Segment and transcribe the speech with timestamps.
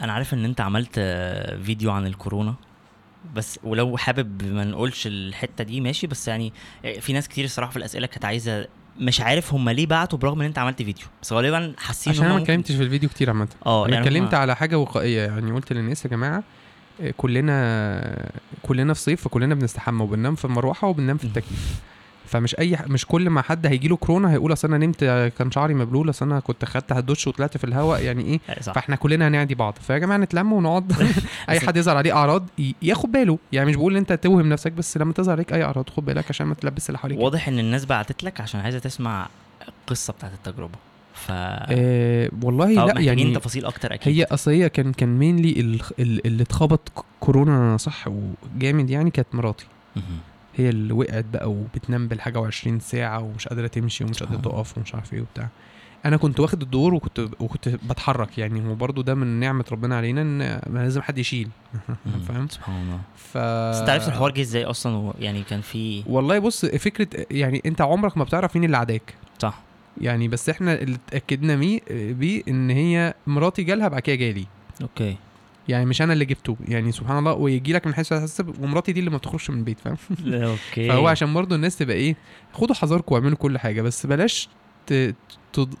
[0.00, 0.94] أنا عارف ان انت عملت
[1.64, 2.54] فيديو عن الكورونا
[3.34, 6.52] بس ولو حابب ما نقولش الحتة دي ماشي بس يعني
[7.00, 8.66] في ناس كتير الصراحة في الأسئلة كانت عايزة
[8.98, 12.34] مش عارف هم ليه بعتوا برغم ان انت عملت فيديو بس غالبا حاسين عشان أنا
[12.34, 15.52] ما اتكلمتش في الفيديو كتير عامة آه أنا يعني اتكلمت هم- على حاجة وقائية يعني
[15.52, 16.42] قلت للناس يا جماعة
[17.16, 18.30] كلنا
[18.62, 21.24] كلنا في صيف فكلنا بنستحمى وبننام في المروحه وبننام في.
[21.24, 21.80] التكييف
[22.26, 25.04] فمش أي ح- مش كل ما حد هيجي له كورونا هيقول أصل أنا نمت
[25.38, 28.72] كان شعري مبلول أصل أنا كنت خدت هدوش وطلعت في الهواء يعني إيه؟ آه، صح.
[28.72, 29.74] فإحنا كلنا هنعدي بعض.
[29.80, 30.92] فيا جماعة نتلم ونقعد.
[31.48, 32.46] أي حد يظهر عليه أعراض
[32.82, 33.38] ياخد باله.
[33.52, 36.24] يعني مش بقول إن أنت توهم نفسك بس لما تظهر عليك أي أعراض خد بالك
[36.28, 37.18] عشان ما تلبس اللي حواليك.
[37.18, 39.28] واضح إن الناس بعتت لك عشان عايزة تسمع
[39.68, 40.74] القصة بتاعت التجربة.
[41.14, 44.14] ف آه والله لا يعني تفاصيل أكتر أكيد.
[44.16, 49.66] هي أصل هي كان كان مينلي اللي اتخبط كورونا صح وجامد يعني كانت مراتي.
[50.56, 54.40] هي اللي وقعت بقى وبتنام بالحاجة و20 ساعة ومش قادرة تمشي ومش قادرة.
[54.40, 55.48] تقف ومش عارف إيه وبتاع.
[56.04, 60.22] أنا كنت واخد الدور وكنت وكنت بتحرك يعني هو برضه ده من نعمة ربنا علينا
[60.22, 60.38] إن
[60.72, 61.48] ما لازم حد يشيل.
[62.28, 63.00] فاهم؟ سبحان الله.
[63.16, 67.62] ف بس أنت عرفت الحوار جه إزاي أصلا؟ يعني كان في والله بص فكرة يعني
[67.66, 69.14] أنت عمرك ما بتعرف مين اللي عداك.
[69.38, 69.58] صح.
[70.00, 71.56] يعني بس إحنا اللي اتأكدنا
[71.90, 74.46] بيه إن هي مراتي جالها بعد كده جالي.
[74.82, 75.16] أوكي.
[75.68, 76.56] يعني مش أنا اللي جبته.
[76.68, 79.58] يعني سبحان الله ويجي لك من حيث لا تحتسب ومراتي دي اللي ما بتخرجش من
[79.58, 79.96] البيت فاهم؟
[80.34, 80.88] أوكي.
[80.88, 82.16] فهو عشان برضه الناس تبقى إيه
[82.52, 84.48] خدوا حذركم واعملوا كل حاجة بس بلاش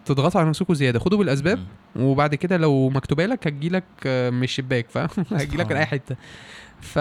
[0.04, 0.98] تضغطوا على نفسكم زيادة.
[0.98, 1.58] خدوا بالأسباب.
[1.96, 6.16] وبعد كده لو مكتوبة لك هتجيلك آه، من الشباك فاهم؟ هتجيلك من أي حتة.
[6.80, 6.98] ف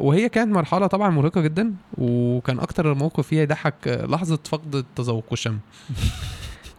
[0.00, 5.24] وهي كانت مرحلة طبعا مرهقة جدا وكان أكتر موقف فيها يضحك آه، لحظة فقد التذوق
[5.30, 5.58] والشم.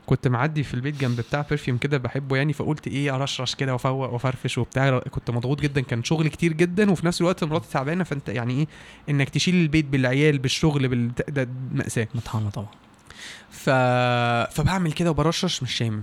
[0.10, 4.14] كنت معدي في البيت جنب بتاع perfume كده بحبه يعني فقلت إيه أرشرش كده وافوق
[4.14, 8.30] وافرفش وبتاع كنت مضغوط جدا كان شغل كتير جدا وفي نفس الوقت مراتي تعبانة فأنت
[8.30, 8.68] يعني إيه
[9.10, 11.12] إنك تشيل البيت بالعيال بالشغل بال...
[11.30, 12.08] ده مأساة.
[12.16, 12.70] مطحنه طبعا.
[13.50, 13.70] ف...
[14.56, 16.02] فبعمل كده وبرشش مش شامم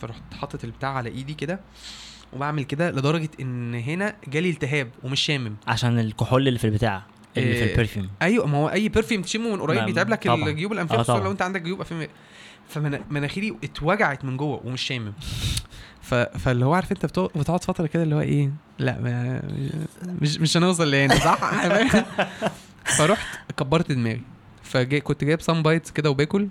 [0.00, 1.60] فرحت حاطط البتاع على إيدي كده
[2.32, 7.02] وبعمل كده لدرجة إن هنا جالي التهاب ومش شامم عشان الكحول اللي في البتاع
[7.36, 10.26] اللي في إيه، ال perfume أيوه ما هو أي perfume تشمه من قريب بيتعب لك.
[10.26, 11.24] الجيوب الأنفية آه، خصوصا.
[11.24, 12.08] لو أنت عندك جيوب أنفية.
[12.68, 15.12] فمناخيري اتوجعت من جوه ومش شامم.
[16.38, 18.96] فاللي هو عارف انت بتق- بتقعد فترة كده اللي هو إيه لا.
[20.04, 21.40] مش مش هنوصل لهنا صح؟
[22.98, 23.26] فرحت
[23.56, 24.20] كبرت دماغي.
[24.62, 26.48] فجاي كنت جايب سان بايتس كده وباكل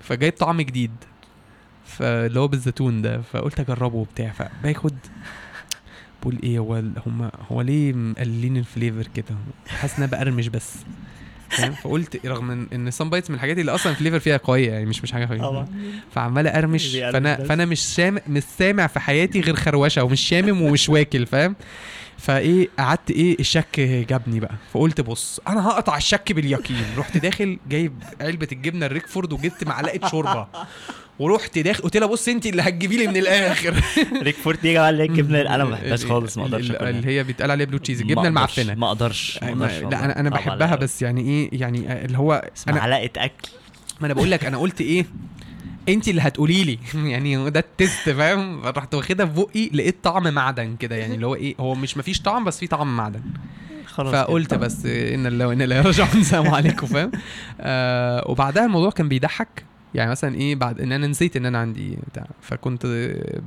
[0.00, 0.90] فجايب طعم جديد.
[1.86, 4.30] فاللي هو بالزيتون ده فقلت أجربه وبتاع.
[4.32, 4.94] فباخد
[6.22, 6.74] بقول إيه هو
[7.06, 9.36] هم هو ليه مقللين ال flavor كده؟
[9.68, 10.74] حاسس إن أنا بقرمش بس.
[11.50, 14.70] فاهم؟ فقلت رغم ان إن السان بايتس من الحاجات اللي أصلا ال flavor فيها قوية
[14.72, 15.66] يعني مش مش حاجة قوية.
[16.12, 17.44] فعمال بيقرمش فانا.
[17.44, 21.56] فأنا مش سامع مش سامع في حياتي غير خروشة ومش شامم ومش واكل فاهم؟
[22.18, 24.54] فإيه قعدت إيه الشك جابني بقى.
[24.74, 26.84] فقلت بص أنا هقطع الشك باليقين.
[26.98, 30.46] رحت داخل جايب علبة الجبنة الريكفورد وجبت معلقة شوربة.
[31.18, 33.82] ورحت داخل قلت لها بص انت اللي هتجيبي لي من الآخر
[34.22, 36.70] ريكفورد دي يا جماعة اللي هي الجبنه أنا ما بحبهاش خالص ما أقدرش.
[36.70, 39.38] اللي هي بيتقال عليها blue cheese الجبنة المعفنة ما أقدرش.
[39.42, 40.76] لا أنا أنا بحبها.
[40.76, 43.48] بس يعني إيه يعني اللي هو أنا معلقه أكل
[44.00, 45.06] ما أنا بقول لك أنا قلت إيه
[45.88, 46.78] انت اللي هتقولي لي
[47.10, 51.26] يعني ده ال test فاهم رحت واخدها في بقي لقيت طعم معدن كده يعني اللي
[51.26, 53.20] هو إيه هو مش مفيش طعم بس في طعم معدن
[53.86, 54.54] خلاص فقلت.
[54.54, 57.10] بس إنا لله وإنا إليه راجعون السلام عليكم فاهم
[57.60, 59.64] آه وبعدها الموضوع كان بيضحك
[59.94, 62.86] يعني مثلا إيه بعد إن أنا نسيت إن أنا عندي بتاع فكنت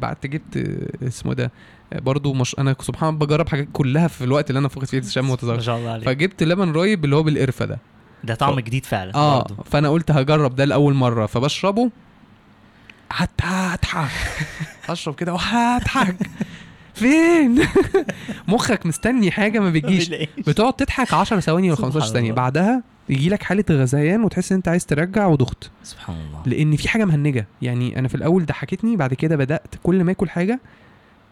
[0.02, 0.58] بعد جبت
[1.04, 1.52] اسمه ده
[1.96, 5.26] برضو مش أنا سبحان الله بجرب حاجات كلها في الوقت اللي أنا فقدت فيه الشم
[5.26, 6.06] ما والتذوق شاء الله عليك.
[6.06, 7.80] فجبت لبن رايب اللي هو بالقرفة ده.
[8.24, 9.64] ده طعم جديد فعلا آه برضه.
[9.64, 11.90] فأنا قلت هجرب ده لأول مرة فبشربه
[13.10, 14.12] قعدت اضحك
[14.90, 16.16] اشرب كده وهضحك.
[16.94, 17.60] فين؟
[18.48, 20.10] مخك مستني حاجة ما بتجيش.
[20.48, 22.32] بتقعد تضحك 10 ثواني ولا سبحان 15 ثانية.
[22.32, 26.90] بعدها يجي لك حالة غثيان وتحس إن أنت عايز ترجع وضغط سبحان الله لأن في
[26.90, 30.60] حاجة مهنجة يعني أنا في الأول ضحكتني بعد كده بدأت كل ما اكل حاجة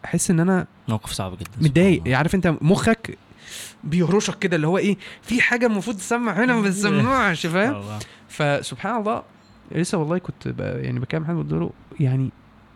[0.04, 2.16] أحس إن أنا موقف صعب جدا متضايق.
[2.16, 3.18] عارف أنت مخك
[3.84, 7.98] بيهرشك كده اللي هو إيه في حاجة المفروض تسمع هنا ما بتسمعش فاهم.
[8.28, 9.22] فسبحان الله
[9.72, 10.46] لسه والله كنت.
[10.58, 11.70] يعني بكلم حد قلت له
[12.00, 12.30] يعني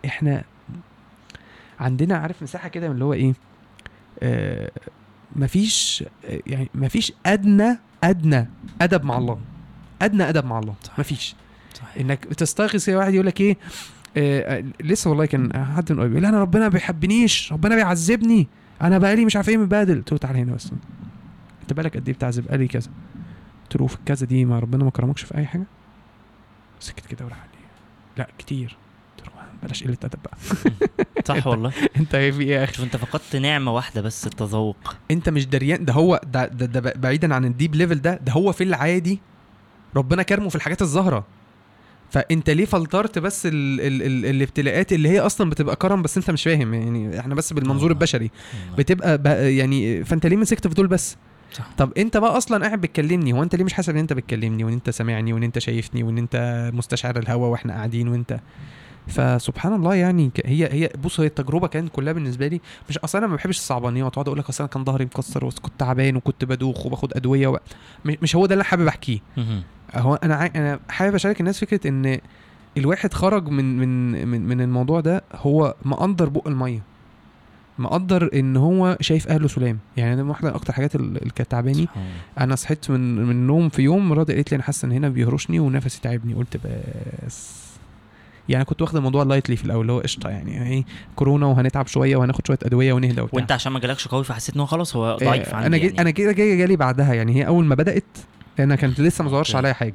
[0.04, 0.44] إحنا
[1.80, 3.34] عندنا عارف مساحة كده اللي هو إيه
[4.22, 4.70] آه
[5.36, 6.04] مفيش
[6.46, 8.48] يعني مفيش أدنى أدنى
[8.82, 9.38] أدب مع الله.
[10.02, 10.74] أدنى أدب مع الله.
[10.82, 10.98] صحيح.
[10.98, 11.34] مفيش.
[11.74, 11.96] صحيح.
[11.96, 13.56] إنك تستيقظ كده واحد يقول لك إيه
[14.16, 18.48] آه آه، لسه والله كان حد من قريب يقول أنا ربنا ما بيحبنيش ربنا بيعذبني.
[18.82, 20.72] أنا بقالي مش عارف إيه متبهدل قلت له تعالى هنا بس.
[21.62, 22.90] أنت بالك قد إيه بتعذب؟ قال لي كذا.
[23.62, 25.66] قلت له في الكذا دي ما ربنا ما كرمكش في أي حاجة.
[26.80, 27.46] سكت كده وراح
[28.16, 28.76] لا كتير.
[29.62, 30.36] بلاش قلة أدب بقى.
[31.28, 31.72] صح والله.
[31.96, 34.96] أنت إيه في إيه يا أخي؟ شوف أنت فقدت نعمة واحدة بس التذوق.
[35.10, 38.32] أنت مش دريان ده هو ده, ده, ده بعيدا عن ال deep level ده ده
[38.32, 39.18] هو في العادي
[39.96, 41.24] ربنا كرمه في الحاجات الظاهرة.
[42.10, 46.30] فأنت ليه فلترت بس ال ال ال الابتلاءات اللي هي أصلا بتبقى كرم بس أنت
[46.30, 47.92] مش فاهم؟ يعني إحنا بس بالمنظور آه.
[47.92, 48.30] البشري.
[48.62, 48.76] والله.
[48.76, 51.16] بتبقى بقى يعني فأنت ليه مسكت في دول بس؟
[51.52, 51.66] صح.
[51.78, 54.72] طب أنت بقى أصلا قاعد بتكلمني هو أنت ليه مش حاسس إن أنت بتكلمني وإن
[54.72, 58.40] أنت سامعني وإن أنت شايفني وإن أنت مستشعر الهوا وإحنا قاعدين وإنت
[59.08, 63.26] فسبحان الله يعني هي هي بص هي التجربة كانت كلها بالنسبة لي مش أصلا أنا
[63.30, 66.86] ما بحبش الصعبانيات واقعد أقول لك أصل أنا كان ظهري مكسر وكنت تعبان وكنت بدوخ
[66.86, 67.58] وباخد أدوية و...
[68.04, 69.18] مش هو ده اللي حابب أحكيه.
[69.94, 70.50] هو أنا عاي...
[70.56, 72.18] أنا حابب أشارك الناس فكرة إن
[72.76, 76.82] الواحد خرج من من من, من الموضوع ده هو مقدر بق المية.
[77.78, 79.78] مقدر إن هو شايف أهله سلام.
[79.96, 81.88] يعني ده واحدة من أكتر حاجات ال- اللي كانت تعباني.
[82.40, 85.60] أنا صحيت من من النوم في يوم مراتي قالت لي أنا حاسة إن هنا بيهرشني
[85.60, 86.34] ونفسي تعبني.
[86.34, 86.56] قلت
[87.26, 87.69] بس.
[88.50, 90.84] يعني كنت واخد الموضوع لايتلي في الأول اللي هو قشطة يعني إيه
[91.16, 93.38] كورونا وهنتعب شوية وهناخد شوية أدوية ونهدى وبتاع.
[93.40, 95.86] وأنت عشان ما جالكش قوي فحسيت إن هو خلاص هو آه، ضعيف عندي أنا جي
[95.86, 96.00] يعني.
[96.00, 98.04] أنا كده جاي جالي بعدها يعني هي أول ما بدأت
[98.60, 99.56] أنا كانت لسه ما ظهرش.
[99.56, 99.94] عليا حاجة.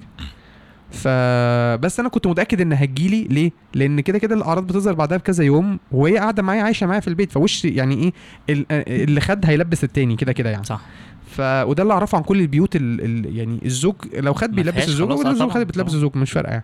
[0.91, 5.79] فبس أنا كنت متأكد إن هتجيلي ليه؟ لأن كده كده الأعراض بتظهر بعدها بكذا يوم
[5.91, 8.13] وهي قاعدة معايا عايشة معايا في البيت فوش يعني إيه
[8.49, 10.63] ال- اللي خد هيلبس التاني كده كده يعني.
[10.63, 10.81] صح.
[11.25, 13.01] ف وده اللي أعرفه عن كل البيوت ال...
[13.01, 13.35] ال...
[13.37, 15.95] يعني الزوج لو خد بيلبس الزوج ولا آه خد بتلبس طبعاً.
[15.95, 16.63] الزوج مش فارقة يعني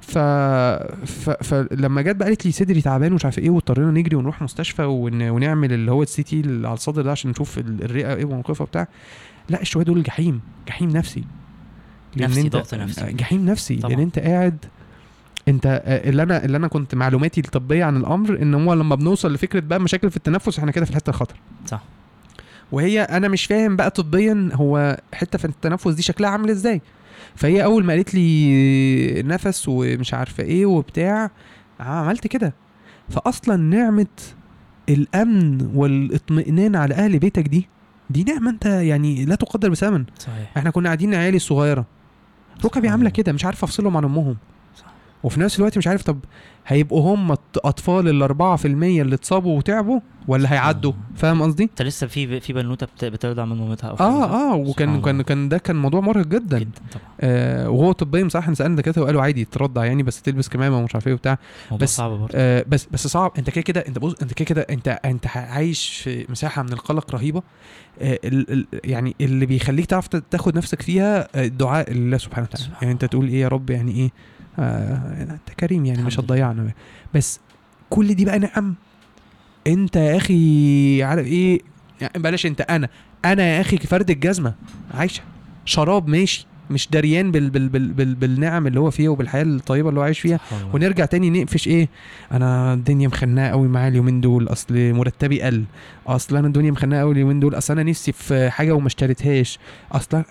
[0.00, 0.18] ف...
[1.08, 1.30] ف...
[1.30, 5.22] فلما جت بقى قالت لي صدري تعبان ومش عارف إيه واضطرينا نجري ونروح مستشفى ون...
[5.30, 8.88] ونعمل اللي هو ال CT على الصدر ده عشان نشوف ال- الرئة إيه موقفها بتاع
[9.48, 11.24] لا الشوية دول جحيم جحيم نفسي
[12.16, 13.12] نفسي، انت- ضغط نفسي.
[13.12, 13.90] جحيم نفسي طبعاً.
[13.94, 14.56] لأن أنت قاعد
[15.48, 19.32] أنت آه، اللي أنا اللي أنا كنت معلوماتي الطبية عن الأمر إن هو لما بنوصل
[19.34, 21.34] لفكرة بقى مشاكل في التنفس إحنا كده في الحتة الخطر
[21.66, 21.82] صح
[22.72, 26.80] وهي أنا مش فاهم بقى طبيا هو حتة في التنفس دي شكلها عامل إزاي.
[27.36, 31.30] فهي أول ما قالت لي نفس ومش عارفة إيه وبتاع
[31.80, 32.54] عملت كده.
[33.08, 34.06] فاصلا نعمة
[34.88, 37.68] الأمن والإطمئنان على أهل بيتك دي
[38.10, 40.04] دي نعمة أنت يعني لا تقدر بثمن.
[40.18, 40.52] صحيح.
[40.56, 41.86] إحنا كنا قاعدين عيالي الصغيره
[42.64, 43.10] ركبي عاملة.
[43.10, 44.36] كده مش عارف أفصلهم عن أمهم.
[44.76, 44.84] صح.
[45.22, 46.18] وفي نفس الوقت مش عارف طب
[46.66, 48.64] هيبقوا هم الط- أطفال ال 4%
[49.00, 51.02] اللي اتصابوا وتعبوا؟ ولا هيعدوا؟ الله.
[51.16, 55.00] فاهم قصدي؟ انت لسه في في بنوتة بت- بترضع من مامتها أو آه آه وكان
[55.02, 55.22] كان.
[55.22, 56.58] كان ده كان موضوع مرهق جدا.
[56.58, 57.04] جدا طبعا.
[57.20, 60.94] آه وهو طبيا صح إحنا سألنا الدكاتره وقالوا عادي ترضع يعني بس تلبس كمامة ومش
[60.94, 61.38] عارف إيه وبتاع.
[61.80, 62.28] بس- صعب برضه.
[62.34, 63.32] آه بس بس صعب.
[63.38, 67.14] انت كده كده انت بص انت كده كده انت انت عايش في مساحة من القلق
[67.14, 67.42] رهيبة.
[68.00, 72.64] آه ال ال يعني اللي بيخليك تعرف تاخد نفسك فيها آه، الدعاء لله سبحانه وتعالى.
[72.64, 73.04] سبحان يعني انت.
[73.04, 74.10] تقول إيه يا رب يعني إيه؟
[74.58, 76.20] آه أنت كريم يعني مش.
[76.20, 76.72] هتضيعنا.
[77.14, 77.40] بس
[77.90, 78.74] كل دي بقى نعم.
[79.66, 81.60] انت يا أخي عارف إيه؟
[82.00, 82.88] يعني بلاش انت أنا
[83.24, 84.54] أنا يا أخي فرد الجزمة.
[84.94, 85.22] عايشة.
[85.64, 86.46] شراب ماشي.
[86.70, 90.20] مش دريان بال بال بال بال بالنعم اللي هو فيها وبالحياة الطيبة اللي هو عايش
[90.20, 90.40] فيها.
[90.52, 90.74] الله.
[90.74, 91.88] ونرجع تاني نقفش إيه؟
[92.32, 94.48] أنا الدنيا مخنقة قوي معايا اليومين دول.
[94.48, 95.64] اصل مرتبي قليل.
[96.06, 97.54] اصل أنا الدنيا مخنقة قوي اليومين دول.
[97.54, 99.58] اصل أنا نفسي في حاجة وما اشتريتهاش.
[99.92, 100.24] اصل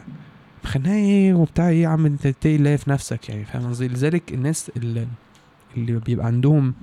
[0.63, 4.71] مخنقة إيه وبتاع إيه يا عم؟ انت الله في نفسك يعني فاهم قصدي؟ لذلك الناس
[4.77, 5.07] اللي,
[5.77, 6.73] اللي بيبقى عندهم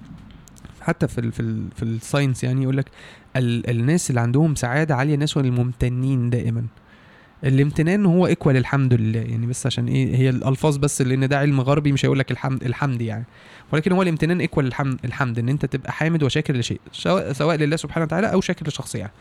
[0.89, 2.87] حتى في ال في ال في ال science يعني يقول لك
[3.37, 6.65] ال الناس اللي عندهم سعادة عالية الناس الممتنين دائما.
[7.45, 11.61] الامتنان هو equal الحمد لله يعني بس عشان إيه هي الألفاظ بس لأن ده علم
[11.61, 13.25] غربي مش هيقول لك الحمد الحمد يعني.
[13.73, 17.77] ولكن هو الامتنان equal الحمد الحمد إن أنت تبقى حامد وشاكر لشيء سواء سواء لله
[17.77, 19.13] سبحانه وتعالى أو شاكر لشخص يعني.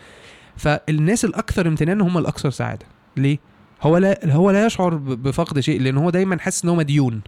[0.58, 2.86] فالناس الأكثر امتنانا هم الأكثر سعادة.
[3.18, 3.38] ليه؟
[3.82, 7.22] هو لا هو لا يشعر بفقد شيء لأن هو دايما حاسس إن هو مديون.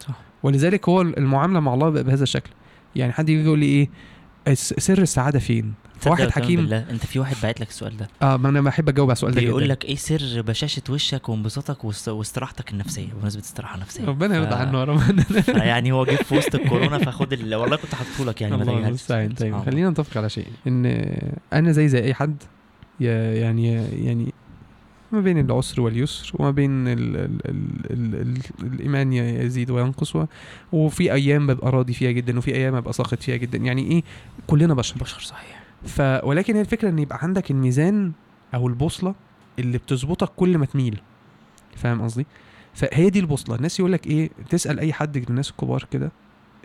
[0.00, 0.14] صح.
[0.42, 2.50] ولذلك هو المعاملة مع الله بهذا الشكل.
[2.96, 3.88] يعني حد يجي يقول لي إيه
[4.54, 5.74] سر السعادة فين؟
[6.06, 6.84] وتؤمن حكيم بالله.
[6.90, 8.08] أنت في واحد باعت لك السؤال ده.
[8.22, 11.84] آه ما أنا بحب أجاوب على السؤال ده بيقول لك إيه سر بشاشة وشك وانبساطك
[11.84, 14.04] واست- واستراحتك النفسية بمناسبة استراحة نفسية.
[14.04, 15.00] ربنا يرضى عنه يا رب
[15.48, 17.54] يعني هو جه في وسط الكورونا فخد ال...
[17.54, 18.88] والله كنت حاطه لك يعني الله.
[18.88, 19.32] المستعان.
[19.32, 19.56] طيب.
[19.64, 21.06] خلينا نتفق على شيء إن
[21.52, 22.36] أنا زي زي أي حد
[23.00, 23.72] يعني
[24.04, 24.34] يعني
[25.12, 28.14] ما بين العسر واليسر وما بين ال ال ال ال
[28.62, 30.16] ال الإيمان يزيد وينقص
[30.72, 33.58] وفي أيام ببقى راضي فيها جدا وفي أيام ببقى ساخط فيها جدا.
[33.58, 34.02] يعني إيه؟
[34.46, 34.98] كلنا بشر.
[34.98, 35.62] بشر صحيح.
[35.84, 38.12] ف ولكن هي الفكرة إن يبقى عندك الميزان
[38.54, 39.14] أو البوصلة
[39.58, 41.00] اللي بتظبطك كل ما تميل.
[41.76, 42.26] فاهم قصدي؟
[42.74, 43.56] فهي دي البوصلة.
[43.56, 46.12] الناس يقول لك إيه؟ تسأل أي حد من الناس الكبار كده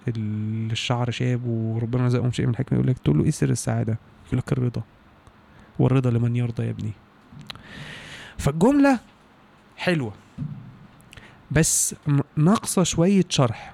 [0.07, 3.97] اللي الشعر شاب وربنا رزقهم شيء من الحكمة يقول لك تقول له إيه سر السعادة؟
[4.27, 4.81] يقول لك الرضا.
[5.79, 6.91] والرضا لمن يرضى يا ابني.
[8.37, 8.99] فالجملة
[9.77, 10.13] حلوة.
[11.51, 13.73] بس ن- ناقصة شوية شرح.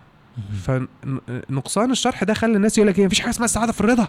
[0.63, 4.07] فنقصان الشرح ده خلى الناس يقول لك إيه مفيش حاجة اسمها السعادة في الرضا.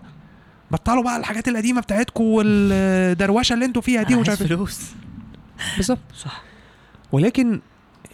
[0.70, 4.49] بطلوا بقى الحاجات القديمة بتاعتكم والدروشة اللي أنتوا فيها دي ومش عارف إيه.
[4.49, 4.90] فلوس
[5.76, 5.99] بالظبط.
[6.14, 6.42] صح.
[7.12, 7.61] ولكن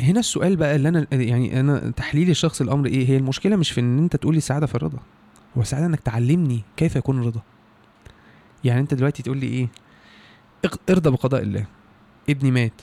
[0.00, 3.80] هنا السؤال بقى اللي أنا يعني أنا تحليلي الشخص الأمر إيه؟ هي المشكلة مش في
[3.80, 4.98] إن أنت تقول لي السعاده في الرضا.
[5.58, 7.40] هو السعاده إنك تعلمني كيف يكون الرضا
[8.64, 9.68] يعني أنت دلوقتي تقول لي إيه؟
[10.90, 11.64] ارضى بقضاء الله.
[12.28, 12.82] ابني مات.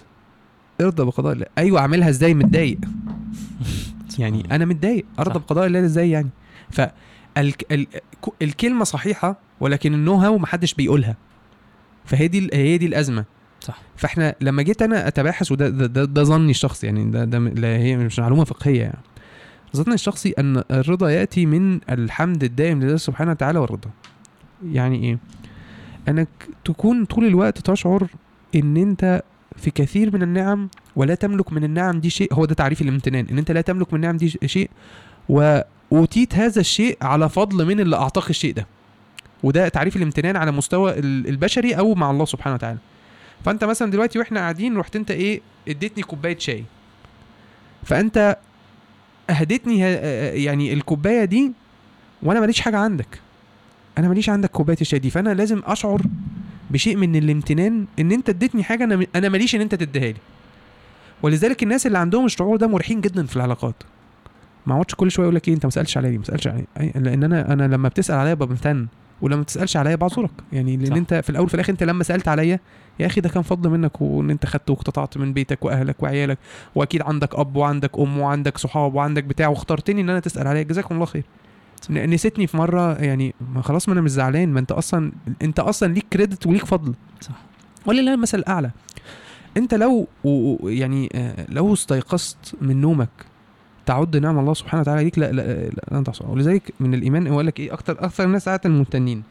[0.82, 1.46] ارضى بقضاء الله.
[1.58, 2.77] أيوه أعملها إزاي؟ متضايق.
[4.20, 4.44] يعني.
[4.51, 5.06] أنا متضايق.
[5.20, 5.38] أرضى صح.
[5.38, 6.29] بقضاء الله إزاي يعني؟
[6.72, 6.82] ف
[7.38, 7.53] ال...
[7.72, 7.88] ال...
[8.41, 11.17] الكلمة صحيحة ولكن النو هاو محدش بيقولها.
[12.06, 13.25] فهي دي هي دي الأزمة.
[13.60, 13.82] صح.
[13.96, 17.77] فإحنا لما جيت أنا أتباحث وده ده, ده, ده ظني الشخصي يعني ده, ده لا
[17.77, 19.01] هي مش معلومة فقهية يعني.
[19.75, 23.89] ظني الشخصي أن الرضا يأتي من الحمد الدائم لله سبحانه وتعالى والرضا.
[24.72, 25.17] يعني إيه؟
[26.08, 26.27] أنك
[26.65, 28.08] تكون طول الوقت تشعر
[28.56, 29.24] إن أنت
[29.58, 33.38] في كثير من النعم ولا تملك من النعم دي شيء هو ده تعريف الامتنان إن
[33.38, 34.70] أنت لا تملك من النعم دي شيء
[35.30, 38.68] وأوتيت هذا الشيء على فضل من اللي أعطاك الشيء ده.
[39.44, 42.77] وده تعريف الامتنان على مستوى ال- البشري أو مع الله سبحانه وتعالى.
[43.46, 46.63] فأنت مثلا دلوقتي وإحنا قاعدين رحت أنت إيه اديتني كوباية شاي.
[47.84, 48.38] فأنت
[49.30, 49.88] اهدتني ه-
[50.34, 51.51] يعني الكوباية دي
[52.24, 53.20] وأنا ماليش حاجة عندك.
[53.98, 56.01] أنا ماليش عندك كوباية الشاي دي فأنا لازم أشعر
[56.71, 60.19] بشيء من الامتنان ان انت اديتني حاجة أنا أنا ماليش ان انت تديها لي.
[61.24, 63.75] ولذلك الناس اللي عندهم الشعور ده مريحين جدا في العلاقات.
[64.65, 66.65] ما اقعدش كل شوية يقول لك إيه انت ما سألتش عليا ليه؟ ما سألتش عليا
[66.95, 68.88] لأن أنا أنا لما بتسأل عليا بمتن
[69.21, 70.95] ولما ما تسالش عليا بعذرك يعني لأن صح.
[70.95, 72.59] أنت في الأول وفي الآخر أنت لما سألت عليا
[73.00, 76.38] يا أخي ده كان فضل منك وإن أنت خدت واقتطعت من بيتك وأهلك وعيالك
[76.75, 80.63] وأكيد عندك أب وعندك أم وعندك صحاب وعندك بتاع واخترتني إن أنا تسأل عليا.
[80.63, 81.24] جزاكم الله خير.
[81.89, 85.94] نسيتني في مرة يعني ما خلاص ما أنا مش زعلان ما أنت أصلا أنت أصلا
[85.94, 86.94] ليك كريدت وليك فضل.
[87.22, 87.34] صح.
[87.86, 88.72] ولله المثل الأعلى.
[89.58, 90.08] أنت لو
[90.63, 93.10] يعني آه، لو استيقظت من نومك
[93.86, 97.41] تعد نعم الله سبحانه وتعالى ليك لا لا, لا, لا تحصى ولذلك من الإيمان هو
[97.41, 99.24] لك إيه أكتر أكثر الناس ساعات الممتنين.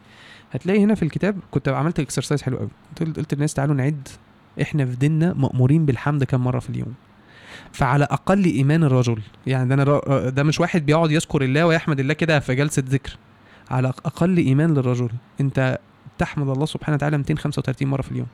[0.51, 4.07] هتلاقي هنا في الكتاب كنت عملت اكسرسايز حلو قوي قلت للناس تعالوا نعد
[4.61, 6.93] إحنا في ديننا مأمورين بالحمد كم مرة في اليوم.
[7.77, 9.21] فعلى أقل إيمان الرجل.
[9.47, 13.17] يعني ده أنا ده مش واحد بيقعد يذكر الله ويحمد الله كده في جلسة ذكر.
[13.69, 15.09] على أقل إيمان للرجل.
[15.41, 15.79] أنت
[16.17, 18.27] تحمد الله سبحانه وتعالى 235 مرة في اليوم.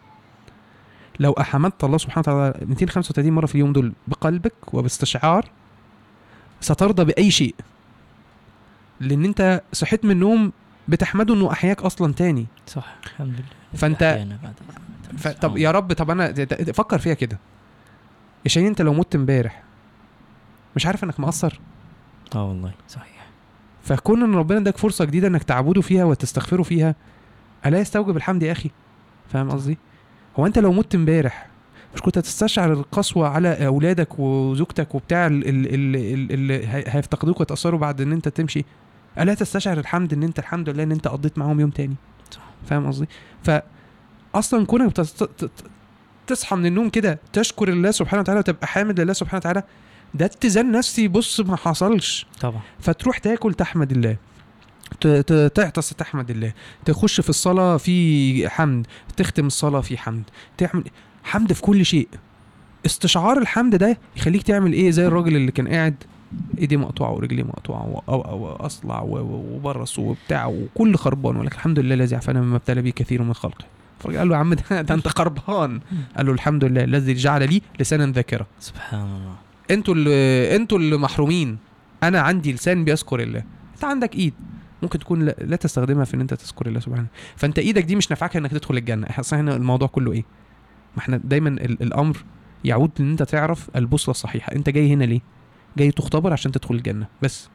[1.19, 5.45] لو أحمدت الله سبحانه وتعالى 235 مرة في اليوم دول بقلبك وباستشعار
[6.61, 7.55] سترضى بأي شيء.
[8.99, 10.51] لأن أنت صحيت من النوم
[10.87, 12.45] بتحمده إنه أحياك أصلا تاني.
[12.67, 12.95] صح.
[13.05, 13.43] الحمد لله.
[13.73, 14.27] فأنت
[15.17, 15.27] ف...
[15.27, 16.33] طب يا رب طب أنا
[16.73, 17.39] فكر فيها كده.
[18.45, 19.63] يا شاهين انت لو مت امبارح
[20.75, 21.59] مش عارف انك مقصر؟
[22.35, 22.71] آه والله.
[22.87, 23.27] صحيح.
[23.83, 26.95] فكون ان ربنا اداك فرصة جديدة انك تعبده فيها وتستغفره فيها
[27.65, 28.71] ألا يستوجب الحمد يا أخي؟
[29.29, 29.77] فاهم قصدي؟
[30.39, 31.47] هو انت لو مت امبارح
[31.95, 37.39] مش كنت هتستشعر القسوة على أولادك وزوجتك وبتاع ال- ال- ال- ال- اللي هي- هيفتقدوك
[37.39, 38.65] ويتأثروا بعد إن انت تمشي؟
[39.19, 41.95] ألا تستشعر الحمد إن انت الحمد لله إن انت قضيت معاهم يوم تاني؟
[42.31, 42.41] صح.
[42.65, 43.07] فاهم قصدي؟
[43.43, 45.63] فاصلا كونك بتست- ت- ت-
[46.27, 49.63] تصحى من النوم كده تشكر الله سبحانه وتعالى وتبقى حامد لله سبحانه وتعالى
[50.13, 52.25] ده اتزان نفسي بص ما حصلش.
[52.41, 52.61] طبعا.
[52.79, 54.17] فتروح تاكل تحمد الله.
[55.47, 56.53] تعطس تحمد الله.
[56.85, 58.87] تخش في الصلاة في حمد
[59.17, 60.23] تختم الصلاة في حمد.
[60.57, 60.83] تعمل
[61.23, 62.07] حمد في كل شيء.
[62.85, 65.95] استشعار الحمد ده يخليك تعمل إيه؟ زي الراجل اللي كان قاعد
[66.57, 71.55] ايديه مقطوعة ورجليه مقطوعة و- أو أو أصلع و- و- وبرص وبتاع وكل خربان ولكن
[71.55, 73.65] الحمد لله الذي عافانا مما ابتلى به كثير من خلقه.
[74.03, 75.79] فالراجل قال له يا عم ده, ده انت خربان
[76.17, 79.35] قال له الحمد لله الذي جعل لي لسانا ذاكرا سبحان الله.
[79.71, 81.57] أنتوا اللي أنتوا اللي محرومين.
[82.03, 83.43] أنا عندي لسان بيذكر الله.
[83.75, 84.33] انت عندك ايد.
[84.83, 87.07] ممكن تكون لا, لا تستخدمها في ان انت تذكر الله سبحانه.
[87.35, 89.07] فانت إيدك دي مش نافعاك انك تدخل الجنة.
[89.09, 90.23] إحنا هنا الموضوع كله إيه؟
[90.95, 92.17] ما إحنا دايما ال- الأمر
[92.65, 94.55] يعود إن انت تعرف البوصلة الصحيحة.
[94.55, 95.21] انت جاي هنا ليه؟
[95.77, 97.07] جاي تختبر عشان تدخل الجنة.
[97.21, 97.49] بس.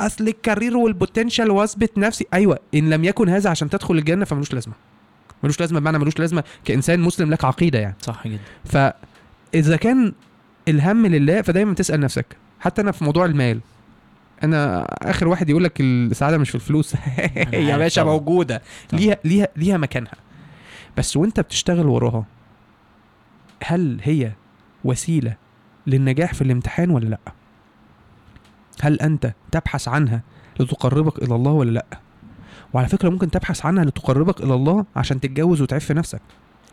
[0.00, 2.58] أصل ال career وال potential واثبت نفسي أيوه.
[2.74, 4.74] إن لم يكن هذا عشان تدخل الجنة فملوش لازمة.
[5.44, 7.94] ملوش لازمة بمعنى ملوش لازمة كإنسان مسلم لك عقيدة يعني.
[8.00, 8.40] صح جدا.
[8.64, 10.12] فاذا كان
[10.68, 12.36] الهم لله فدايما تسأل نفسك.
[12.60, 13.60] حتى أنا في موضوع المال
[14.42, 16.94] أنا آخر واحد يقول لك السعادة مش في الفلوس.
[17.52, 18.12] يا باشا طبعا.
[18.14, 18.62] موجودة.
[18.88, 19.00] طبعا.
[19.00, 20.14] ليها ليها ليها مكانها.
[20.96, 22.24] بس وأنت بتشتغل وراها
[23.64, 24.32] هل هي
[24.84, 25.36] وسيلة
[25.86, 27.18] للنجاح في الامتحان ولا لأ؟
[28.80, 30.22] هل أنت تبحث عنها
[30.60, 31.86] لتقربك إلى الله ولا لأ؟
[32.74, 36.20] وعلى فكرة ممكن تبحث عنها لتقربك إلى الله عشان تتجوز وتعف نفسك.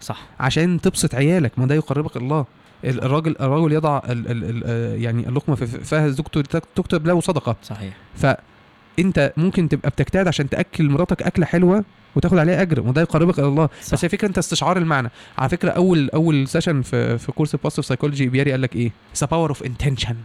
[0.02, 0.22] صح.
[0.40, 2.46] عشان تبسط عيالك ما ده يقربك الله.
[2.86, 7.08] ال- الراجل الراجل يضع ال ال ال آه يعني اللقمة في فاه زوجته تك- تكتب
[7.08, 7.56] له صدقة.
[7.64, 7.94] صحيح.
[8.16, 11.84] فانت ممكن تبقى بتجتهد عشان تأكل مراتك أكلة حلوة
[12.16, 13.70] وتاخد عليها أجر وده يقربك إلى الله.
[13.82, 13.94] صح.
[13.94, 15.10] بس هي فكرة أنت استشعار المعنى.
[15.38, 19.28] على فكرة اول أول session في في course positive psychology بياري قال لك إيه؟ the
[19.28, 20.16] power of intention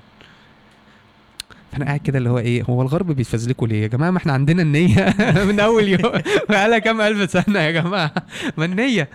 [1.76, 4.62] فانا قاعد كده اللي هو إيه هو الغرب بيتفزلكوا ليه؟ يا جماعة ما إحنا عندنا
[4.62, 5.14] النية
[5.49, 6.12] من أول يوم
[6.49, 8.12] بقالها كام ألف سنة يا جماعة؟
[8.56, 9.09] ما النية.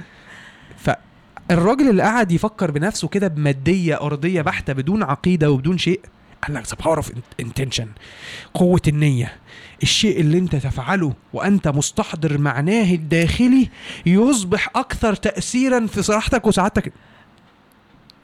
[0.77, 6.01] فالراجل اللي قعد يفكر بنفسه كده بمادية أرضية بحتة بدون عقيدة وبدون شيء
[6.47, 7.87] قال لك the power of intention
[8.53, 9.33] قوة النية.
[9.83, 13.69] الشيء اللي انت تفعله وأنت مستحضر معناه الداخلي
[14.05, 16.93] يصبح أكثر تاثيرا في راحتك وسعادتك.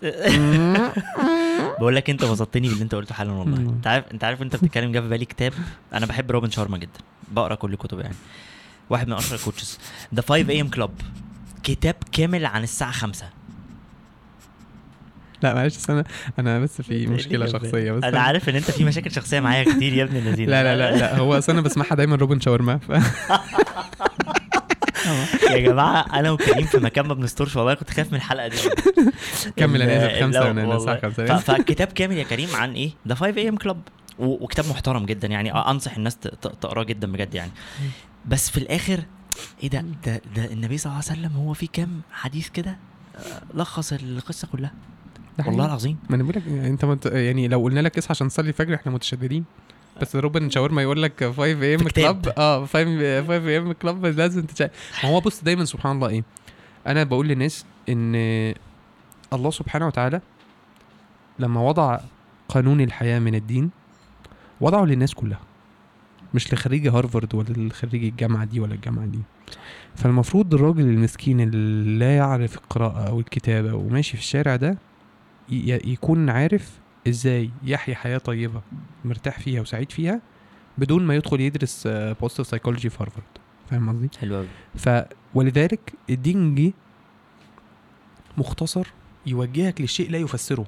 [1.79, 3.57] بقول لك انت بسطتني باللي انت قلته حالا والله.
[3.57, 5.53] انت عارف انت عارف انت بتتكلم جه في بالي كتاب؟
[5.93, 6.99] أنا بحب روبن شارما جدا.
[7.31, 8.15] بقرا كل كتبه يعني.
[8.89, 9.79] واحد من اشهر ال coaches
[10.15, 10.91] the 5 AM club
[11.63, 13.25] كتاب كامل عن الساعة 5
[15.43, 16.03] لا معلش أنا
[16.39, 19.93] أنا بس في مشكلة شخصية بس أنا عارف إن أنت في مشاكل شخصية معايا كتير
[19.93, 22.77] يا ابن الذين لا لا لا لا هو أصل أنا بسمعها دايما روبن شارما.
[22.77, 22.91] ف...
[25.51, 28.57] يا جماعة أنا وكريم في مكان ما بنستورش والله كنت خايف من الحلقة دي
[29.55, 31.35] كمل أنا ال- نازل خمسة لا، وأنا نازل الساعة والله.
[31.35, 31.37] خمسة.
[31.37, 33.77] ف- فكتاب كامل يا كريم عن إيه؟ the 5 AM club
[34.19, 36.15] وكتاب محترم جدا يعني أنصح الناس
[36.61, 37.51] تقراه جدا بجد يعني
[38.25, 38.99] بس في الآخر
[39.63, 42.77] إيه ده ده, ده النبي صلى الله عليه وسلم هو في كام حديث كده
[43.15, 44.71] آه، لخص القصة كلها
[45.45, 45.65] والله.
[45.65, 47.05] العظيم ما أنا بقول لك انت مت...
[47.05, 49.43] يعني لو قلنا لك اصحى عشان تصلي الفجر إحنا متشددين
[50.01, 51.87] بس روبن شاورما يقول لك 5 AM.
[51.87, 54.69] club آه 5 5 AM club لازم تشا...
[55.03, 56.23] ما هو بص دايما سبحان الله إيه؟
[56.87, 58.15] أنا بقول للناس إن
[59.33, 60.21] الله سبحانه وتعالى
[61.39, 61.99] لما وضع
[62.49, 63.69] قانون الحياة من الدين
[64.61, 65.39] وضعه للناس كلها.
[66.33, 69.19] مش لخريج هارفارد ولا لخريج الجامعة دي ولا الجامعة دي.
[69.95, 74.77] فالمفروض الراجل المسكين اللي لا يعرف القراءة أو الكتابه وماشي في الشارع ده
[75.85, 76.71] يكون عارف
[77.07, 78.61] إزاي يحيا حياة طيبة
[79.05, 80.21] مرتاح فيها وسعيد فيها
[80.77, 83.23] بدون ما يدخل يدرس positive psychology في هارفارد.
[83.69, 84.89] فاهم قصدي؟ حلو قوي ف
[85.33, 86.73] ولذلك الدين جه
[88.37, 88.87] مختصر
[89.25, 90.65] يوجهك للشيء لا يفسره.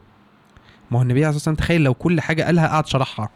[0.92, 3.30] ما هو النبي عليه الصلاة والسلام تخيل لو كل حاجة قالها قعد شرحها.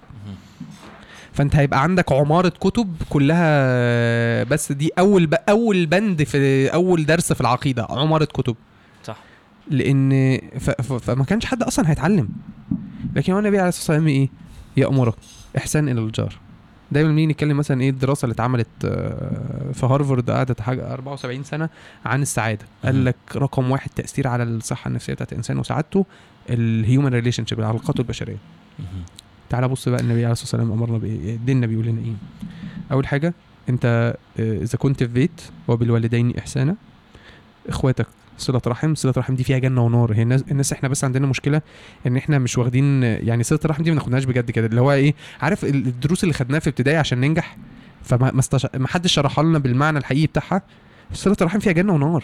[1.34, 5.34] فانت هيبقى عندك عمارة كتب كلها بس دي أول ب...
[5.50, 8.56] أول بند في أول درس في العقيدة عمارة كتب.
[9.04, 9.18] صح.
[9.68, 10.70] لأن ف...
[10.70, 10.94] ف...
[10.94, 12.30] فما كانش حد أصلا هيتعلم.
[13.16, 14.30] لكن هو النبي عليه الصلاة والسلام إيه؟
[14.78, 15.16] يامرك
[15.58, 16.36] إحسان إلى الجار.
[16.92, 21.70] دايما بنيجي نتكلم مثلا إيه؟ الدراسة اللي اتعملت آه، في هارفارد قعدت حاجة 74 سنة
[22.06, 22.66] عن السعادة.
[22.86, 23.06] قال.
[23.06, 26.06] لك رقم واحد تأثير على الصحة النفسية بتاعت الإنسان وسعادته
[26.50, 28.38] ال human relationship العلاقات البشرية.
[29.50, 32.14] تعال بص بقى النبي عليه الصلاة والسلام أمرنا بإيه؟ ديننا بيقول لنا إيه؟
[32.92, 33.34] أول حاجة
[33.70, 36.76] أنت آه، إذا كنت في بيت وبالوالدين إحسانا
[37.70, 38.08] إخواتك
[38.38, 38.96] صلة رحم.
[38.96, 40.14] صلة رحم دي فيها جنة ونار.
[40.14, 41.62] هي الناس الناس إحنا بس عندنا مشكلة
[42.08, 44.66] ان إحنا مش واخدين يعني صلة الرحم دي ما ناخدهاش بجد كده.
[44.68, 47.58] اللي هو إيه عارف ال- الدروس اللي خدناها في ابتدائي عشان ننجح؟
[48.04, 48.68] فما ما, استش...
[48.76, 50.62] ما حدش شرحها لنا بالمعنى الحقيقي بتاعها.
[51.14, 52.24] صلة الرحم فيها جنة ونار.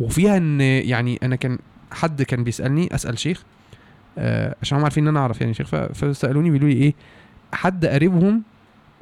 [0.00, 1.58] وفيها ان يعني أنا كان
[1.92, 3.42] حد كان بيسألني أسأل شيخ
[4.18, 6.94] آه عشان هم عارفين إن أنا أعرف يعني شيخ فسألوني بيقولوا لي إيه
[7.52, 8.42] حد قريبهم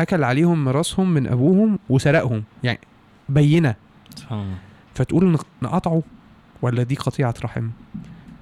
[0.00, 2.44] أكل عليهم ميراثهم من أبوهم وسرقهم.
[2.64, 2.78] يعني
[3.28, 3.74] بينة.
[4.16, 4.54] سبحان الله.
[4.94, 6.02] فتقول نق- نقطعه
[6.62, 7.68] ولا دي قطيعة رحم؟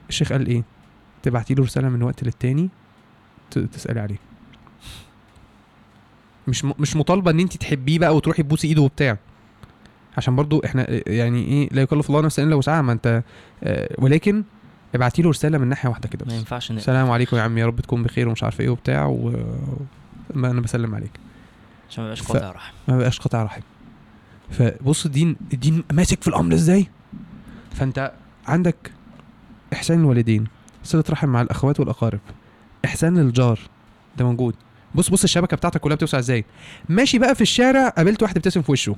[0.09, 0.63] الشيخ قال إيه؟
[1.23, 2.69] تبعتي له رسالة من وقت للتاني
[3.51, 4.17] ت- تسألي عليه.
[6.49, 9.17] مش مش مطالبة إن انت تحبيه بقى وتروحي تبوسي إيده وبتاع.
[10.17, 12.83] عشان برضو إحنا يعني إيه لا يكلف الله نفسا إلا وسعها.
[12.83, 13.23] ما أنت
[13.65, 14.45] آه، ولكن
[14.95, 16.71] ابعتي له رسالة من ناحية واحدة كده ما ينفعش.
[16.71, 19.33] السلام عليكم يا عم يا رب تكون بخير ومش عارف إيه وبتاع و
[20.35, 21.11] ما أنا بسلم عليك.
[21.91, 22.75] عشان ما يبقاش ف- قاطع رحم.
[22.89, 23.61] ما بقاش قطع رحم.
[24.51, 26.87] فبص الدين الدين ماسك في الأمر إزاي؟
[27.75, 28.13] فانت
[28.47, 28.91] عندك
[29.73, 30.47] إحسان الوالدين
[30.85, 32.21] صلة رحم مع الأخوات والأقارب.
[32.85, 33.59] إحسان للجار
[34.19, 34.55] ده موجود.
[34.95, 36.45] بص بص الشبكة بتاعتك كلها بتوسع إزاي؟
[36.89, 38.97] ماشي بقى في الشارع قابلت واحد ابتسم في وشه.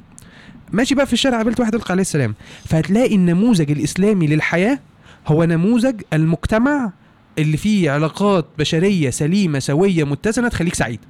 [0.72, 2.34] ماشي بقى في الشارع قابلت واحد القى عليه السلام.
[2.64, 4.78] فهتلاقي النموذج الإسلامي للحياة
[5.26, 6.92] هو نموذج المجتمع
[7.38, 11.00] اللي فيه علاقات بشرية سليمة سوية متزنة تخليك سعيد.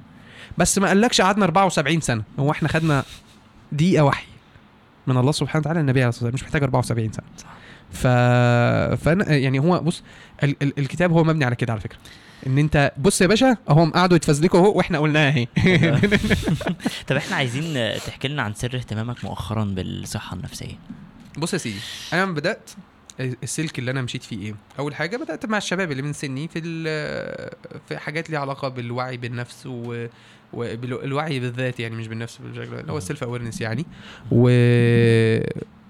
[0.57, 2.23] بس ما قالكش قعدنا 74 سنة.
[2.39, 3.03] هو إحنا خدنا
[3.71, 4.27] دقيقة وحي
[5.07, 6.33] من الله سبحانه وتعالى النبي عليه الصلاة والسلام.
[6.33, 7.25] مش محتاج 74 سنة.
[7.37, 7.56] صح.
[7.91, 8.07] ف
[8.97, 10.03] فانا يعني هو بص
[10.43, 10.55] ال...
[10.61, 10.73] ال...
[10.77, 11.97] الكتاب هو مبني على كده على فكرة.
[12.47, 15.47] إن أنت بص يا باشا اهم قعدوا يتفزلكوا أهو وإحنا قلناها أهي.
[17.07, 20.79] طب إحنا عايزين تحكي لنا عن سر اهتمامك مؤخرا بالصحة النفسية.
[21.37, 21.79] بص يا سيدي
[22.13, 22.69] أنا لما بدأت
[23.19, 26.61] السلك اللي أنا مشيت فيه إيه؟ أول حاجة بدأت مع الشباب اللي من سني في
[27.87, 30.07] في حاجات ليها علاقة بالوعي بالنفس و
[30.53, 32.97] والوعي بالذات يعني مش بالنفس بالشكل اللي هو.
[32.97, 33.85] السيلف اويرنس يعني.
[34.31, 34.49] و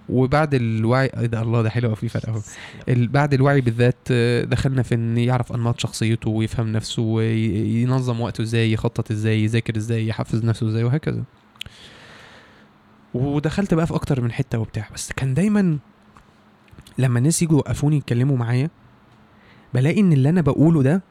[0.10, 2.42] وبعد الوعي إيه ده الله ده حلو في فرق أهو.
[2.88, 8.72] بعد الوعي بالذات آه، دخلنا في إن يعرف أنماط شخصيته ويفهم نفسه وينظم وقته إزاي
[8.72, 11.24] يخطط إزاي يذاكر إزاي يحفز نفسه إزاي وهكذا.
[13.14, 14.90] ودخلت بقى في أكتر من حتة وبتاع.
[14.94, 15.78] بس كان دايما
[16.98, 18.70] لما الناس يجوا يوقفوني يتكلموا معايا
[19.74, 21.02] بلاقي إن اللي أنا بقوله ده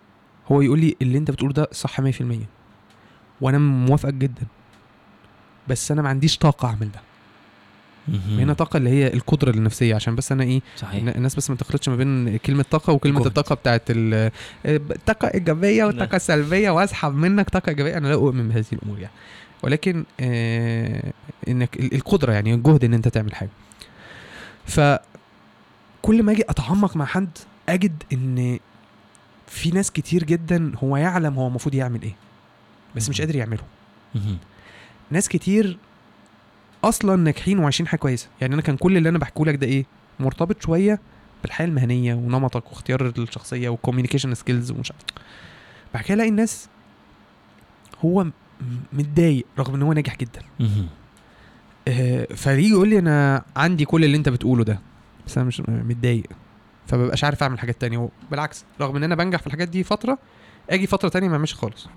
[0.52, 2.04] هو يقول لي اللي أنت بتقوله ده صح 100%
[3.40, 4.42] وأنا موافقك جدا.
[5.68, 7.00] بس أنا ما عنديش طاقة أعمل ده.
[8.28, 10.94] هنا طاقة اللي هي القدرة النفسية عشان بس أنا إيه صحيح.
[10.94, 13.26] الن- الناس بس ما تخلطش ما بين كلمة طاقة وكلمة جهد.
[13.26, 14.30] الطاقة بتاعت ال-
[14.66, 17.96] الطاقه إيجابية والطاقه سلبية وأسحب منك طاقة إيجابية.
[17.96, 19.12] أنا لا أؤمن بهذه الأمور يعني.
[19.62, 21.12] ولكن آه
[21.48, 23.50] إنك ال- القدرة يعني الجهد إن أنت تعمل حاجة.
[24.66, 24.80] ف
[26.02, 27.28] كل ما أجي أتعمق مع حد
[27.68, 28.58] أجد إن
[29.46, 32.14] في ناس كتير جدا هو يعلم هو المفروض يعمل إيه
[32.96, 33.20] بس مش.
[33.20, 33.62] قادر يعمله.
[35.10, 35.78] ناس كتير
[36.84, 38.28] أصلا ناجحين وعايشين حياه كويسة.
[38.40, 39.86] يعني أنا كان كل اللي أنا بحكيه لك ده إيه؟
[40.20, 41.00] مرتبط شوية
[41.42, 45.04] بالحياة المهنية ونمطك واختيار الشخصية وال communication skills ومش عارف.
[45.94, 46.68] بعد كده ألاقي الناس
[48.04, 48.26] هو
[48.92, 50.42] متضايق رغم إن هو ناجح جدا.
[51.88, 54.80] آه، فيجي يقول لي أنا عندي كل اللي أنت بتقوله ده
[55.26, 56.26] بس أنا مش متضايق.
[56.86, 58.08] فمبقاش عارف أعمل حاجات تانية.
[58.30, 60.18] بالعكس رغم إن أنا بنجح في الحاجات دي فترة
[60.70, 61.88] آجي فترة تانية ما أعملش خالص.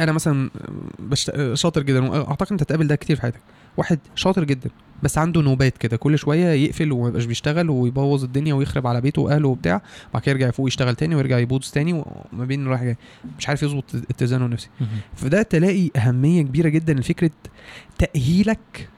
[0.00, 0.50] أنا مثلا
[0.98, 1.54] بشت...
[1.54, 3.40] شاطر جدا وأعتقد أنت هتقابل ده كتير في حياتك.
[3.78, 4.70] واحد شاطر جدا
[5.02, 9.22] بس عنده نوبات كده كل شوية يقفل وما يبقاش بيشتغل ويبوظ الدنيا ويخرب على بيته
[9.22, 9.82] وأهله وبتاع
[10.14, 12.96] بعد كده يرجع يفوق يشتغل تاني ويرجع يبوظ تاني وما بين رايح جاي.
[13.38, 14.68] مش عارف يظبط اتزانه النفسي.
[15.14, 17.30] فده تلاقي أهمية كبيرة جدا لفكرة
[17.98, 18.88] تأهيلك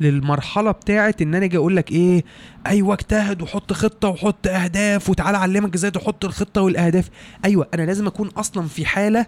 [0.00, 2.24] للمرحلة بتاعه إن أنا أجي أقول لك إيه
[2.66, 7.10] أيوه اجتهد وحط خطة وحط أهداف وتعالى أعلمك إزاي تحط الخطة والأهداف.
[7.44, 9.26] أيوه أنا لازم أكون أصلا في حالة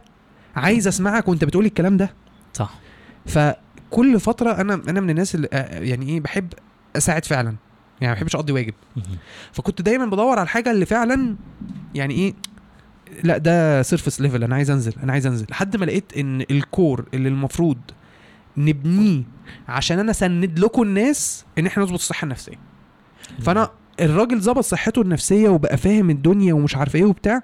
[0.57, 2.15] عايز أسمعك وأنت بتقولي الكلام ده.
[2.55, 2.75] صح.
[3.92, 6.52] فكل فترة أنا أنا من الناس اللي آه، يعني إيه بحب
[6.96, 7.55] أساعد فعلا.
[8.00, 8.74] يعني ما بحبش أقضي واجب.
[9.52, 11.37] فكنت دايما بدور على الحاجة اللي فعلا
[11.94, 12.35] يعني إيه
[13.22, 15.46] لأ ده surface level أنا عايز أنزل أنا عايز أنزل.
[15.50, 17.78] لحد ما لقيت إن ال core اللي المفروض
[18.57, 19.22] نبنيه
[19.68, 22.59] عشان أنا أسند لكم الناس إن إحنا نظبط الصحة النفسية.
[23.40, 27.40] فأنا الراجل ظبط صحته النفسية وبقى فاهم الدنيا ومش عارف إيه وبتاع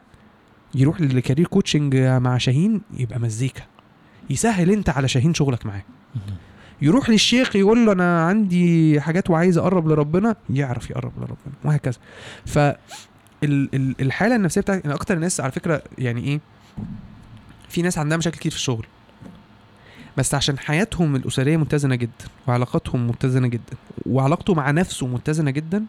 [0.74, 3.62] يروح لل career coaching مع شاهين يبقى مزيكا.
[4.30, 5.82] يسهل أنت على شاهين شغلك معاه.
[6.82, 11.98] يروح للشيخ يقول له أنا عندي حاجات وعايز أقرب لربنا يعرف يقرب لربنا وهكذا.
[12.46, 12.76] ف ال-
[13.44, 16.40] ال- الحالة النفسية بتاعت أنا أكتر ناس على فكرة يعني إيه
[17.68, 18.86] في ناس عندها مشاكل كتير في الشغل.
[20.16, 23.76] بس عشان حياتهم الأسرية متزنة جدا وعلاقاتهم متزنة جدا
[24.06, 25.84] وعلاقته مع نفسه متزنة جدا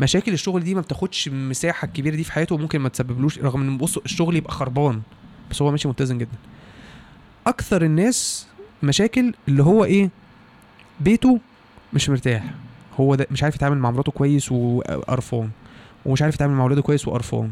[0.00, 3.78] مشاكل الشغل دي ما بتاخدش المساحه الكبيره دي في حياته وممكن ما تسببلوش رغم إن
[3.78, 5.02] بص الشغل يبقى خربان
[5.50, 6.36] بس هو ماشي متزن جدا.
[7.46, 8.46] أكثر الناس
[8.82, 10.10] مشاكل اللي هو إيه؟
[11.00, 11.40] بيته
[11.92, 12.44] مش مرتاح.
[13.00, 15.50] هو ده مش عارف يتعامل مع مراته كويس وقرفان
[16.06, 17.50] ومش عارف يتعامل مع اولاده كويس وقرفان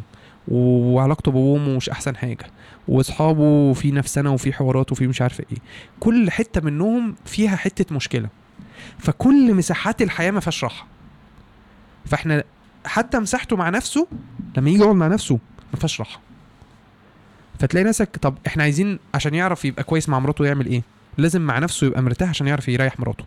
[0.49, 2.47] وعلاقته بابوه مش أحسن حاجة
[2.89, 5.59] وأصحابه في نفسنا وفي حوارات وفي مش عارف إيه.
[6.01, 8.29] كل حتة منهم فيها حتة مشكلة.
[8.99, 10.87] فكل مساحات الحياة ما فيهاش راحة.
[12.07, 12.45] فإحنا
[12.87, 14.07] حتى مساحته مع نفسه
[14.57, 15.39] لما يجي يقعد مع نفسه
[15.73, 16.21] ما فيهاش راحة.
[17.59, 20.83] فتلاقي نفسك طب إحنا عايزين عشان يعرف يبقى كويس مع مراته يعمل إيه؟
[21.19, 23.25] لازم مع نفسه يبقى مرتاح عشان يعرف يريح مراته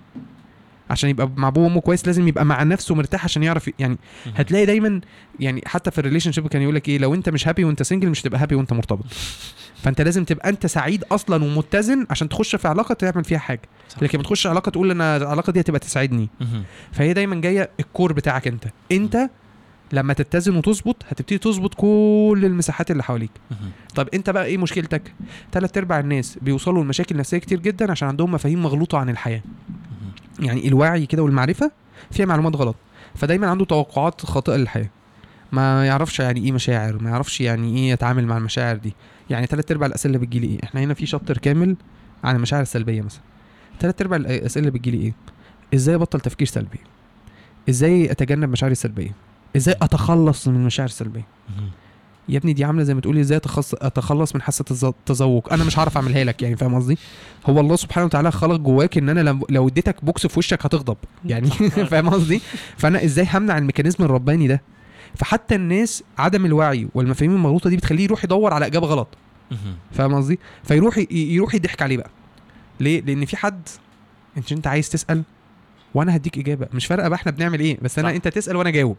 [0.90, 3.98] عشان يبقى مع ابوه وأمه كويس لازم يبقى مع نفسه مرتاح عشان يعرف يعني.
[4.36, 5.02] هتلاقي دايما
[5.40, 8.10] يعني حتى في ال relationship كان يقول لك إيه لو أنت مش happy وأنت single
[8.10, 9.06] مش هتبقى happy وأنت مرتبط
[9.84, 14.04] فأنت لازم تبقى أنت سعيد أصلا ومتزن عشان تخش في علاقة تعمل فيها حاجة صح.
[14.04, 16.30] لكن ما تخش علاقة تقول أنا العلاقة دي هتبقى تسعدني.
[16.92, 19.30] فهي دايما جاية الكور بتاعك أنت أنت
[19.92, 23.32] لما تتزن وتظبط هتبتدي تظبط كل المساحات اللي حواليك.
[23.96, 25.14] طب انت بقى إيه مشكلتك؟
[25.52, 29.42] تلات ارباع الناس بيوصلوا لمشاكل نفسية كتير جدا عشان عندهم مفاهيم مغلوطة عن الحياة.
[30.40, 31.72] يعني الوعي كده والمعرفة
[32.12, 32.76] فيها معلومات غلط.
[33.16, 34.90] فدايما عنده توقعات خاطئة للحياة.
[35.52, 38.94] ما يعرفش يعني إيه مشاعر ما يعرفش يعني إيه يتعامل مع المشاعر دي.
[39.30, 41.76] يعني تلات ارباع الأسئلة اللي بتجيلي إيه؟ إحنا هنا في شابتر كامل
[42.24, 43.22] عن المشاعر السلبية مثلا.
[43.80, 45.14] تلات ارباع الأسئلة اللي بتجيلي إيه؟
[45.74, 46.80] إزاي ابطل تفكير سلبي؟
[47.70, 49.12] إزاي اتجنب مشاعري السلبية؟
[49.58, 51.26] إزاي أتخلص من المشاعر السلبيه.
[52.30, 53.38] يا ابني دي عاملة زي ما تقولي إزاي.
[53.74, 56.98] أتخلص من حاسة التذوق أنا مش هعرف أعملها لك يعني فاهم قصدي؟
[57.46, 61.50] هو الله سبحانه وتعالى خلق جواك إن أنا لو, اديتك بوكس في وشك هتغضب يعني
[61.92, 62.42] فاهم قصدي؟
[62.78, 64.62] فأنا إزاي همنع ال mechanism الرباني ده؟
[65.16, 69.08] فحتى الناس عدم الوعي والمفاهيم المغلوطة دي بتخليه يروح يدور على إجابة غلط.
[69.92, 72.10] فاهم قصدي؟ فيروح يروح يضحك عليه بقى.
[72.80, 73.70] ليه؟ لأن في حد
[74.38, 75.24] انت أنت عايز تسأل
[75.94, 76.68] وأنا هديك إجابة.
[76.74, 78.16] مش فارقة بقى إحنا بنعمل إيه بس أنا صح.
[78.16, 78.98] أنت تسأل وأنا أجاوب.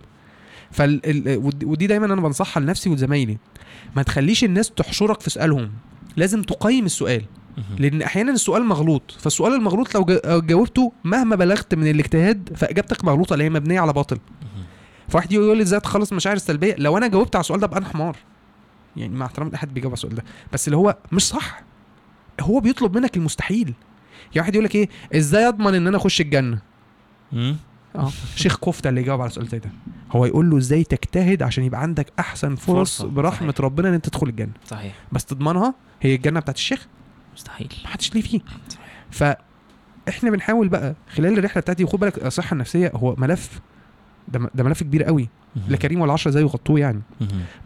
[0.71, 1.39] فال ال...
[1.45, 3.39] ود- ودي دايما أنا بنصحها لنفسي ولزمايلي.
[3.97, 5.71] ما تخليش الناس تحشرك في سؤالهم.
[6.17, 7.25] لازم تقيم السؤال.
[7.79, 9.17] لأن أحيانا السؤال مغلوط.
[9.21, 13.93] فالسؤال المغلوط لو جا- جاوبته مهما بلغت من الاجتهاد فإجابتك مغلوطة اللي هي مبنية على
[13.93, 14.19] باطل.
[15.09, 17.79] فواحد يقول لي إزاي اتخلص من المشاعر السلبية؟ لو أنا جاوبت على السؤال ده ابقى
[17.79, 18.17] أنا حمار.
[18.97, 20.25] يعني مع احترام احد بيجاوب على السؤال ده.
[20.53, 21.63] بس اللي هو مش صح.
[22.41, 23.67] هو بيطلب منك المستحيل.
[23.67, 26.59] يعني واحد يقول لك إيه؟ إزاي أضمن إن أنا أخش الجنة.
[27.97, 28.11] آه.
[28.37, 29.71] شيخ كفتة اللي يجاوب على سؤال زي ده.
[30.13, 33.61] هو يقول له إزاي تجتهد عشان يبقى عندك أحسن فرص فرصة، برحمة صحيح.
[33.61, 34.53] ربنا إن أنت تدخل الجنة.
[34.67, 34.95] صحيح.
[35.13, 36.87] بس تضمنها هي الجنة بتاعت الشيخ؟
[37.35, 37.73] مستحيل.
[37.85, 38.41] ما حدش ليه فيه.
[38.69, 39.05] صحيح.
[39.11, 43.61] فاحنا بنحاول بقى خلال الرحلة بتاعتي وخد بالك الصحة النفسية هو ملف
[44.29, 45.29] ده, ملف كبير قوي.
[45.69, 47.01] لا كريم ولا عشرة زي يغطوه يعني.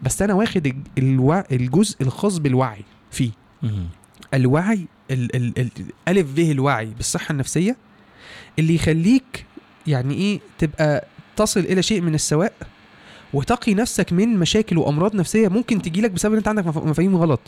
[0.03, 1.43] بس أنا واخد الوع...
[1.51, 3.31] الجزء الخاص بالوعي فيه.
[4.33, 5.35] الوعي ال...
[5.35, 5.59] ال...
[5.59, 5.69] ال...
[6.07, 7.77] ألف به الوعي بالصحة النفسية
[8.59, 9.45] اللي يخليك
[9.87, 12.53] يعني إيه تبقى تصل إلى شيء من السواء
[13.33, 17.15] وتقي نفسك من مشاكل وأمراض نفسية ممكن تجي لك بسبب إن أنت عندك مف- مفاهيم
[17.17, 17.39] غلط.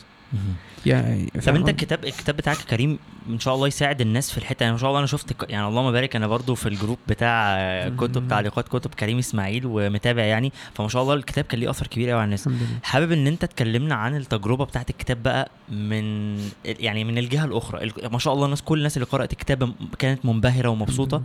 [0.86, 4.74] يعني طب انت؟ الكتاب الكتاب بتاعك كريم إن شاء الله يساعد الناس في الحتة يعني
[4.74, 6.16] إن شاء الله أنا شفت يعني اللهم بارك.
[6.16, 8.28] أنا برضو في الجروب بتاع كتب.
[8.28, 10.52] تعليقات كتب كريم إسماعيل ومتابع يعني.
[10.74, 12.50] فما شاء الله الكتاب كان ليه أثر كبير قوي على الناس.
[12.84, 16.36] حابب إن أنت تكلمنا عن التجربة بتاعت الكتاب بقى من
[16.66, 17.84] يعني من الجهة الأخرى.
[17.84, 21.22] ال- ما شاء الله الناس كل الناس اللي قرأت الكتاب كانت منبهرة ومبسوطة.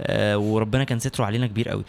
[0.00, 1.84] آه وربنا كان ستره علينا كبير قوي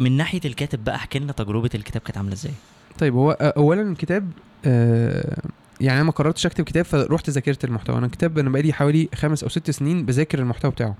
[0.00, 2.52] من ناحية الكاتب بقى احكي لنا تجربة الكتاب كانت عاملة إزاي.
[2.98, 4.30] طيب هو اولا الكتاب
[4.64, 5.42] آه
[5.80, 7.98] يعني أنا ما قررتش أكتب كتاب فرحت ذاكرت المحتوى.
[7.98, 10.96] أنا الكتاب أنا بقالي حوالي خمس أو ست سنين بذاكر المحتوى بتاعه.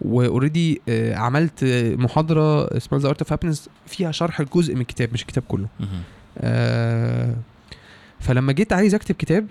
[0.00, 0.80] و already
[1.14, 5.44] عملت آه، محاضرة اسمها the art of happiness فيها شرح جزء من الكتاب مش الكتاب
[5.48, 5.66] كله.
[6.38, 7.34] آه
[8.20, 9.46] فلما جيت عايز أكتب كتاب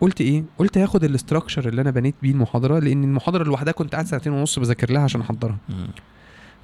[0.00, 3.92] قلت إيه؟ قلت هاخد ال structure اللي أنا بنيت بيه المحاضرة لأن المحاضرة لوحدها كنت
[3.92, 5.56] قاعد سنتين ونص بذاكر لها عشان أحضرها.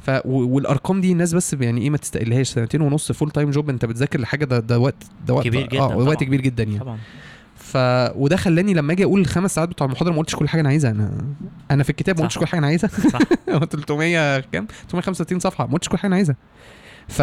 [0.01, 2.49] ف والأرقام دي الناس بس يعني إيه ما تستقلهاش.
[2.49, 4.95] سنتين ونص full time job أنت بتذاكر لحاجة ده ده وقت
[5.27, 6.25] ده وقت كبير جدا آه وقت.
[6.25, 6.79] كبير جدا يعني.
[6.79, 6.99] طبعا.
[7.75, 7.77] ف
[8.17, 10.91] وده خلاني لما أجي أقول الخمس ساعات بتوع المحاضرة ما قلتش كل حاجة أنا عايزها.
[10.91, 11.11] أنا
[11.71, 12.23] أنا في الكتاب ما.
[12.23, 12.91] قلتش كل حاجة أنا عايزها.
[13.11, 13.19] صح.
[13.55, 16.37] هو 300 كام؟ 365 صفحة ما قلتش كل حاجة أنا عايزها.
[17.09, 17.23] ف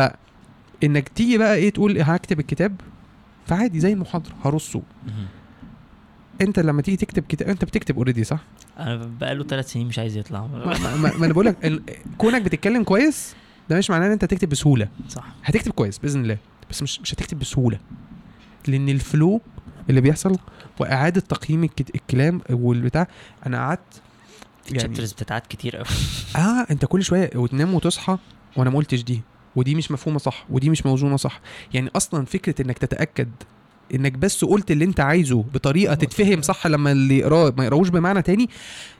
[0.83, 2.81] إنك تيجي بقى إيه تقول هكتب الكتاب
[3.45, 4.81] فعادي زي المحاضرة هرصه.
[6.41, 8.39] انت لما تيجي تكتب كتاب انت بتكتب already صح؟
[8.79, 10.47] أنا بقاله ثلاث سنين مش عايز يطلع.
[10.47, 11.81] ما, ما, أنا بقول لك
[12.17, 13.35] كونك بتتكلم كويس
[13.69, 14.87] ده مش معناه إن انت تكتب بسهولة.
[15.09, 15.25] صح.
[15.43, 16.37] هتكتب كويس بإذن الله
[16.69, 17.79] بس مش مش هتكتب بسهولة.
[18.67, 19.41] لأن ال flow
[19.89, 20.37] اللي بيحصل
[20.79, 23.07] وإعادة تقييم الكلام والبتاع.
[23.45, 23.79] أنا قعدت
[24.65, 25.85] في يعني- chapters بتاعت كتير قوي
[26.35, 28.17] آه أنت كل شوية وتنام وتصحى
[28.57, 29.21] وأنا ما قلتش دي
[29.55, 31.39] ودي مش مفهومة صح ودي مش موزونة صح.
[31.73, 33.29] يعني أصلا فكرة إنك تتأكد
[33.95, 38.21] إنك بس قلت اللي أنت عايزه بطريقة تتفهم صح لما اللي يقراه ما يقراوش بمعنى
[38.21, 38.49] تاني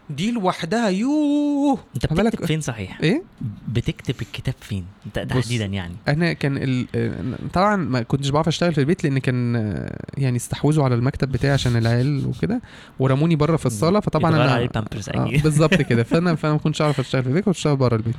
[0.09, 1.77] دي لوحدها يوه.
[1.95, 3.23] انت بتكتب فين صحيح؟ إيه؟
[3.67, 4.85] بتكتب الكتاب فين.
[5.13, 5.93] تحديدا يعني.
[6.07, 6.85] أنا كان ال...
[7.53, 9.55] طبعا ما كنتش بعرف أشتغل في البيت لأن كان
[10.17, 12.61] يعني استحوذوا على المكتب بتاعي عشان العيال وكده
[12.99, 14.55] ورموني بره في الصالة فطبعا أنا
[15.37, 16.03] آه بالظبط كده.
[16.03, 18.15] فأنا فأنا ما كنتش أعرف أشتغل في البيت كنت أشتغل بره البيت.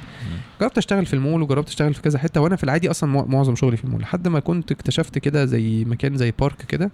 [0.61, 3.55] جربت أشتغل في المول وجربت أشتغل في كذا حتة وأنا في العادي أصلا مع- معظم
[3.57, 6.91] شغلي في المول لحد ما كنت اكتشفت كده زي مكان زي بارك كده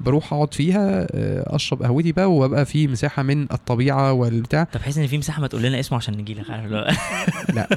[0.00, 4.64] بروح اقعد فيها آه، اشرب قهوتي بقى وابقى في مساحة من الطبيعة والبتاع.
[4.64, 6.70] طب بحيث ان في مساحة ما تقول لنا اسمه عشان نجي لك عارف
[7.56, 7.68] لا.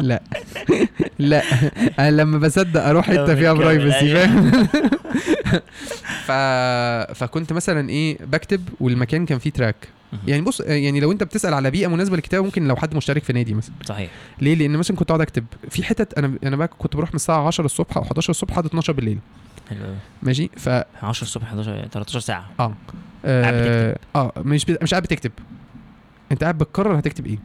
[0.00, 0.22] لا.
[1.18, 1.42] لا.
[1.98, 4.26] أنا لما بصدق أروح حتة فيها برايفسي أيوة.
[4.26, 4.50] فاهم؟
[6.26, 6.32] ف...
[7.18, 9.76] فكنت مثلا إيه بكتب والمكان كان فيه track
[10.26, 13.32] يعني بص يعني لو أنت بتسأل على بيئة مناسبة للكتابة ممكن لو حد مشترك في
[13.32, 13.74] نادي مثلا.
[13.84, 14.10] صحيح.
[14.40, 15.44] ليه؟ لأن مثلا كنت أقعد أكتب.
[15.70, 18.64] في حتت أنا أنا بقى كنت بروح من الساعة 10 الصبح أو 11 الصبح لحد
[18.66, 19.18] 12 بالليل.
[19.70, 20.84] حلو قوي ماشي؟ ف 10
[21.22, 22.50] الصبح 11 13 ساعة.
[22.60, 22.74] آه.
[23.24, 24.76] آه, آه مش ب...
[24.82, 25.32] مش قاعد بتكتب.
[26.32, 27.38] انت قاعد بتقرر هتكتب إيه.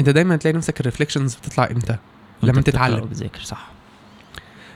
[0.00, 1.96] انت دايما تلاقي نفسك ال reflections بتطلع إمتى؟
[2.42, 3.02] لما تتعلم.
[3.02, 3.66] وبتذاكر صح.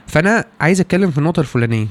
[0.07, 1.87] فأنا عايز أتكلم في النقطة الفلانية.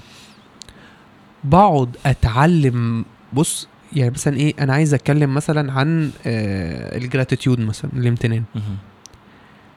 [1.44, 7.90] بقعد أتعلم بص يعني مثلا إيه أنا عايز أتكلم مثلا عن آه ال gratitude مثلا
[7.96, 8.44] الامتنان.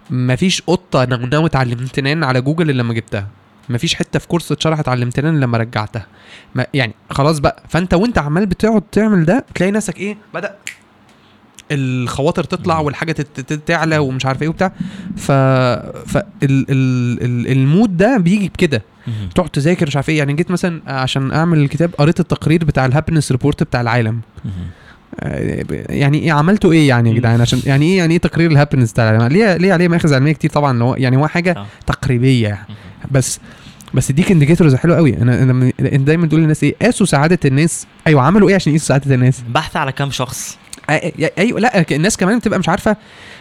[0.10, 3.28] مفيش قطة نونوت على الامتنان على جوجل إلا لما جبتها.
[3.70, 6.06] مفيش حتة في كورس اتشرحت الامتنان إلا لما رجعتها.
[6.56, 7.64] ما يعني خلاص بقى.
[7.70, 10.56] فأنت وأنت عمال بتقعد تعمل ده تلاقي نفسك إيه؟ بدأ
[11.72, 12.80] الخواطر تطلع.
[12.80, 13.12] والحاجة
[13.66, 14.72] تعلى ومش عارف إيه وبتاع.
[15.18, 16.26] ف ف ال...
[16.44, 16.66] ال...
[17.24, 17.52] ال...
[17.52, 18.82] ال mood ده بيجي بكده.
[19.36, 20.18] تقعد تذاكر مش عارف إيه.
[20.18, 24.22] يعني جيت مثلا عشان أعمل الكتاب قريت التقرير بتاع ال happiness report بتاع العالم.
[25.90, 27.16] يعني إيه؟ عملتوا إيه يعني يا.
[27.16, 30.14] جدعان؟ عشان يعني إيه؟ يعني إيه تقرير ال happiness بتاع العالم ليه ليه عليه مآخذ
[30.14, 31.66] علمية كتير؟ طبعا هو يعني هو حاجة آه.
[31.86, 32.48] تقريبية.
[32.48, 32.68] يعني.
[33.12, 33.40] بس
[33.94, 35.18] بس اديك indicators حلو قوي.
[35.18, 37.88] أنا أنا دايما تقول للناس إيه؟ قاسوا سعادة الناس.
[38.08, 40.58] أيوه عملوا إيه عشان يقيسوا سعادة الناس؟ بحث على كام شخص.
[41.38, 42.98] أيوه لأ الناس كمان بتبقى مش عارفة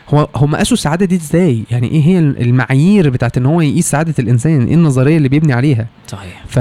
[0.09, 4.15] هو هم قاسوا السعادة دي إزاي؟ يعني إيه هي المعايير بتاعت إن هو يقيس سعادة
[4.19, 6.45] الإنسان؟ إيه النظرية اللي بيبني عليها؟ صحيح.
[6.47, 6.59] ف...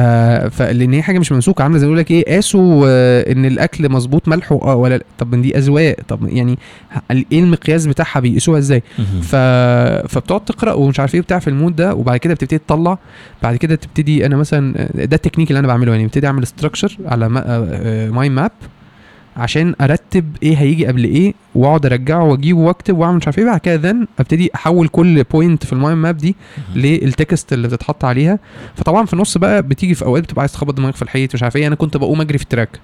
[0.58, 4.28] فلان هي حاجة مش ممسوكه عاملة زي يقول لك إيه قاسوا آه، إن الأكل مظبوط
[4.28, 5.04] ملحه آه ولا.
[5.18, 5.96] طب من دي أذواق.
[6.08, 6.58] طب يعني
[7.12, 8.84] إيه المقياس بتاعها؟ بيقيسوها إزاي.
[9.22, 9.36] ف...
[10.16, 12.98] فبتقعد تقرأ ومش عارف إيه بتاع في ال mood ده وبعد كده بتبتدي تطلع.
[13.44, 15.92] بعد كده تبتدي أنا مثلا ده التكنيك اللي أنا بعمله.
[15.92, 17.30] يعني ببتدي أعمل structure على
[18.12, 18.52] mind map
[19.38, 23.46] عشان أرتب إيه هيجي قبل إيه وأقعد أرجعه وأجيبه وأكتب وأعمل مش عارف إيه.
[23.46, 26.36] بعد كده then أبتدي أحول كل point في ال mind map دي.
[26.76, 28.40] لل text اللي بتتحط عليها.
[28.76, 31.56] فطبعا في النص بقى بتيجي في أوقات بتبقى عايز تخبط دماغك في الحيط مش عارف
[31.56, 31.68] إيه.
[31.68, 32.80] أنا كنت بقوم أجري في ال track.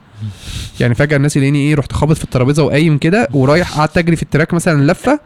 [0.80, 4.24] يعني فجأة الناس يلاقيني إيه رحت خابط في الترابيزة وقايم كده ورايح قعدت أجري في
[4.24, 5.20] ال track مثلا لفة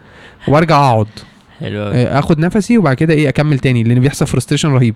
[0.47, 1.07] وأرجع أقعد.
[1.59, 3.83] حلو آه، آخد نفسي وبعد كده إيه أكمل تاني.
[3.83, 4.95] لأن بيحصل frustration رهيب.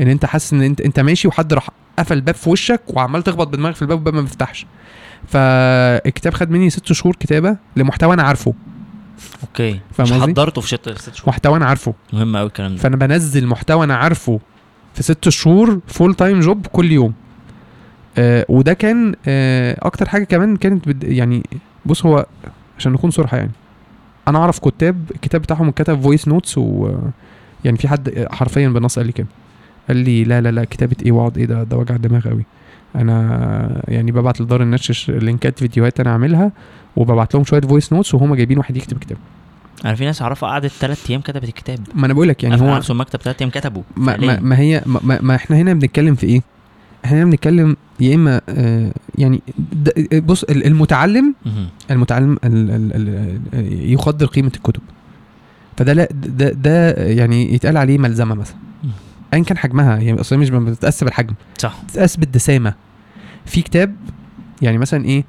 [0.00, 3.48] إن أنت حاسس إن أنت أنت ماشي وحد راح قفل الباب في وشك وعمال تخبط
[3.48, 4.66] بدماغك في الباب والباب ما بيفتحش.
[5.26, 8.54] فالكتاب خد مني ست شهور كتابة لمحتوى أنا عارفه.
[9.42, 9.80] أوكي.
[10.00, 11.28] مش؟ حضرته في ست ست شهور.
[11.28, 11.94] محتوى أنا عارفه.
[12.12, 12.78] مهم قوي الكلام ده.
[12.78, 14.40] فأنا بنزل محتوى أنا عارفه
[14.94, 17.12] في ست شهور full time job كل يوم.
[18.18, 21.42] آه وده كان آه أكتر حاجة كمان كانت بد يعني
[21.86, 22.26] بص هو
[22.78, 23.50] عشان نكون صراحة يعني
[24.28, 26.94] أنا أعرف كتاب الكتاب بتاعهم اتكتب voice notes و
[27.64, 29.26] يعني في حد حرفيا بالنص قال لي كده.
[29.88, 32.44] قال لي لا لا لا كتابة إيه واقعد إيه ده ده وجع دماغ قوي
[32.96, 36.52] أنا يعني ببعت لدار النشر لينكات فيديوهات أنا عاملها
[36.96, 39.18] وببعت لهم شوية voice notes وهم جايبين واحد يكتب كتاب.
[39.84, 41.78] أنا في ناس أعرفها قعدت ثلاث أيام كتبت الكتاب.
[41.94, 44.40] ما أنا بقول لك يعني هو نفسه المكتب ثلاث أيام كتبوا ما, ما.
[44.40, 46.42] ما هي ما, ما, إحنا هنا بنتكلم في إيه؟
[47.04, 51.34] إحنا هنا بنتكلم يا إما آه يعني د- بص ال- المتعلم.
[51.90, 52.92] المتعلم ال ال
[53.54, 54.80] ال يقدر قيمة الكتب.
[55.76, 58.56] فده لا ده, ده يعني يتقال عليه ملزمة مثلا.
[59.34, 61.34] ايا كان حجمها يعني أصلا مش بتتقاس بالحجم.
[61.58, 61.82] صح.
[61.84, 62.74] بتتقاس بالدسامة.
[63.46, 63.96] في كتاب
[64.62, 65.24] يعني مثلا إيه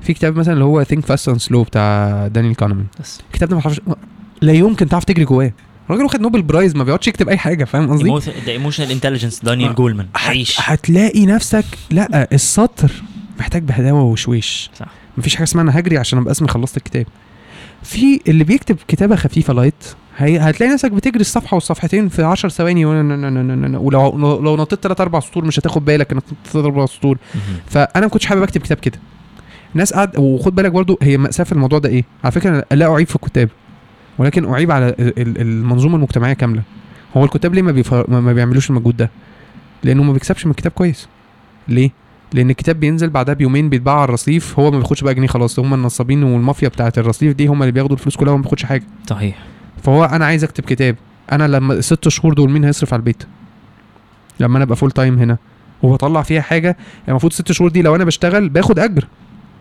[0.00, 2.86] في كتاب مثلا اللي هو think fast and slow بتاع دانيال كانمان
[3.30, 3.80] الكتاب ده ما تعرفش
[4.42, 5.52] لا يمكن تعرف تجري جواه.
[5.86, 9.74] الراجل واخد Nobel prize ما بيقعدش يكتب أي حاجة فاهم قصدي؟ ده emotional intelligence دانيال.
[9.74, 10.56] جولمان عيش.
[10.60, 12.92] هتلاقي نفسك لا السطر
[13.38, 14.70] محتاج بهداوة وشويش.
[14.76, 14.86] صح.
[15.18, 17.06] مفيش حاجة اسمها أنا هجري عشان أبقى اسمي خلصت الكتاب.
[17.82, 19.84] في اللي بيكتب كتابة خفيفة لايت
[20.16, 25.58] هتلاقي نفسك بتجري الصفحة والصفحتين في 10 ثواني ولو لو- نطيت 3 4 سطور مش
[25.58, 27.18] هتاخد بالك إنك نطيت 3 4 سطور.
[27.66, 28.98] فأنا ما كنتش حابب أكتب كتاب كده.
[29.72, 33.06] الناس قعد وخد بالك برضو هي مأساة في الموضوع ده إيه؟ على فكرة لا أعيب
[33.06, 33.48] في الكتاب
[34.18, 36.62] ولكن أعيب على ال- ال- المنظومة المجتمعية كاملة.
[37.16, 38.10] هو الكتاب ليه ما, بيفر...
[38.10, 39.10] ما ما بيعملوش المجهود ده؟
[39.84, 41.08] لأنه ما بيكسبش من الكتاب كويس.
[41.68, 41.90] ليه؟
[42.34, 45.74] لأن الكتاب بينزل بعدها بيومين بيتباع على الرصيف هو ما بياخدش بقى جنيه خلاص هم
[45.74, 48.82] النصابين والمافيا بتاعه الرصيف دي هم اللي بياخدوا الفلوس كلها وما بياخدش حاجة.
[49.06, 49.38] صحيح.
[49.82, 50.96] فهو أنا عايز أكتب كتاب.
[51.32, 53.22] أنا لما الست شهور دول مين هيصرف على البيت؟
[54.40, 55.38] لما أنا أبقى full time هنا.
[55.82, 59.06] وبطلع فيها حاجة يعني المفروض ست شهور دي لو أنا بشتغل باخد أجر.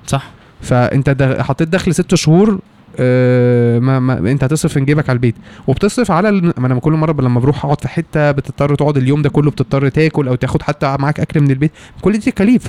[0.08, 0.32] صح.
[0.62, 2.60] فأنت حطيت دخل ست شهور
[3.00, 5.36] آه، ما, ما أنت هتصرف من جيبك على البيت.
[5.68, 9.22] وبتصرف على ال- ما أنا كل مرة لما بروح أقعد في حتة بتضطر تقعد اليوم
[9.22, 11.72] ده كله بتضطر تاكل أو تاخد حتى معاك أكل من البيت.
[12.02, 12.64] كل دي تكاليف.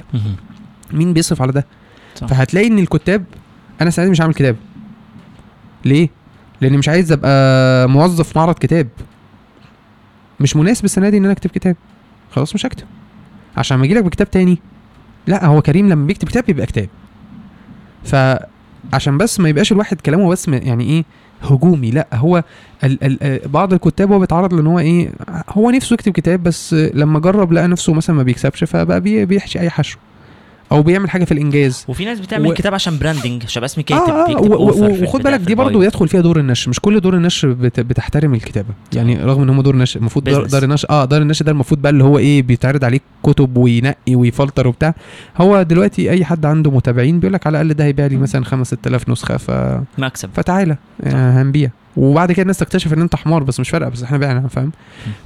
[0.93, 1.67] مين بيصرف على ده؟
[2.15, 2.27] صح.
[2.27, 3.25] فهتلاقي إن الكتاب
[3.81, 4.57] أنا السنة دي مش عامل كتاب.
[5.85, 6.09] ليه؟
[6.63, 8.89] لاني مش عايز ابقى موظف معرض كتاب.
[10.41, 11.77] مش مناسب السنة دي إن أنا أكتب كتاب.
[12.31, 12.85] خلاص مش هكتب.
[13.57, 14.59] عشان لما اجيلك بكتاب تاني
[15.27, 16.89] لا هو كريم لما بيكتب كتاب بيبقى كتاب.
[18.05, 21.05] فعشان بس ما يبقاش الواحد كلامه بس يعني إيه
[21.43, 22.45] هجومي لا هو
[22.85, 25.11] ال ال بعض الكتاب هو بيتعرض لإن هو إيه
[25.49, 29.61] هو نفسه يكتب كتاب بس لما جرب لقى نفسه مثلا ما بيكسبش فبقى بي- بيحشي
[29.61, 29.99] أي حشو.
[30.73, 31.85] أو بيعمل حاجة في الإنجاز.
[31.89, 35.23] وفي ناس بتعمل و- كتاب عشان branding عشان اسمي كاتب آه آه و- و- وخد
[35.23, 35.85] بالك دي برضه.
[35.85, 36.71] يدخل فيها دور النشر.
[36.71, 38.69] مش كل دور النشر بت بتحترم الكتابة.
[38.95, 40.47] يعني رغم إن هم دور النشر المفروض دار.
[40.47, 44.15] دار النشر آه دار النشر ده المفروض بقى اللي هو إيه بيتعرض عليه كتب وينقي
[44.15, 44.95] ويفلتر وبتاع.
[45.39, 48.77] هو دلوقتي أي حد عنده متابعين بيقول لك على الأقل ده هيبيع لي مثلا 5
[48.77, 49.51] 6000 نسخة ف...
[49.99, 50.29] مكسب.
[50.35, 51.71] فتعالى آه هنبيع.
[51.97, 54.73] وبعد كده الناس تكتشف إن أنت حمار بس مش فارقة بس إحنا بعنا فاهم؟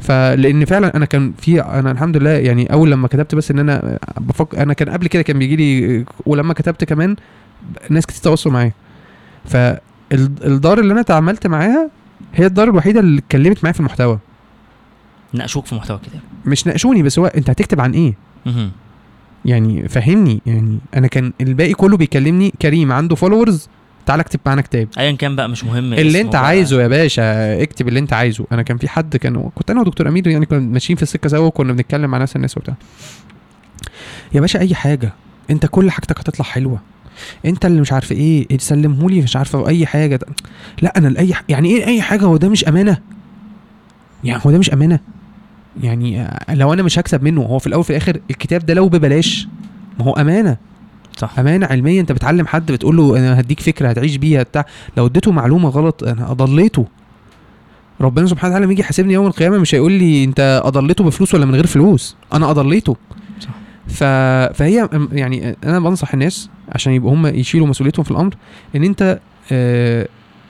[0.01, 3.99] فلأن فعلا أنا كان في أنا الحمد لله يعني أول لما كتبت بس إن أنا
[4.21, 7.17] بفكر أنا كان قبل كده كان بيجي لي ولما كتبت كمان
[7.91, 8.73] ناس كتير تواصلوا معايا.
[9.45, 11.91] فالدار اللي أنا تعاملت معاها
[12.35, 14.19] هي الدار الوحيدة اللي اتكلمت معايا في المحتوى.
[15.33, 18.15] ناقشوك في محتوى الكتاب مش ناقشوني بس هو أنت هتكتب عن إيه.
[19.45, 23.69] يعني فهمني يعني أنا كان الباقي كله بيكلمني كريم عنده فولورز
[24.07, 24.89] تعالى اكتب معانا كتاب.
[24.99, 26.35] ايا كان بقى مش مهم اللي انت.
[26.35, 28.47] عايزه يا باشا اكتب اللي انت عايزه.
[28.53, 31.47] أنا كان في حد كان كنت أنا ودكتور امير يعني كنا ماشيين في السكة سوا
[31.47, 32.75] وكنا بنتكلم مع ناس الناس وبتاع.
[34.35, 35.13] يا باشا أي حاجة.
[35.51, 36.81] أنت كل حاجتك هتطلع حلوة.
[37.45, 40.19] أنت اللي مش عارف إيه سلمهولي مش عارفه أي حاجة.
[40.83, 42.99] لا أنا اي يعني إيه أي حاجة؟ هو ده مش أمانة.
[44.25, 45.01] يعني هو ده مش أمانة.
[45.83, 49.49] يعني لو أنا مش هكسب منه هو في الأول في الآخر الكتاب ده لو ببلاش
[49.99, 50.57] ما هو أمانة.
[51.17, 51.39] صح.
[51.39, 52.01] أمانة علمية.
[52.01, 54.67] أنت بتعلم حد بتقول له أنا هديك فكرة هتعيش بيها بتاع.
[54.97, 56.87] لو اديته معلومة غلط أنا أضليته.
[58.01, 61.47] ربنا سبحانه وتعالى لما يجي يحاسبني يوم القيامة مش هيقول لي أنت أضليته بفلوس ولا
[61.47, 62.17] من غير فلوس.
[62.33, 62.97] أنا أضليته.
[63.41, 63.51] صح.
[63.89, 64.05] ف...
[64.59, 68.35] فهي يعني أنا بنصح الناس عشان يبقوا هم يشيلوا مسؤوليتهم في الأمر
[68.77, 69.21] إن أنت
[69.53, 70.09] آه،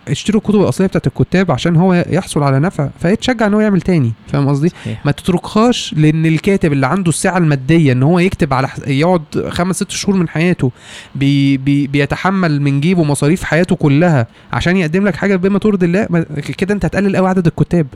[0.08, 4.12] اشتروا الكتب الأصلية بتاعت الكتاب عشان هو يحصل على نفع فيتشجع إن هو يعمل تاني
[4.32, 4.72] فاهم قصدي.
[5.04, 8.68] ما تتركهاش لأن الكاتب اللي عنده السعة المادية إن هو يكتب على.
[8.86, 10.70] يقعد خمس ست شهور من حياته
[11.14, 11.56] بي...
[11.56, 11.86] بي...
[11.86, 16.26] بيتحمل من جيبه مصاريف حياته كلها عشان يقدم لك حاجة بما ترضي الله.
[16.58, 17.86] كده أنت هتقلل قوي عدد الكتاب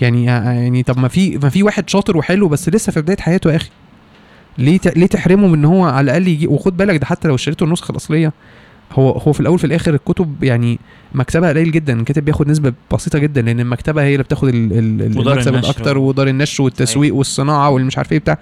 [0.00, 3.50] يعني يعني طب ما في ما في واحد شاطر وحلو بس لسه في بداية حياته
[3.50, 3.70] يا أخي
[4.58, 4.96] ليه ت...
[4.96, 7.92] ليه تحرمه من إن هو على الأقل يجي وخد بالك ده حتى لو اشتريته النسخة
[7.92, 8.32] الأصلية
[8.96, 10.78] هو هو في الأول في الآخر الكتب يعني
[11.14, 14.72] مكسبها قليل جدا الكاتب بياخد نسبة بسيطة جدا لأن المكتبة هي اللي بتاخد ال-
[15.02, 15.70] ال- ودار المكسب النشر.
[15.70, 18.38] الأكتر ودار النشر والتسويق والصناعة والمش عارف إيه بتاع.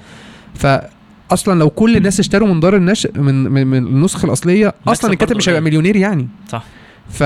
[0.55, 5.37] فاصلا لو كل الناس اشتروا من دار النشر من من, من النسخة الأصلية أصلا الكاتب
[5.37, 5.61] مش هيبقى.
[5.63, 6.29] مليونير يعني.
[6.49, 6.65] صح.
[7.11, 7.23] ف...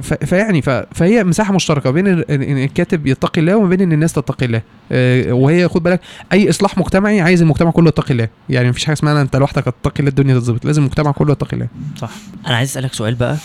[0.00, 0.14] ف...
[0.24, 0.70] فيعني ف...
[0.70, 4.62] فهي مساحة مشتركة بين إن الكاتب يتقي الله وما بين إن الناس تتقي الله.
[4.92, 6.00] آه، وهي خد بالك
[6.32, 8.28] أي إصلاح مجتمعي عايز المجتمع كله يتقي الله.
[8.48, 10.64] يعني مفيش حاجة اسمها أنت لوحدك هتتقي الله الدنيا تتظبط.
[10.64, 11.68] لازم المجتمع كله يتقي الله.
[11.98, 12.10] صح.
[12.46, 13.36] أنا عايز أسألك سؤال بقى.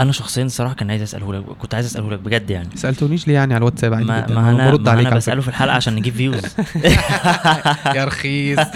[0.00, 2.68] أنا شخصيا الصراحه كان عايز أسأله لك كنت عايز أسأله لك بجد يعني.
[2.74, 5.48] سألتونيش ليه يعني على الواتساب؟ عادي ما, ما أنا, برضه ما عليك أنا بسأله في
[5.48, 6.42] الحلقة عشان نجيب views.
[7.96, 8.58] يا رخيص.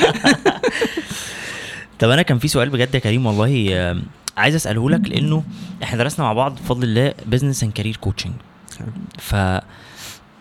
[1.99, 3.95] طب أنا كان في سؤال بجد يا كريم والله
[4.37, 5.45] عايز اسأله لك لأنه
[5.83, 8.35] إحنا درسنا مع بعض بفضل الله business and career coaching
[9.19, 9.35] ف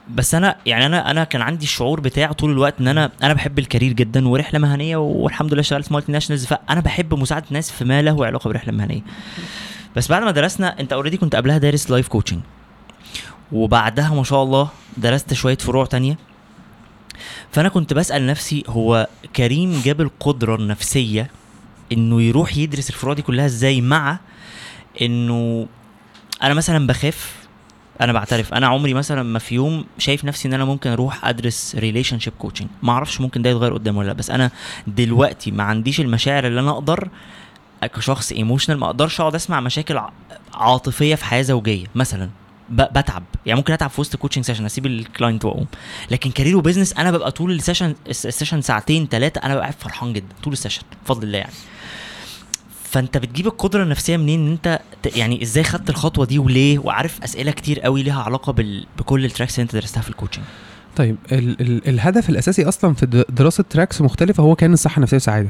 [0.09, 3.59] بس أنا يعني أنا أنا كان عندي الشعور بتاع طول الوقت إن أنا أنا بحب
[3.59, 7.85] ال career جدا ورحلة مهنية والحمد لله اشتغلت في multinationals فانا بحب مساعدة الناس في
[7.85, 9.01] ما له علاقة بالرحله المهنيه
[9.95, 12.39] بس بعد ما درسنا أنت already كنت قبلها دارس life coaching
[13.51, 16.17] وبعدها ما شاء الله درست شوية فروع تانية.
[17.51, 21.29] فأنا كنت بسأل نفسي هو كريم جاب القدرة النفسية
[21.91, 24.19] إنه يروح يدرس الفروع دي كلها إزاي مع
[25.01, 25.67] إنه
[26.43, 27.35] أنا مثلا بخاف
[28.01, 28.53] أنا بعترف.
[28.53, 32.67] أنا عمري مثلا ما في يوم شايف نفسي إن أنا ممكن أروح أدرس relationship coaching
[32.83, 34.51] ما أعرفش ممكن ده يتغير قدام ولا لأ بس أنا
[34.87, 37.09] دلوقتي ما عنديش المشاعر اللي أنا أقدر
[37.83, 39.99] كشخص emotional ما أقدرش أقعد أسمع مشاكل
[40.53, 42.29] عاطفية في حياة زوجية مثلا.
[42.69, 43.23] بتعب.
[43.45, 45.65] يعني ممكن أتعب في وسط coaching session أسيب ال client وأقوم.
[46.11, 49.61] لكن career و business أنا ببقى طول ال session ال session ساعتين ثلاثة أنا ببقى
[49.63, 50.35] قاعد فرحان جدا.
[50.43, 51.53] طول ال session بفضل الله يعني.
[52.83, 54.79] فأنت بتجيب القدرة النفسية منين إن أنت
[55.15, 58.85] يعني إزاي خدت الخطوة دي وليه؟ وعارف أسئلة كتير قوي ليها علاقة بال...
[58.97, 60.45] بكل ال tracks اللي أنت درستها في ال coaching
[60.95, 65.49] طيب ال ال الهدف الأساسي أصلا في دراسة tracks مختلفة هو كان الصحة النفسية والسعادة.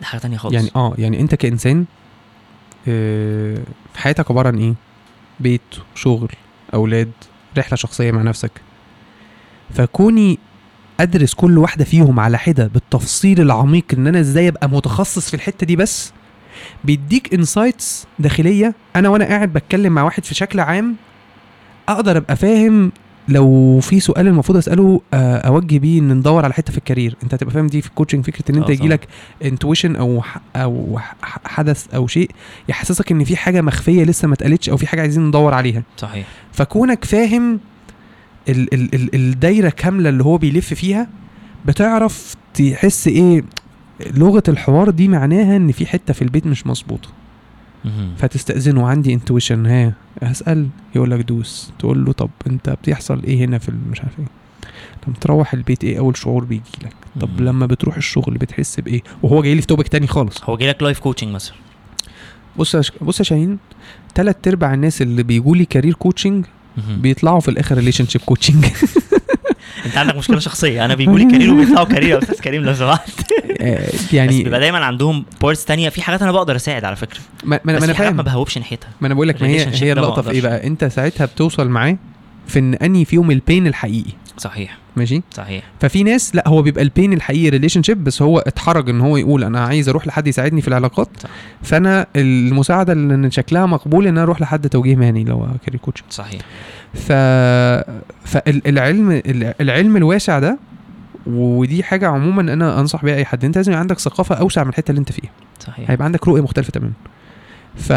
[0.00, 0.54] ده حاجة تانية خالص.
[0.54, 1.84] يعني آه يعني أنت كإنسان
[2.88, 3.58] آه،
[3.96, 4.74] حياتك عبارة عن إيه؟
[5.40, 5.60] بيت
[5.94, 6.28] شغل
[6.74, 7.10] أولاد
[7.58, 8.50] رحلة شخصية مع نفسك.
[9.74, 10.38] فكوني
[11.00, 15.66] أدرس كل واحدة فيهم على حدة بالتفصيل العميق إن أنا إزاي أبقى متخصص في الحتة
[15.66, 16.12] دي بس
[16.84, 18.74] بيديك insights داخلية.
[18.96, 20.96] أنا وأنا قاعد بتكلم مع واحد في شكل عام
[21.88, 22.92] أقدر أبقى فاهم
[23.28, 27.16] لو في سؤال المفروض أسأله آه، أوجه بيه إن ندور على حتة في ال career
[27.22, 28.88] أنت هتبقى فاهم دي في ال coaching فكرة إن أنت يجي.
[28.88, 29.08] لك
[29.44, 30.22] intuition أو
[30.56, 30.98] أو
[31.44, 32.30] حدث أو شيء
[32.68, 36.26] يحسسك إن في حاجة مخفية لسه ما اتقالتش أو في حاجة عايزين ندور عليها صحيح
[36.52, 37.60] فكونك فاهم
[38.48, 41.08] ال ال ال الدايرة كاملة اللي هو بيلف فيها
[41.66, 43.44] بتعرف تحس إيه
[44.06, 47.08] لغة الحوار دي معناها إن في حتة في البيت مش مظبوطة.
[48.16, 51.72] فتستأذنه عندي intuition ها هسأل يقول لك دوس.
[51.78, 54.26] تقول له طب أنت بتحصل إيه هنا في مش عارف إيه.
[55.06, 57.40] لما تروح البيت إيه أول شعور بيجي لك؟ طب.
[57.40, 60.44] لما بتروح الشغل بتحس بإيه؟ وهو جاي لي في topic تاني خالص.
[60.44, 61.54] هو جاي لك life coaching مثلا.
[62.56, 63.58] بص يا بص يا شاهين
[64.14, 66.44] تلات أرباع الناس اللي بيجوا لي career coaching.
[66.98, 68.66] بيطلعوا في الآخر relationship coaching
[69.86, 70.84] انت عندك مشكلة شخصية.
[70.84, 73.10] أنا بيجوا لي career وبيطلعوا career يا أستاذ كريم لو سمحت.
[73.94, 75.88] بس يعني بيبقى دايما عندهم بورتس تانية.
[75.88, 77.20] في حاجات أنا بقدر أساعد على فكرة.
[77.44, 79.48] ما ما بس ما أنا حاجات ما فاهم بهوبش ناحيتها ما أنا بقول لك ما
[79.48, 80.42] هي هي اللقطه في إيه.
[80.42, 81.96] بقى؟ أنت ساعتها بتوصل معاه
[82.46, 84.12] في إن أنهي فيهم ال pain الحقيقي.
[84.38, 84.78] صحيح.
[84.96, 85.64] ماشي؟ صحيح.
[85.80, 89.44] ففي ناس لا هو بيبقى ال pain الحقيقي relationship بس هو اتحرج إن هو يقول
[89.44, 91.08] أنا عايز أروح لحد يساعدني في العلاقات.
[91.22, 91.28] صح.
[91.62, 96.04] فأنا المساعدة اللي شكلها مقبول إن أنا أروح لحد توجيه مهني اللي هو career coach
[96.10, 96.40] صحيح.
[96.94, 97.12] ف
[98.24, 99.22] فالعلم
[99.60, 100.58] العلم الواسع ده
[101.26, 103.44] ودي حاجة عموما أنا أنصح بيها أي حد.
[103.44, 105.30] أنت لازم يبقى عندك ثقافة أوسع من الحتة اللي أنت فيها.
[105.60, 105.90] صحيح.
[105.90, 106.92] هيبقى عندك رؤية مختلفة تماما.
[107.78, 107.92] ف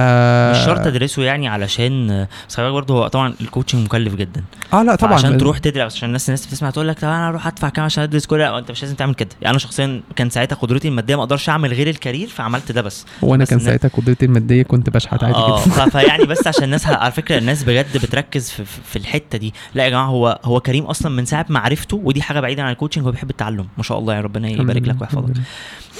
[0.51, 4.43] مش شرط ادرسه يعني علشان بس خلي بالك برضه هو طبعا ال coaching مكلف جدا.
[4.73, 5.13] آه لا طبعا.
[5.13, 8.03] عشان تروح تدرس عشان الناس الناس بتسمع تقول لك طب أنا أروح أدفع كام عشان
[8.03, 9.29] أدرس كل أنت مش لازم تعمل كده.
[9.41, 12.81] يعني أنا شخصيا كان ساعتها قدرتي المادية ما أقدرش أعمل غير ال career فعملت ده
[12.81, 13.05] بس.
[13.23, 15.89] هو أنا بس كان ساعتها قدرتي المادية كنت بشحت عادي آه جدا.
[15.89, 19.53] فيعني بس عشان الناس على فكرة الناس بجد بتركز في, في الحتة دي.
[19.75, 22.71] لا يا جماعة هو هو كريم أصلا من ساعة ما عرفته ودي حاجة بعيدة عن
[22.71, 23.67] ال coaching هو بيحب التعلم.
[23.77, 25.33] ما شاء الله يعني ربنا يبارك لك ويحفظك.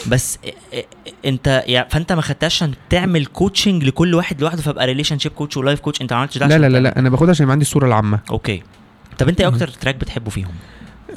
[0.08, 0.40] بس
[1.26, 5.58] أنت يعني فأنت ما خدتهاش عشان تعمل coaching لكل واحد لوحده فأبقى relationship coach و
[5.58, 7.64] life coach أنت ما عملتش ده لا لا لا لا أنا باخدها عشان يبقى عندي
[7.66, 8.20] الصورة العامة.
[8.32, 8.64] okay.
[9.18, 9.48] طب أنت إيه.
[9.48, 10.52] أكتر track بتحبه فيهم؟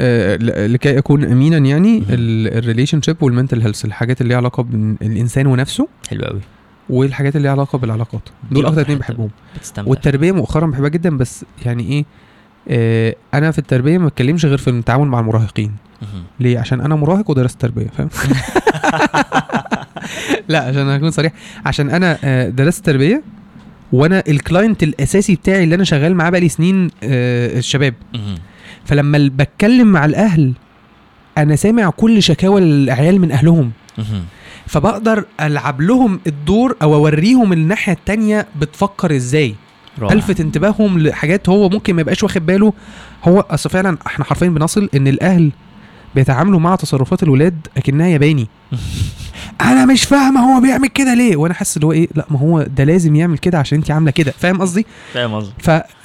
[0.01, 0.37] آه،
[0.67, 2.03] لكي أكون امينا يعني.
[2.11, 5.89] ال relationship وال mental health الحاجات اللي ليها علاقة بالانسان ونفسه.
[6.11, 6.41] حلو قوي
[6.91, 8.29] والحاجات اللي ليها علاقة بالعلاقات.
[8.51, 9.31] دول أكتر اتنين بحبهم.
[9.79, 12.05] والتربية مؤخرا بحبها جدا بس يعني إيه
[12.69, 15.73] آه أنا في التربية ما بتكلمش غير في التعامل مع المراهقين.
[16.41, 18.09] ليه؟ عشان أنا مراهق ودرست تربية فاهم؟
[20.49, 21.33] لا عشان اكون صريح.
[21.67, 23.23] عشان أنا آه، درست تربية
[23.93, 27.95] وأنا الكلاينت الأساسي بتاعي اللي أنا شغال معاه بقالي سنين آه، الشباب.
[28.85, 30.53] فلما بتكلم مع الأهل
[31.39, 33.73] أنا سامع كل شكاوى العيال من أهلهم.
[34.67, 39.55] فبقدر ألعب لهم الدور أو أوريهم الناحية التانية بتفكر إزاي.
[39.99, 40.13] رائع.
[40.13, 42.73] ألفت انتباههم لحاجات هو ممكن ما يبقاش واخد باله.
[43.25, 45.51] هو أصل فعلا إحنا حرفيا بنصل إن الأهل
[46.15, 48.49] بيتعاملوا مع تصرفات الولاد أكنها ياباني.
[49.61, 52.62] أنا مش فاهمة هو بيعمل كده ليه؟ وأنا حاسس اللي هو إيه؟ لأ ما هو
[52.62, 54.33] ده لازم يعمل كده عشان انت عاملة كده.
[54.39, 55.53] فاهم قصدي؟ فاهم قصدي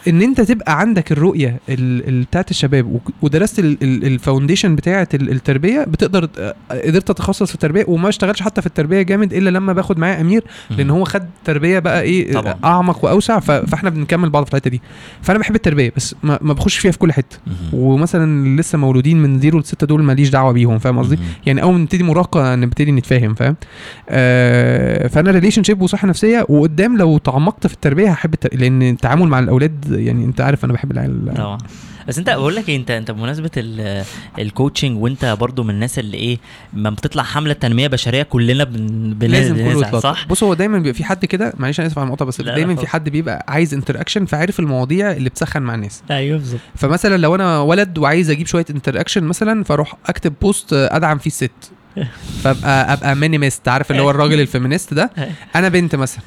[0.05, 5.31] فان أنت تبقى عندك الرؤية ال- ال- بتاعت الشباب ودرست ال- ال- الفاونديشن بتاعت ال-
[5.31, 6.29] التربية بتقدر
[6.71, 10.43] قدرت اتخصص في التربية وما اشتغلش حتى في التربية جامد إلا لما باخد معاه أمير
[10.77, 12.55] لأن هو خد تربية بقى إيه طبعاً.
[12.63, 14.81] أعمق وأوسع فإحنا بنكمل بعض في الحتة دي
[15.21, 17.37] فأنا بحب التربية بس ما, بخش فيها في كل حتة.
[17.73, 21.19] ومثلا لسه مولودين من zero لستة دول ماليش دعوة بيهم فاهم قصدي.
[21.45, 23.55] يعني أول ما نبتدي مراهقة نبتدي نتفاهم فاهم
[24.09, 28.49] آه فأنا relationship وصحة نفسية وقدام لو تعمقت في التربية هحب التر...
[28.53, 31.33] لأن التعامل مع الأولاد يعني انت عارف أنا بحب العيال.
[31.35, 31.57] طبعا
[32.07, 34.03] بس انت بقول لك إيه، انت انت بمناسبة ال-
[34.39, 36.37] ال coaching وانت برضو من الناس اللي إيه
[36.73, 40.77] ما بتطلع حملة تنمية بشرية كلنا بن بن- لازم كله يتلطف صح؟ بص هو دايما
[40.77, 42.87] بيبقى في حد كده معلش أنا آسف على المقاطعه بس دايما في.
[42.87, 46.03] حد بيبقى عايز interaction فعارف المواضيع اللي بتسخن مع الناس.
[46.11, 46.59] أيوه بالظبط.
[46.75, 51.51] فمثلا لو أنا ولد وعايز أجيب شوية interaction مثلا فأروح أكتب بوست أدعم فيه الست.
[52.43, 55.11] فابقى أبقى feminist عارف اللي هو الراجل ال feminist ده؟
[55.55, 56.23] أنا بنت مثلا.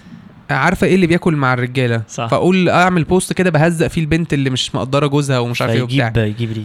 [0.53, 2.27] عارفة إيه اللي بياكل مع الرجالة؟ صح.
[2.27, 6.09] فأقول أعمل بوست كده بهزق فيه البنت اللي مش مقدرة جوزها ومش عارف إيه وبتاع.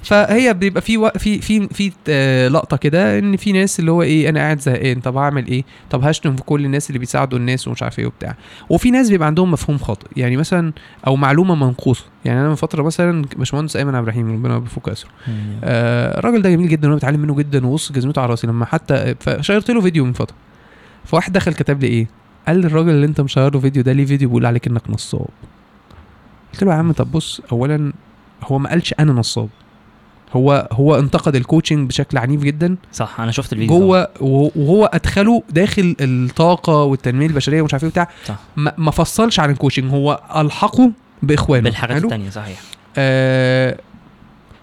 [0.04, 1.10] فهي بيبقى في و...
[1.10, 5.00] في في في آه، لقطة كده إن في ناس اللي هو إيه أنا قاعد زهقان
[5.00, 8.36] طب هعمل إيه؟ طب هشتم في كل الناس اللي بيساعدوا الناس ومش عارف إيه وبتاع.
[8.70, 10.08] وفي ناس بيبقى عندهم مفهوم خاطئ.
[10.18, 10.74] يعني مثلا
[11.08, 12.06] أو معلومة منقوصة.
[12.26, 15.10] يعني أنا من فترة مثلا باشمهندس أيمن عبد الرحيم ربنا يفك اسره.
[15.64, 19.16] آه الراجل ده جميل جدا وأنا بتعلم منه جدا وبص جزمته على راسي لما حتى
[19.20, 20.36] فشيرت له فيديو من فترة.
[21.06, 22.08] فواحد دخل كتب لي إيه؟
[22.48, 25.28] قال لي الراجل اللي انت مشير له فيديو ده ليه فيديو؟ بيقول عليك إنك نصاب.
[26.54, 27.94] قلت له يا عم طب بص اولا
[28.44, 29.50] هو ما قالش أنا نصاب.
[30.34, 32.76] هو هو انتقد ال coaching بشكل عنيف جدا.
[32.94, 38.10] صح أنا شفت الفيديو جوه وهو أدخله داخل الطاقة والتنمية البشرية ومش عارف إيه وبتاع.
[38.78, 40.92] ما, فصلش عن ال coaching هو ألحقه
[41.24, 41.64] بإخوانه.
[41.64, 42.62] بالحاجات حلو؟ التانية صحيح.
[42.98, 43.78] آه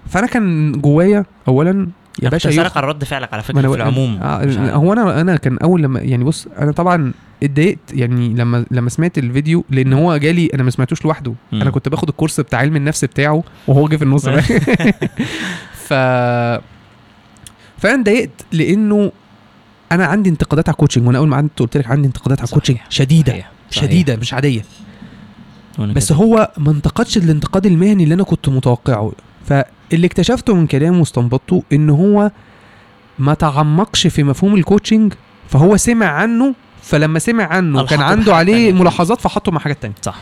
[0.06, 1.88] فأنا كان جوايا اولا
[2.22, 4.70] يا باشا باشا يخ- على رد فعلك على فكرة في العموم آه.
[4.74, 7.12] هو أنا أنا كان أول لما يعني بص أنا طبعا
[7.42, 11.62] اتضايقت يعني لما لما سمعت الفيديو لأن هو جالي أنا ما سمعتوش لوحده مم.
[11.62, 14.28] أنا كنت باخد الكورس بتاع علم النفس بتاعه وهو جه في النص.
[15.88, 15.92] ف
[17.78, 19.12] فأنا اتضايقت لأنه
[19.92, 22.48] أنا عندي انتقادات على ال coaching وأنا أول ما قعدت قلت لك عندي انتقادات على.
[22.48, 23.50] ال coaching شديدة صحيح.
[23.70, 23.84] صحيح.
[23.84, 24.62] شديدة مش عادية
[25.78, 26.18] بس كده.
[26.18, 29.12] هو ما انتقدش الانتقاد المهني اللي أنا كنت متوقعه
[29.44, 32.30] فاللي اكتشفته من كلامه واستنبطته إن هو
[33.18, 35.12] ما تعمقش في مفهوم الكوتشنج
[35.48, 38.80] فهو سمع عنه فلما سمع عنه كان عنده عليه تانية.
[38.80, 39.94] ملاحظات فحطه مع حاجات تانية.
[40.02, 40.16] صح.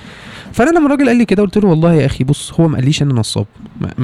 [0.52, 3.02] فأنا لما الراجل قال لي كده قلت له والله يا أخي بص هو ما قاليش
[3.02, 3.46] أنا نصاب.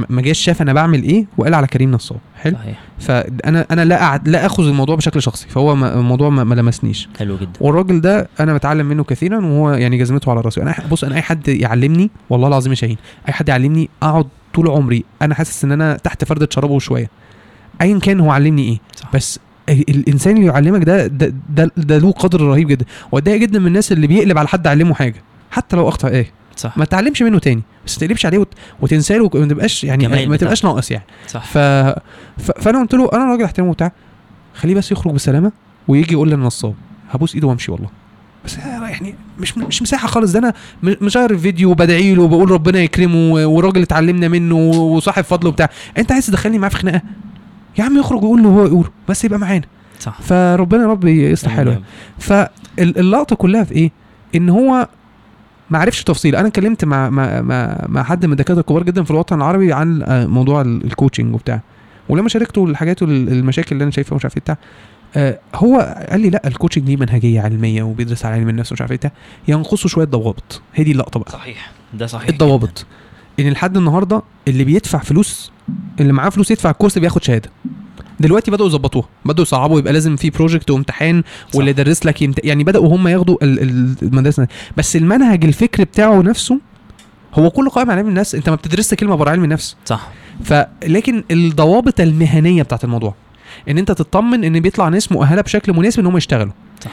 [0.09, 2.19] ما- جاش شاف أنا بعمل إيه وقال على كريم نصاب.
[2.37, 2.81] حلو؟ صحيح.
[2.99, 7.09] فأنا أنا لا أعد لا أخذ الموضوع بشكل شخصي فهو الموضوع ما ما لمسنيش.
[7.19, 7.51] حلو جدا.
[7.61, 11.23] والراجل ده أنا بتعلم منه كثيرا وهو يعني جزمته على راسي أنا بص أنا أي
[11.23, 12.97] حد يعلمني والله العظيم يا شاهين.
[13.29, 14.27] أي حد يعلمني أقعد
[14.63, 15.05] طول عمري.
[15.23, 17.11] أنا حاسس إن أنا تحت فردة شرابه شوية.
[17.81, 18.79] ايا كان هو علمني إيه.
[18.97, 19.11] صح.
[19.15, 22.85] بس ال- الإنسان اللي يعلمك ده ده, ده, ده له قدر رهيب جدا.
[23.13, 25.23] وأتضايق جدا من الناس اللي بيقلب على حد علمه حاجة.
[25.51, 26.31] حتى لو أخطأ إيه.
[26.57, 26.79] صح.
[26.79, 27.63] ما تعلمش منه تاني.
[27.87, 28.49] بس ما تقلبش عليه وت...
[28.81, 31.05] وتنساه وما تبقاش يعني ما تبقاش ناقص يعني.
[31.27, 31.45] صح.
[31.45, 31.59] ف...
[31.59, 32.51] ف...
[32.59, 33.93] فأنا قلت له أنا راجل احترمه وبتاع.
[34.55, 35.53] خليه بس يخرج بسلامة
[35.89, 36.75] ويجي يقول لي أنا نصاب
[37.11, 37.89] هبوس إيده وأمشي والله.
[38.45, 40.33] بس يعني مش مش مساحة خالص.
[40.33, 45.47] ده أنا م- مشغل الفيديو وبدعي له وبقول ربنا يكرمه وراجل اتعلمنا منه وصاحب فضل
[45.49, 45.69] وبتاع.
[45.99, 47.03] أنت عايز تدخلني معاه في خناقة؟
[47.79, 49.65] يا عم يخرج ويقول له هو يقوله بس يبقى معانا.
[50.01, 50.21] صح.
[50.23, 51.81] فربنا يا رب يصلح حاله.
[52.19, 53.91] فاللقطه كلها في إيه؟
[54.35, 54.89] إن هو
[55.71, 56.37] ما عرفش تفصيل.
[56.37, 60.05] أنا اتكلمت مع مع مع, مع حد من الدكاترة الكبار جدا في الوطن العربي عن
[60.09, 61.61] موضوع ال- ال coaching وبتاع.
[62.09, 64.57] ولما شاركته الحاجات والمشاكل اللي أنا شايفها ومش عارف إيه بتاع
[65.55, 68.93] هو قال لي لا ال coaching ليه منهجية علمية وبيدرس على علم النفس ومش عارف
[68.93, 69.13] إيه
[69.49, 71.33] ينقصه شوية ضوابط هي دي اللقطة بقى.
[71.33, 71.71] صحيح.
[71.95, 72.87] ده صحيح الضوابط.
[73.41, 75.53] ان لحد النهارده اللي بيدفع فلوس
[76.01, 77.51] اللي معاه فلوس يدفع الكورس بياخد شهادة.
[78.21, 81.23] دلوقتي بدأوا يظبطوها بدأوا يصعبوا يبقى لازم في project وامتحان
[81.55, 82.45] واللي يدرس لك يمت...
[82.45, 84.49] يعني بدأوا هم ياخدوا ال- ال- المدرسة.
[84.77, 86.61] بس المنهج الفكري بتاعه نفسه
[87.35, 89.77] هو كله قائم على علم النفس انت ما بتدرسش كلمة بره علم النفس.
[89.85, 90.09] صح.
[90.45, 93.15] فلكن الضوابط المهنية بتاعت الموضوع.
[93.69, 96.53] ان انت تطمن ان بيطلع ناس مؤهله بشكل مناسب ان هم يشتغلوا
[96.85, 96.91] صح.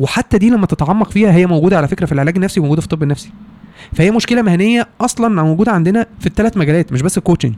[0.00, 3.02] وحتى دي لما تتعمق فيها هي موجوده على فكره في العلاج النفسي وموجوده في الطب
[3.02, 3.32] النفسي
[3.92, 7.54] فهي مشكله مهنيه أصلا موجوده عندنا في الثلاث مجالات مش بس ال coaching.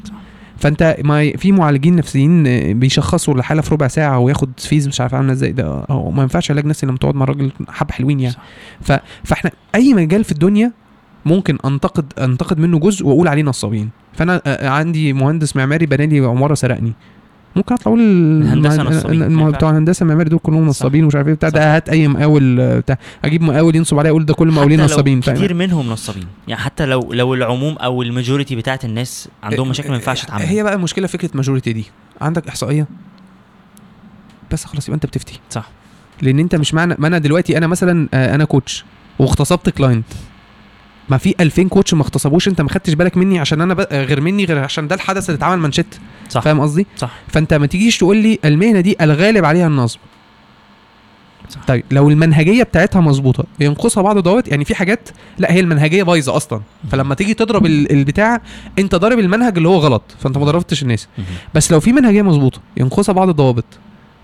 [0.56, 5.14] فانت ما في معالجين نفسيين آه، بيشخصوا الحاله في ربع ساعه وياخد فيز مش عارف
[5.14, 8.36] عامله إزاي ده هو ما ينفعش علاج نفسي لما تقعد مع راجل حبة حلوين يعني.
[8.80, 8.92] ف...
[9.24, 10.72] فاحنا أي مجال في الدنيا
[11.26, 16.26] ممكن انتقد أنتقد منه جزء وأقول عليه نصابين فأنا آه، عندي مهندس معماري بنى لي
[16.26, 16.92] عمارة سرقني
[17.56, 19.26] ممكن أطلع أقول الهندسة الم- نصابين.
[19.28, 20.66] ما بتوع الهندسة المعماري دول كلهم.
[20.66, 21.48] نصابين ومش عارف إيه بتاع.
[21.48, 25.54] ده هات أي مقاول بتاع أجيب مقاول ينصب عليا أقول ده كل لو نصابين؟ كتير
[25.54, 29.94] منهم نصابين يعني حتى لو لو العموم أو ال majority بتاعت الناس عندهم مشاكل ما
[29.94, 31.84] ينفعش تتعامل هي بقى المشكلة فكرة majority دي
[32.20, 32.86] عندك إحصائية
[34.52, 35.68] بس خلاص يبقى أنت بتفتي صح
[36.22, 38.84] لأن أنت مش معنى ما أنا دلوقتي أنا مثلا آه، أنا coach
[39.18, 40.04] واغتصبت client
[41.08, 43.80] ما في 2000 coach ما اغتصبوش انت ما خدتش بالك مني عشان أنا ب...
[43.92, 45.86] غير مني غير عشان ده الحدث اللي اتعمل منشط
[46.28, 46.40] صح.
[46.42, 47.10] فاهم قصدي؟ صح.
[47.28, 49.98] فانت ما تجيش تقول لي المهنه دي الغالب عليها النصب.
[51.48, 51.60] صح.
[51.66, 56.36] طيب لو المنهجية بتاعتها مظبوطة ينقصها بعض دوت يعني في حاجات لا هي المنهجية بايظة
[56.36, 56.60] أصلا.
[56.90, 58.40] فلما تيجي تضرب ال- البتاع
[58.78, 61.08] أنت ضارب المنهج اللي هو غلط فأنت ما ضربتش الناس.
[61.54, 63.64] بس لو في منهجية مظبوطة ينقصها بعض الضوابط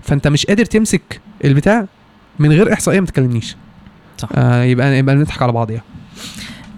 [0.03, 1.85] فأنت مش قادر تمسك البتاع
[2.39, 3.55] من غير إحصائية ما تكلمنيش.
[4.17, 4.29] صح.
[4.35, 5.83] آه يبقى يبقى نضحك على بعض يعني.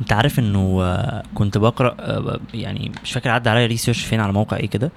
[0.02, 4.34] انت عارف انه آه، كنت بقرأ آه، يعني مش فاكر عدى عليا ريسيرش فين على
[4.34, 4.92] موقع إيه كده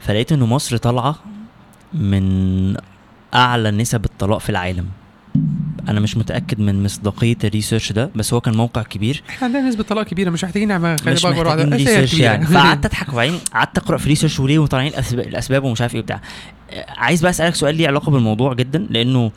[0.00, 1.16] فلقيت انه مصر طالعة
[1.94, 2.76] من
[3.34, 4.86] أعلى نسب الطلاق في العالم.
[5.88, 9.22] أنا مش متأكد من مصداقية ال research ده بس هو كان موقع كبير.
[9.28, 12.14] إحنا عندنا نسبة طلاق كبيرة مش محتاجين نعمل خلي مش محتاجين research.
[12.14, 12.46] يعني.
[12.46, 16.20] فقعدت أضحك وبعدين قعدت أقرأ في research وليه وطالعين الأسباب, الأسباب ومش عارف إيه وبتاع
[16.70, 19.30] آه، عايز بقى أسألك سؤال ليه علاقة بالموضوع جدا لأنه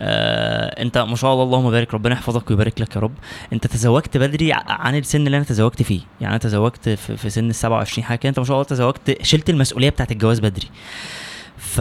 [0.00, 3.12] آه انت ما شاء الله اللهم بارك ربنا يحفظك ويبارك لك يا رب.
[3.52, 6.00] انت تزوجت بدري عن السن اللي أنا تزوجت فيه.
[6.20, 9.50] يعني أنا تزوجت في, في سن ال 27 حاجة انت ما شاء الله تزوجت شلت
[9.50, 10.68] المسؤولية بتاعت الجواز بدري.
[11.58, 11.80] ف...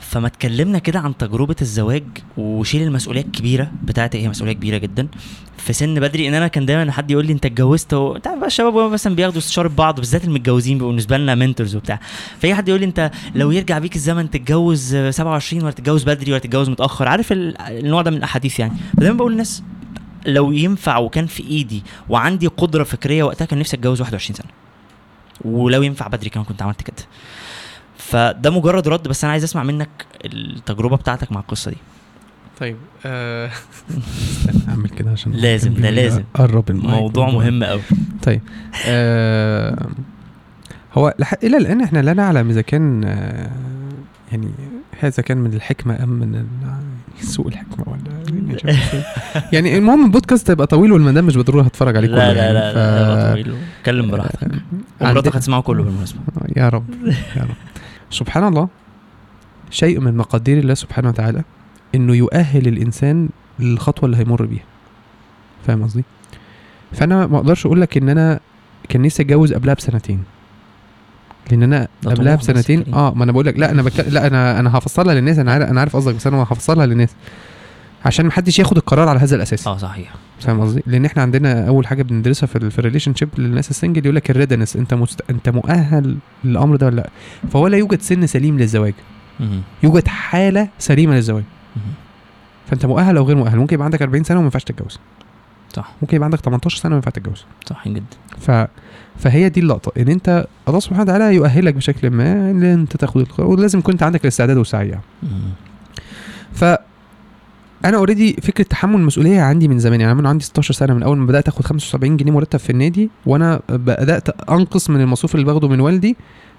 [0.00, 2.04] فما اتكلمنا كده عن تجربة الزواج
[2.36, 4.22] وشيل المسؤولية الكبيرة بتاعتي.
[4.22, 5.08] هي مسؤولية كبيرة جدا.
[5.58, 8.16] في سن بدري إن أنا كان دايما حد يقول لي أنت اتجوزت و...
[8.16, 12.00] تعرف بقى الشباب مثلا بياخدوا استشارة بعض بالذات المتجوزين بيبقوا بالنسبة لنا منتورز وبتاع.
[12.38, 16.30] فأي حد يقول لي أنت لو يرجع بيك الزمن تتجوز آه، 27 ولا تتجوز بدري
[16.32, 18.72] ولا تتجوز متأخر؟ عارف ال- النوع ده من الأحاديث يعني.
[18.96, 19.62] فدايما بقول للناس
[20.26, 24.46] لو ينفع وكان في إيدي وعندي قدرة فكرية وقتها كان نفسي أتجوز 21 سنة.
[25.44, 26.96] ولو ينفع بدري كمان كنت عملت كده.
[28.14, 29.88] فده مجرد رد بس أنا عايز أسمع منك
[30.24, 31.76] التجربة بتاعتك مع القصة دي.
[32.60, 33.50] طيب آه،
[34.68, 36.22] أعمل كده عشان لازم، ده لازم.
[36.34, 37.00] قرب المايك.
[37.00, 37.80] موضوع مهم قوي
[38.22, 38.40] طيب
[38.86, 39.86] آه.
[40.94, 41.34] هو لح...
[41.42, 43.50] إلى الآن إحنا لا نعلم إذا كان آه
[44.32, 44.48] يعني
[45.00, 46.46] هذا كان من الحكمة أم من
[47.20, 49.02] سوء الحكمة ولا مش عارف إيه.
[49.52, 52.72] يعني المهم البودكاست هيبقى طويل والمدام مش بالضروره هتفرج عليه كله لا لا يعني، لا
[52.72, 53.54] ف- لا طويل.
[53.80, 54.48] اتكلم براحتك.
[55.00, 56.18] ومراتك هتسمعه كله بالمناسبة.
[56.56, 56.84] يا رب
[57.36, 57.73] يا رب.
[58.14, 58.68] سبحان الله.
[59.70, 61.42] شيء من مقادير الله سبحانه وتعالى
[61.94, 64.64] إنه يؤهل الإنسان للخطوة اللي هيمر بيها.
[65.66, 66.04] فاهم قصدي؟
[66.92, 68.40] فأنا ما أقدرش أقول لك إن أنا
[68.88, 70.22] كان نفسي أتجوز قبلها بسنتين.
[71.50, 72.94] لأن أنا قبلها بسنتين.
[72.94, 74.00] آه ما أنا بقول لك لا أنا بك...
[74.00, 77.14] لا أنا أنا هفصلها للناس أنا عارف أنا عارف قصدك بس أنا هفصلها للناس.
[78.04, 79.66] عشان محدش ياخد القرار على هذا الأساس.
[79.68, 80.14] آه صحيح.
[80.40, 83.75] فاهم قصدي؟ لأن إحنا عندنا أول حاجة بندرسها في ال في ال relationship للناس ال
[83.75, 85.20] single يقول لك ال readiness أنت مست...
[85.30, 87.10] أنت مؤهل للأمر ده ولا لأ؟
[87.50, 88.94] فهو لا يوجد سن سليم للزواج،.
[89.82, 91.44] يوجد حالة سليمة للزواج،.
[92.66, 94.98] فأنت مؤهل أو غير مؤهل، ممكن يبقى عندك 40 سنة وما ينفعش تتجوز،
[95.76, 95.92] صح.
[96.02, 98.04] ممكن يبقى عندك 18 سنة وما ينفعش تتجوز، صح جدا.
[98.38, 98.50] ف
[99.18, 99.92] فهي دي اللقطة.
[100.02, 103.48] إن أنت الله سبحانه وتعالى يؤهلك بشكل ما إن أنت تاخد القرار.
[103.50, 105.02] ولازم يكون أنت عندك الاستعداد والسعي يعني.
[106.52, 106.64] ف
[107.84, 110.00] أنا اوريدي فكرة تحمل المسؤوليه عندي من زمان.
[110.00, 112.70] يعني أنا من عندي 16 سنة من أول ما بدأت آخد 75 جنيه مرتب في
[112.70, 116.16] النادي وأنا بدأت أنقص من المصروف اللي باخده من والدي.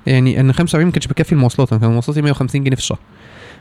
[0.07, 2.99] يعني إن 75 ما كانش بكفي المواصلات أنا كان مواصلاتي 150 جنيه في الشهر.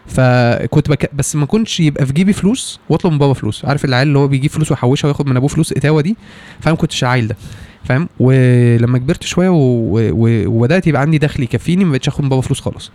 [0.06, 1.10] فكنت بك...
[1.14, 3.64] بس ما كنتش يبقى في جيبي فلوس واطلب من بابا فلوس.
[3.64, 6.16] عارف العيال اللي هو بيجيب فلوس ويحوشها وياخد من أبوه فلوس؟ إتاوة دي.
[6.60, 7.36] فأنا ما كنتش عايل ده.
[7.84, 9.56] فاهم؟ ولما كبرت شوية و...
[9.94, 10.46] و...
[10.46, 12.90] وبدأت يبقى عندي دخل يكفيني ما بقتش آخد من بابا فلوس خالص.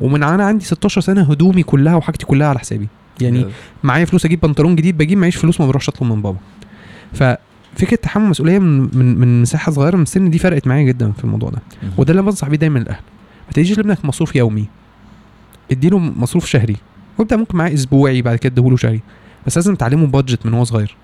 [0.00, 2.88] ومن أنا عندي 16 سنة هدومي كلها وحاجتي كلها على حسابي.
[3.22, 3.46] يعني
[3.82, 6.38] معايا فلوس أجيب بنطلون جديد بجيب معيش فلوس ما بروحش أطلب من بابا.
[7.12, 11.24] ففكرة تحمل مسؤولية من من من مساحة صغيرة من السن دي فرقت معايا جدا في
[11.24, 11.62] الموضوع ده.
[11.98, 13.02] وده اللي بنصح بيه دايما الاهل
[13.46, 14.66] ما تديش لابنك مصروف يومي.
[15.70, 16.76] اديله مصروف شهري.
[17.18, 19.00] وابدأ ممكن معاه أسبوعي بعد كده اديهوله شهري.
[19.46, 20.96] بس لازم تعلمه بادجت من هو صغير.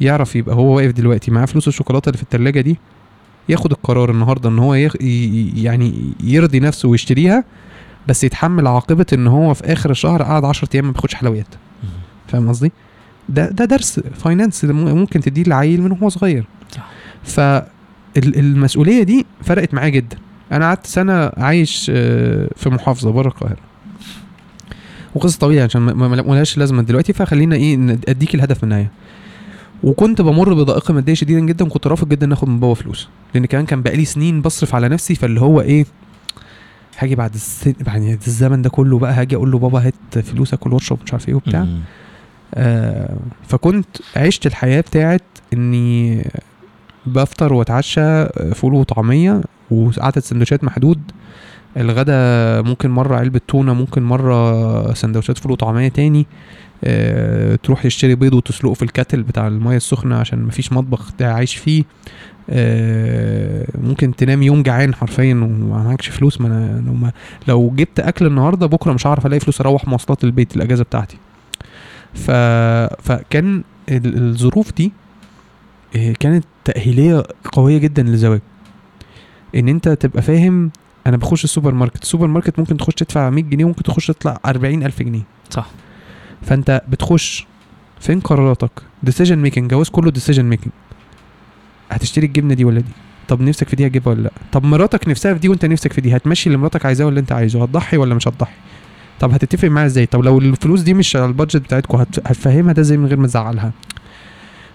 [0.00, 2.78] يعرف يبقى هو واقف دلوقتي معاه فلوس الشوكولاتة اللي في التلاجة دي
[3.48, 4.96] ياخد القرار النهارده إن هو يخ...
[5.56, 7.44] يعني يرضي نفسه ويشتريها
[8.08, 11.46] بس يتحمل عاقبة إن هو في آخر الشهر قعد 10 أيام ما بياخدش حلويات.
[12.28, 12.72] فاهم قصدي؟
[13.28, 16.44] ده ده درس فاينانس ممكن تديه للعيل من هو صغير
[16.76, 16.88] صح.
[18.14, 20.16] فالمسؤوليه دي فرقت معايا جدا
[20.52, 23.56] أنا قعدت سنة عايش آه، في محافظة بره القاهرة
[25.14, 28.90] وقصة طويلة عشان ما- لهاش لازمة دلوقتي فخلينا إيه أديك الهدف من النهاية
[29.82, 33.66] وكنت بمر بضائقه ماديه شديدا جدا وكنت رافض جدا آخد من بابا فلوس لأن كمان
[33.66, 35.86] كان بقالي سنين بصرف على نفسي فاللي هو إيه
[36.98, 40.98] هاجي بعد السن بعد الزمن ده كله بقى هاجي أقول له بابا هات فلوسك واشرب
[41.04, 41.66] مش عارف إيه وبتاع.
[42.54, 43.16] آه
[43.48, 43.86] فكنت
[44.16, 45.22] عشت الحياة بتاعت
[45.52, 46.24] إني
[47.06, 49.40] بفطر وأتعشى فول وطعمية
[49.70, 51.00] وعدد سندوتشات محدود.
[51.76, 56.20] الغدا ممكن مرة علبة تونة ممكن مرة سندوتشات فول وطعمية تاني.
[56.20, 56.26] آه
[57.56, 61.84] تروح تشتري بيض وتسلقه في ال kettle بتاع المية السخنة عشان مفيش مطبخ عايش فيه.
[62.50, 66.40] آه ممكن تنام يوم جعان حرفيا وما فلوس.
[66.40, 67.12] ما أنا لو, ما
[67.48, 71.16] لو جبت أكل النهارده بكرة مش هعرف ألاقي فلوس أروح مواصلات البيت الأجازة بتاعتي.
[72.14, 72.30] ف...
[73.02, 74.92] فكان ال- الظروف دي
[75.96, 77.22] آه، كانت تأهيلية
[77.52, 78.40] قوية جدا للزواج.
[79.54, 80.70] إن أنت تبقى فاهم
[81.06, 82.02] أنا بخش السوبر ماركت.
[82.02, 85.22] السوبر ماركت ممكن تخش تدفع 100 جنيه وممكن تخش تطلع 40 ألف جنيه.
[85.50, 85.70] صح.
[86.46, 87.46] فأنت بتخش
[88.00, 88.70] فين قراراتك؟
[89.02, 90.72] decision making جواز كله decision making
[91.90, 92.90] هتشتري الجبنة دي ولا دي؟
[93.28, 96.00] طب نفسك في دي هتجيبها ولا لأ؟ طب مراتك نفسها في دي وأنت نفسك في
[96.00, 98.52] دي هتمشي اللي مراتك عايزاه ولا أنت عايزه هتضحي ولا مش هتضحي؟
[99.20, 102.18] طب هتتفق معاها إزاي؟ طب لو الفلوس دي مش على ال budget بتاعتكم هت...
[102.28, 103.72] هتفهمها ده إزاي من غير ما تزعلها؟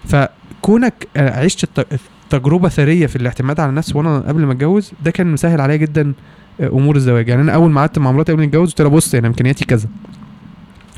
[0.04, 1.86] فكونك آه، عشت
[2.30, 6.12] تجربة ثرية في الاعتماد على النفس وأنا قبل ما أتجوز ده كان مسهل عليا جدا
[6.60, 7.28] آه، أمور الزواج.
[7.28, 9.64] يعني أنا أول ما قعدت مع مراتي قبل ما نتجوز قلت لها بص أنا إمكانياتي
[9.64, 9.88] كذا.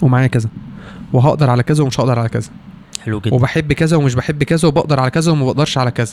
[0.03, 0.49] ومعايا كذا.
[1.13, 2.51] وهقدر على كذا ومش هقدر على كذا.
[3.05, 3.35] حلو جدا.
[3.35, 6.13] وبحب كذا ومش بحب كذا وبقدر على كذا وما بقدرش على كذا.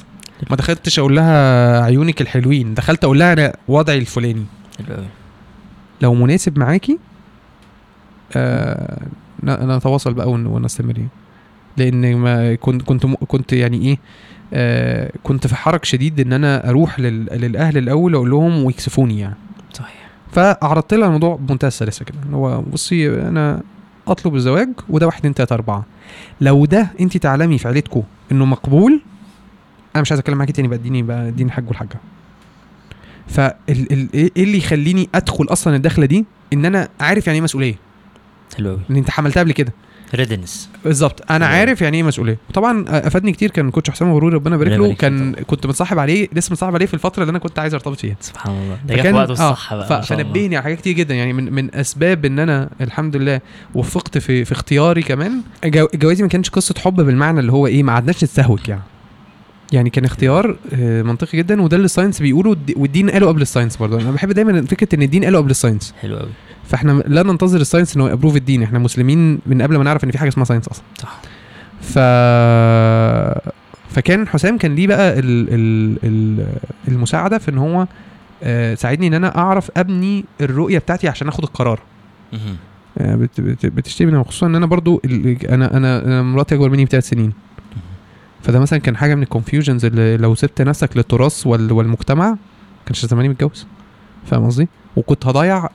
[0.50, 2.74] ما دخلتش أقول لها عيونك الحلوين.
[2.74, 4.46] دخلت أقول لها أنا وضعي الفلاني.
[4.86, 5.06] حلو قوي
[6.02, 6.98] لو مناسب معاكي
[8.36, 8.98] آه
[9.44, 11.10] نتواصل بقى ون- ونستمر يعني.
[11.78, 13.98] لأن ما كنت كنت كنت يعني إيه
[14.54, 19.36] آه كنت في حرج شديد إن أنا أروح لل للأهل الأول أقول لهم ويكسفوني يعني.
[20.32, 22.18] فعرضت لها الموضوع بمنتهى السلاسة كده.
[22.26, 23.62] اللي هو بصي أنا
[24.08, 25.86] أطلب الزواج وده واحد اتنين تلاتة أربعة.
[26.42, 29.02] لو ده انت تعلمي في عيلتكم إنه مقبول
[29.96, 32.00] أنا مش عايز أتكلم معاكي تاني بقى اديني بقى اديني الحاج والحاجة.
[33.28, 37.76] فال ال إيه اللي يخليني أدخل أصلا الدخلة دي؟ إن أنا عارف يعني إيه مسؤولية.
[38.58, 39.74] حلو قوي ان أنت حملتها قبل كده.
[40.16, 41.32] readiness بالظبط.
[41.32, 41.46] أنا.
[41.48, 42.38] عارف يعني إيه مسؤولية.
[42.50, 44.94] وطبعا أفادني كتير كان coach حسام غروري ربنا يبارك له.
[44.94, 48.16] كان كنت متصاحب عليه لسه متصاحب عليه في الفترة اللي أنا كنت عايز أرتبط فيها.
[48.20, 48.78] سبحان الله.
[48.86, 50.30] ده فكان- وقته آه، الصح بقى شاء الله.
[50.34, 51.16] فنبهني على حاجات كتير جدا.
[51.16, 53.40] يعني من من أسباب إن أنا الحمد لله
[53.76, 55.42] وفقت في في اختياري كمان.
[55.66, 58.82] جو- جوازي ما كانش قصة حب بالمعنى اللي هو إيه ما قعدناش نتسهوك يعني.
[59.74, 63.42] يعني كان اختيار آه، منطقي جدا وده اللي ال science بيقوله والد- والدين قاله قبل
[63.42, 64.02] ال science برضه.
[64.02, 66.30] أنا بحب دايما فكرة إن الدين قاله قبل ال science حلو قوي
[66.72, 68.64] فاحنا لا ننتظر ال science إنه ي approve الدين.
[68.64, 70.84] إحنا مسلمين من قبل ما نعرف إن في حاجة اسمها science أصلا.
[70.98, 71.22] صح.
[71.82, 72.00] ف
[73.90, 75.48] فكان حسام كان ليه بقى ال...
[75.54, 75.98] ال...
[76.04, 76.48] ال...
[76.88, 77.88] المساعدة في إن هو
[78.44, 81.80] آه، ساعدني إن أنا أعرف أبني الرؤية بتاعتي عشان آخد القرار.
[82.98, 83.42] آه، بت...
[83.42, 83.66] بت...
[83.66, 84.24] بتشتري منها.
[84.24, 85.02] خصوصا إن أنا برضو.
[85.50, 87.34] أنا أنا أنا مراتي أكبر مني بثلاث سنين.
[88.42, 91.72] فده مثلا كان حاجة من ال confusions اللي لو سبت نفسك للتراث وال...
[91.72, 92.38] والمجتمع
[92.86, 93.68] كانش زماني متجوز.
[94.26, 95.70] فاهم قصدي؟ وكنت هضيع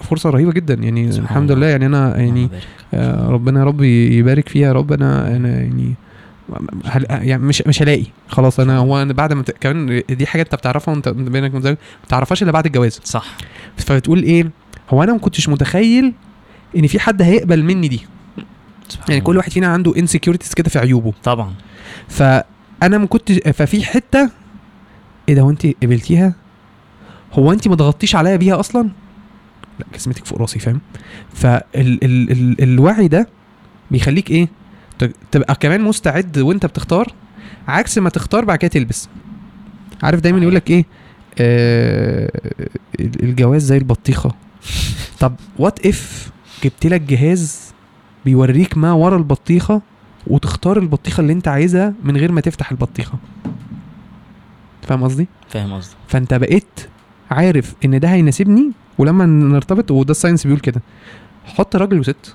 [0.00, 0.74] فرصة رهيبة جدا.
[0.74, 1.52] يعني الحمد.
[1.52, 1.66] لله.
[1.66, 2.48] يعني أنا يعني.
[2.94, 4.66] آه، ربنا يا رب يبارك فيها.
[4.68, 5.94] يا رب أنا أنا يعني
[6.84, 8.04] هل يعني مش مش هلاقي.
[8.28, 11.62] خلاص أنا هو أنا بعد ما ت- كمان دي حاجة أنت بتعرفها وأنت بينك وبين
[11.62, 13.00] زوجك، ما تعرفهاش إلا بعد الجواز.
[13.04, 13.36] صح.
[13.76, 14.50] فبتقول إيه؟
[14.90, 16.12] هو أنا ما كنتش متخيل
[16.76, 18.00] إن في حد هيقبل مني دي.
[19.08, 19.20] يعني.
[19.20, 21.12] كل واحد فينا عنده انسكيورتيز كده في عيوبه.
[21.24, 21.52] طبعا.
[22.08, 24.30] فأنا ما كنتش ففي حتة
[25.28, 26.34] إيه ده هو أنت قبلتيها؟
[27.32, 28.90] هو أنت ما ضغطتيش عليا بيها أصلا؟
[29.78, 30.80] لا جسمتك فوق راسي فاهم؟
[31.34, 33.28] فال ال ال الوعي ده
[33.90, 34.48] بيخليك إيه؟
[35.30, 37.12] تبقى كمان مستعد وأنت بتختار
[37.68, 39.08] عكس ما تختار بعد كده تلبس.
[40.02, 40.84] عارف دايما يقول لك إيه؟
[41.38, 42.30] آه
[43.00, 44.34] ال- الجواز زي البطيخة.
[45.20, 46.30] طب وات اف
[46.64, 47.72] جبت لك جهاز
[48.24, 49.82] بيوريك ما ورا البطيخة
[50.26, 53.18] وتختار البطيخة اللي أنت عايزها من غير ما تفتح البطيخة؟
[54.82, 56.80] فاهم قصدي؟ فاهم قصدي فأنت بقيت
[57.30, 60.82] عارف إن ده هيناسبني ولما نرتبط وده ال science بيقول كده
[61.44, 62.34] حط راجل وست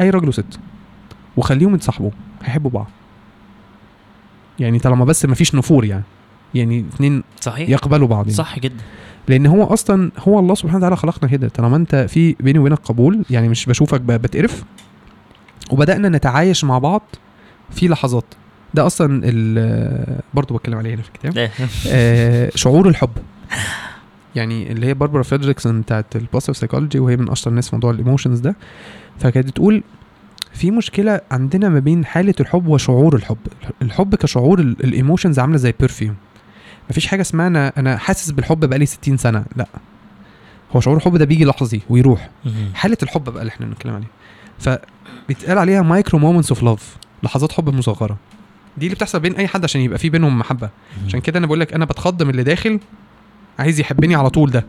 [0.00, 0.60] أي راجل وست
[1.36, 2.10] وخليهم يتصاحبوا
[2.44, 2.86] هيحبوا بعض.
[4.58, 6.04] يعني طالما بس مفيش نفور يعني
[6.54, 7.68] يعني اتنين صحيح.
[7.68, 8.36] يقبلوا بعض يعني.
[8.36, 8.82] صح جدا.
[9.28, 11.48] لأن هو أصلا هو الله سبحانه وتعالى خلقنا كده.
[11.48, 14.64] طالما أنت في بيني وبينك قبول يعني مش بشوفك بتقرف
[15.70, 17.02] وبدأنا نتعايش مع بعض
[17.70, 18.34] في لحظات.
[18.74, 19.22] ده أصلا
[20.34, 21.50] برضه بتكلم عليه هنا في الكتاب.
[21.88, 23.10] آه، شعور الحب.
[24.38, 27.90] يعني اللي هي باربرا فريدريكسون بتاعت ال positive psychology وهي من أشطر الناس في موضوع
[27.90, 28.56] ال emotions ده.
[29.18, 29.82] فكانت بتقول
[30.52, 33.36] في مشكلة عندنا ما بين حالة الحب وشعور الحب.
[33.82, 36.16] الحب كشعور ال emotions عاملة زي perfume
[36.90, 39.44] مفيش حاجة اسمها أنا أنا حاسس بالحب بقالي 60 سنة.
[39.56, 39.66] لا.
[40.76, 42.30] هو شعور الحب ده بيجي لحظي ويروح.
[42.74, 44.08] حالة الحب بقى اللي إحنا بنتكلم عليها.
[44.58, 48.16] فبيتقال عليها micro moments of love لحظات حب مصغرة.
[48.78, 50.70] دي اللي بتحصل بين أي حد عشان يبقى في بينهم محبة.
[51.06, 52.80] عشان كده أنا بقول لك أنا بتخض من اللي داخل
[53.58, 54.66] عايز يحبني على طول ده.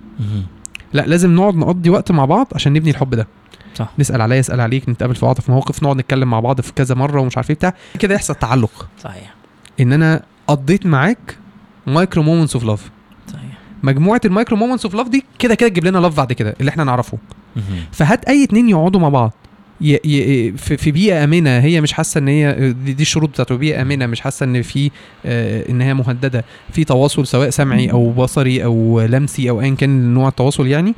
[0.94, 3.28] لا لازم نقعد نقضي وقت مع بعض عشان نبني الحب ده.
[3.76, 3.90] صح.
[4.00, 6.96] نسأل عليا يسأل عليك نتقابل في بعض في مواقف نقعد نتكلم مع بعض في كذا
[6.96, 7.74] مرة ومش عارف إيه بتاع.
[8.00, 8.88] كده يحصل تعلق.
[9.04, 9.34] صحيح.
[9.80, 11.38] إن أنا قضيت معاك
[11.88, 12.90] micro moments of love
[13.28, 13.58] صحيح.
[13.84, 16.70] مجموعة ال micro moments of love دي كده كده تجيب لنا love بعد كده اللي
[16.70, 17.18] إحنا نعرفه.
[17.92, 19.32] فهات أي اتنين يقعدوا مع بعض.
[19.82, 20.00] ي...
[20.06, 20.52] ي...
[20.58, 24.22] في بيئة آمنة هي مش حاسة إن هي دي, دي الشروط بتاعته بيئة آمنة مش
[24.22, 24.92] حاسة إن في
[25.26, 26.46] آه إن هي مهددة.
[26.72, 30.94] في تواصل سواء سمعي أو بصري أو لمسي أو ايا كان نوع التواصل يعني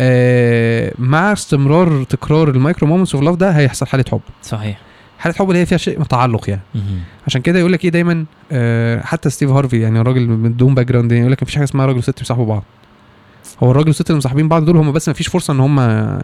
[0.00, 4.20] آه مع استمرار تكرار ال micro moments of love ده هيحصل حالة حب.
[4.42, 4.78] صحيح.
[5.18, 6.62] حالة حب اللي هي فيها شيء من تعلق يعني.
[7.26, 11.12] عشان كده يقول لك إيه دايما آه حتى ستيف هارفي يعني الراجل من دون background
[11.12, 12.62] يقول لك مفيش حاجة اسمها راجل وست بيصاحبوا بعض.
[13.62, 15.80] هو الراجل والست اللي مصاحبين بعض دول هم بس مفيش فرصة إن هم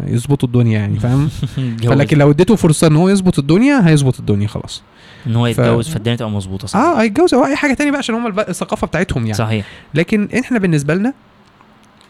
[0.06, 1.28] يظبطوا الدنيا يعني فاهم.
[1.88, 4.82] فلكن لو اديته فرصة إن هو يظبط الدنيا هيظبط الدنيا خلاص.
[5.26, 7.34] إن هو ف- يتجوز فالدنيا تبقى مظبوطة صح؟ آه هيتجوز.
[7.34, 9.34] أو أي حاجة تانية بقى عشان هم الثقافة بتاعتهم يعني.
[9.34, 9.66] صحيح.
[9.94, 11.12] لكن إحنا بالنسبة لنا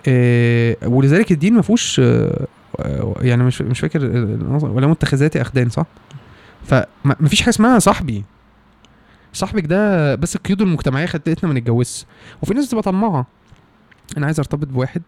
[0.08, 2.46] آه ولذلك الدين ما فيهوش آه
[2.78, 5.86] آه، يعني مش مش فاكر آه، ولا متخذات أخدان صح؟
[6.66, 8.24] فما فيش حاجة اسمها صاحبي.
[9.32, 12.04] صاحبك ده بس القيود المجتمعية خلتنا ما نتجوزش.
[12.42, 13.26] وفي ناس بتبقى طماعة.
[14.16, 15.02] أنا عايز أرتبط بواحد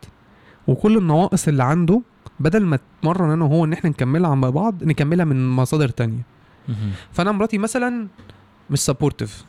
[0.67, 2.03] وكل النواقص اللي عنده
[2.41, 6.23] بدل ما اتمرن أنا وهو إن إحنا نكملها عن بعض نكملها من مصادر تانية.
[7.13, 8.07] فأنا مراتي مثلا
[8.71, 9.45] مش supportive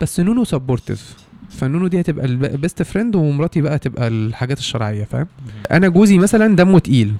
[0.00, 1.14] بس نونو supportive
[1.50, 5.26] فنونو دي هتبقى ال best friend ومراتي بقى تبقى الحاجات الشرعية فاهم؟
[5.70, 7.14] أنا جوزي مثلا دمه تقيل.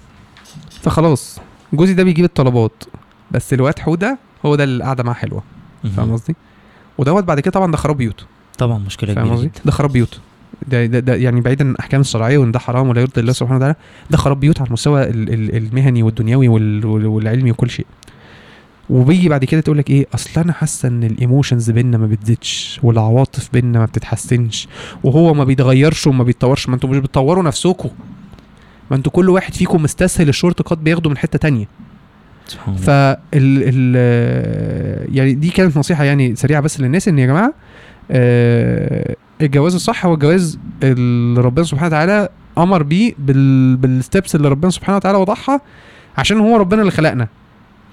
[0.71, 1.41] فخلاص
[1.73, 2.85] جوزي ده بيجيب الطلبات.
[3.31, 5.43] بس الواد حودة هو ده اللي القعدة معاه حلوة.
[5.97, 6.13] فاهم.
[6.13, 6.37] قصدي؟
[6.99, 8.27] ودوت بعد كده طبعا ده خراب بيوت.
[8.59, 10.21] طبعا مشكلة فاهم كبيرة قصدي؟ ده خراب بيوت.
[10.69, 13.57] ده, ده, ده يعني بعيدا عن الاحكام الشرعية وإن ده حرام ولا يرضي الله سبحانه
[13.57, 13.75] وتعالى
[14.11, 17.87] ده خراب بيوت على المستوى ال- ال- المهني والدنيوي وال- وال- والعلمي وكل شيء.
[18.91, 23.49] وبيجي بعد كده تقول لك إيه؟ أصل أنا حاسه إن الايموشنز بينا ما بتزيدش والعواطف
[23.53, 24.69] بينا ما بتتحسنش
[25.05, 26.69] وهو ما بيتغيرش وما بيتطورش.
[26.69, 27.89] ما أنتوا مش بتطوروا نفسكم.
[28.91, 31.69] ما أنتوا كل واحد فيكم مستسهل ال shortcut بياخده من حتة تانية.
[33.35, 33.97] ال
[35.17, 37.55] يعني دي كانت نصيحة يعني سريعة بس للناس إن يا جماعة
[38.11, 42.29] آه، الجواز الصح هو الجواز اللي ربنا سبحانه وتعالى
[42.59, 45.61] أمر بيه بال بال steps اللي ربنا سبحانه وتعالى وضعها
[46.19, 47.29] عشان هو ربنا اللي خلقنا.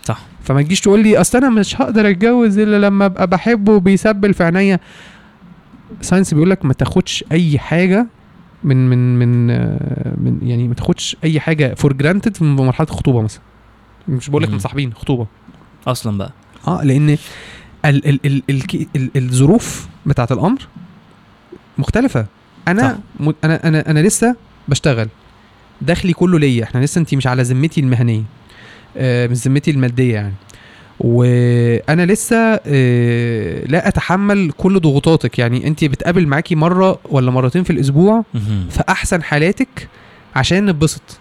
[0.04, 0.20] صح.
[0.44, 4.44] فما تجيش تقول لي أصل أنا مش هقدر أتجوز إلا لما أبقى بحبه وبيسبل في
[4.44, 4.80] عينيا.
[6.02, 8.08] science بيقول لك ما تاخدش أي حاجة
[8.64, 9.48] من من من
[10.24, 13.42] من يعني ما تاخدش أي حاجة for granted في مرحلة الخطوبة مثلا.
[14.08, 14.50] مش بقول لك.
[14.50, 15.28] مصاحبين خطوبة.
[15.88, 16.32] أصلا بقى.
[16.68, 17.18] آه لأن ال
[17.86, 20.68] ال ال ال ال الظروف بتاعت الأمر
[21.82, 22.26] مختلفة.
[22.68, 23.26] أنا صح.
[23.28, 24.36] م أنا أنا أنا لسه
[24.68, 25.08] بشتغل.
[25.82, 26.64] دخلي كله ليا.
[26.64, 28.24] إحنا لسه انت مش على ذمتي المهنية.
[28.98, 30.34] آه مش ذمتي المادية يعني.
[31.00, 35.40] وأنا لسه آه لا أتحمل كل ضغوطاتك.
[35.40, 38.24] يعني انت بتقابل معاكي مرة ولا مرتين في الأسبوع.
[38.70, 39.88] في أحسن حالاتك
[40.36, 41.20] عشان نتبسط.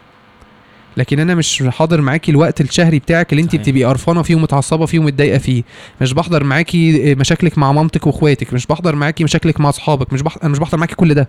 [0.97, 3.57] لكن أنا مش حاضر معاكي الوقت الشهري بتاعك اللي انت.
[3.57, 5.63] بتبقي قرفانة فيه ومتعصبة فيه ومتضايقة فيه.
[6.01, 8.55] مش بحضر معاكي مشاكلك مع مامتك وأخواتك.
[8.55, 10.13] مش بحضر معاكي مشاكلك مع أصحابك.
[10.13, 11.29] مش بحضر أنا مش بحضر معاكي كل ده.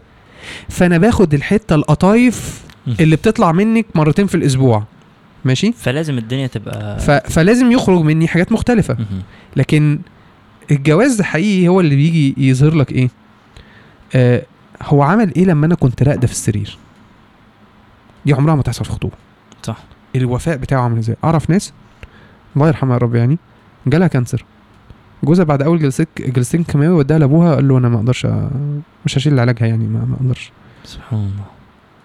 [0.69, 2.63] فأنا باخد الحتة القطايف.
[2.99, 4.83] اللي بتطلع منك مرتين في الأسبوع.
[5.45, 7.11] ماشي؟ فلازم الدنيا تبقى ف...
[7.11, 8.97] فلازم يخرج مني حاجات مختلفة.
[9.55, 9.99] لكن
[10.71, 13.09] الجواز حقيقي هو اللي بيجي يظهر لك إيه؟
[14.15, 14.43] آه
[14.83, 16.77] هو عمل إيه لما أنا كنت راقدة في السرير؟
[18.25, 19.13] دي عمرها ما تحصل في خطوبة.
[19.63, 19.77] صح.
[20.15, 21.73] الوفاء بتاعه عامل إزاي؟ أعرف ناس
[22.55, 23.37] الله يرحمها يا رب يعني
[23.87, 24.45] جالها كانسر.
[25.23, 28.27] جوزها بعد أول جلسات جلستين كيماوي وداها لأبوها قال له أنا ما أقدرش
[29.05, 30.51] مش هشيل علاجها يعني ما ما أقدرش.
[30.83, 31.45] سبحان الله.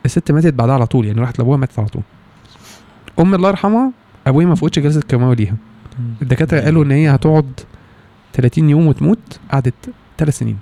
[0.05, 2.03] الست ماتت بعدها على طول يعني راحت لأبوها ماتت على طول.
[3.21, 3.93] ام الله يرحمها
[4.27, 5.57] أبويا ما فوتش جلسة كيماوي ليها.
[6.23, 7.61] الدكاترة قالوا إن هي هتقعد
[8.33, 9.75] 30 يوم وتموت قعدت
[10.19, 10.59] ثلاث سنين.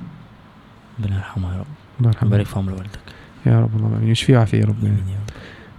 [1.00, 1.66] ربنا يرحمها يا رب.
[1.98, 2.28] الله يرحمها.
[2.28, 2.98] يبارك في عمر والدك.
[3.46, 4.08] يا رب اللهم آمين.
[4.08, 4.76] يشفيه ويعافيه يا رب.
[4.82, 4.96] يعني.
[4.96, 5.23] آمين يا رب.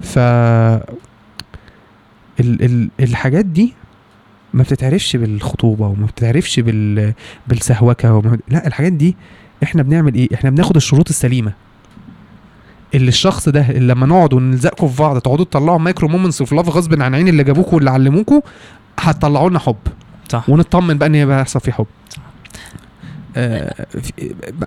[0.02, 0.82] ف ال
[2.40, 3.74] ال الحاجات دي
[4.54, 7.14] ما بتتعرفش بالخطوبة وما بتتعرفش بال
[7.48, 9.16] بالسهوكة وما لا الحاجات دي
[9.64, 11.54] إحنا بنعمل إيه؟ إحنا بناخد الشروط السليمة.
[12.96, 16.70] اللي الشخص ده اللي لما نقعد ونلزقكم في بعض تقعدوا تطلعوا micro moments of love
[16.70, 18.42] غصب عن عين اللي جابوكوا واللي علموكوا
[19.00, 19.76] هتطلعوا لنا حب.
[20.30, 20.50] صح.
[20.50, 21.86] ونطمن بقى إن هيبقى هيحصل فيه حب.
[23.38, 23.86] آه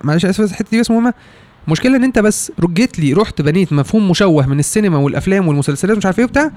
[0.04, 1.14] معلش أسف الحته دي بس مهمة.
[1.68, 6.06] المشكلة إن أنت بس جيت لي رحت بنيت مفهوم مشوه من السينما والأفلام والمسلسلات ومش
[6.06, 6.50] عارف إيه وبتاع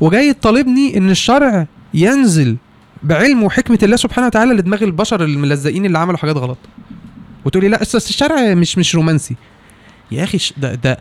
[0.00, 2.56] وجاي تطالبني إن الشرع ينزل
[3.02, 6.58] بعلم وحكمة الله سبحانه وتعالى لدماغ البشر الملزقين اللي عملوا حاجات غلط.
[7.44, 9.36] وتقول لي لا الشرع مش مش رومانسي.
[10.10, 10.98] يا أخي ده ده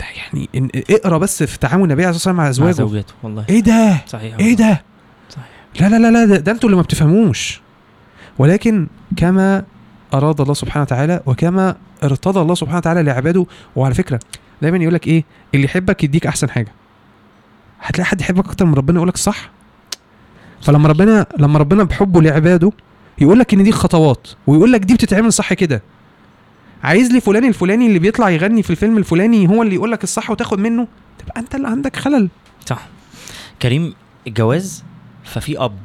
[0.00, 2.72] ده يعني إن- اقرأ بس في تعامل النبي عليه الصلاة والسلام مع مع أزواجه.
[2.90, 3.44] زوجته والله.
[3.48, 4.82] إيه ده؟ صحيح إيه ده؟
[5.30, 5.48] صحيح.
[5.80, 7.60] لا لا لا لا ده, ده أنتوا اللي ما بتفهموش.
[8.38, 9.64] ولكن كما
[10.14, 13.46] أراد الله سبحانه وتعالى وكما ارتضى الله سبحانه وتعالى لعباده.
[13.76, 14.20] وعلى فكرة
[14.62, 16.72] دايما يقول لك إيه؟ اللي يحبك يديك أحسن حاجة.
[17.80, 19.50] هتلاقي حد يحبك أكتر من ربنا يقول لك صح؟
[20.62, 22.72] فلما ربنا لما ربنا بحبه لعباده
[23.18, 25.82] يقول لك إن دي خطوات ويقول لك دي بتتعمل صح كده.
[26.84, 30.30] عايز لي فلان الفلاني اللي بيطلع يغني في الفيلم الفلاني هو اللي يقول لك الصح
[30.30, 30.88] وتاخد منه؟
[31.18, 32.28] تبقى أنت اللي عندك خلل.
[32.66, 32.86] صح.
[33.62, 33.94] كريم
[34.26, 34.84] الجواز
[35.24, 35.78] ففي أب.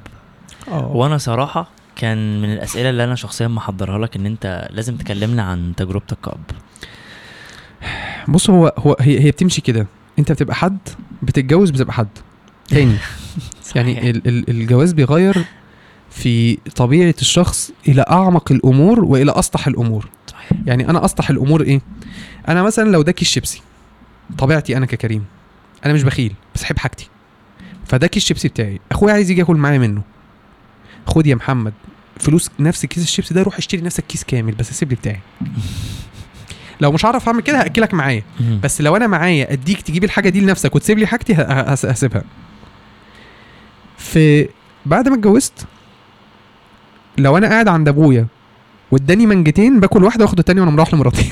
[0.72, 5.74] وأنا صراحة كان من الأسئلة اللي أنا شخصيا محضرها لك إن أنت لازم تكلمنا عن
[5.78, 6.40] تجربتك كأب.
[8.28, 9.88] بص هو هو هي, هي بتمشي كده.
[10.20, 10.78] أنت بتبقى حد
[11.24, 12.08] بتتجوز بتبقى حد
[12.68, 12.96] تاني.
[13.76, 14.10] يعني.
[14.10, 15.46] ال- ال- الجواز بيغير
[16.10, 20.10] في طبيعة الشخص إلى أعمق الأمور وإلى أسطح الأمور.
[20.28, 20.52] صحيح.
[20.66, 21.82] يعني أنا أسطح الأمور إيه؟
[22.48, 23.62] أنا مثلا لو ده كيس شيبسي
[24.38, 25.26] طبيعتي أنا ككريم
[25.86, 27.10] أنا مش بخيل بس أحب حاجتي.
[27.86, 30.02] فده كيس شيبسي بتاعي أخويا عايز يجي ياكل معايا منه.
[31.08, 31.74] خد يا محمد
[32.20, 35.20] فلوس نفس كيس الشيبسي ده روح اشتري نفسك كيس كامل بس سيب لي بتاعي.
[36.82, 38.24] لو مش هعرف اعمل كده هاكلك معايا.
[38.64, 42.24] بس لو أنا معايا اديك تجيب الحاجة دي لنفسك وتسيب لي حاجتي هسيبها.
[43.98, 44.50] في
[44.86, 45.66] بعد ما اتجوزت
[47.18, 48.28] لو أنا قاعد عند ابويا
[48.92, 51.30] واداني منجتين باكل واحدة واخد التانية وأنا مروح لمراتي.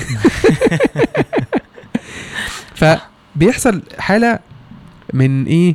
[3.36, 4.38] فبيحصل حالة
[5.12, 5.74] من إيه؟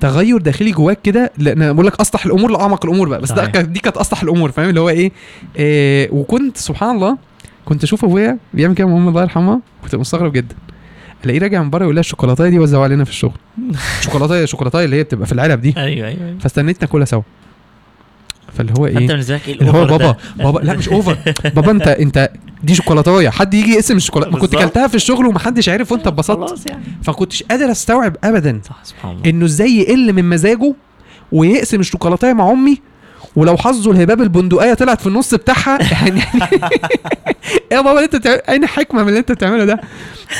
[0.00, 3.44] تغير داخلي جواك كده لأن أنا بقول لك اسطح الأمور لأعمق الأمور بقى بس ده
[3.44, 3.60] صحيح.
[3.60, 5.12] دي كانت اسطح الأمور فاهم اللي هو إيه,
[5.56, 7.18] إيه وكنت سبحان الله
[7.64, 10.54] كنت أشوف أبويا بيعمل كده ماما الله يرحمها كنت مستغرب جدا
[11.24, 13.38] ألاقيه راجع من بره يقول لها الشوكولاته دي وزعوا علينا في الشغل
[14.04, 16.38] شوكولاته شوكولاته اللي هي بتبقى في العلب دي أيوه أيوه أيوة.
[16.38, 17.22] فاستنيت ناكلها سوا
[18.52, 21.18] فاللي هو انت إيه بالنسبة لك إيه اللي هو بابا ده؟ بابا لا مش أوفر
[21.44, 22.30] بابا أنت أنت
[22.62, 23.28] دي شوكولاتاية.
[23.28, 24.56] حد يجي يقسم الشوكولاته ما كنت.
[24.56, 26.70] كلتها في الشغل ومحدش عارف وانت اتبسطت.
[26.70, 26.82] يعني.
[27.02, 29.30] فكنتش قادر استوعب ابدا صح سبحان الله.
[29.30, 30.74] إنه إزاي يقل من مزاجه
[31.32, 32.80] ويقسم الشوكولاته مع أمي.
[33.36, 36.20] ولو حظه الهباب البندقية طلعت في النص بتاعها يعني
[37.72, 39.80] يا بابا انت بتعمل أين حكمه من اللي انت بتعمله ده؟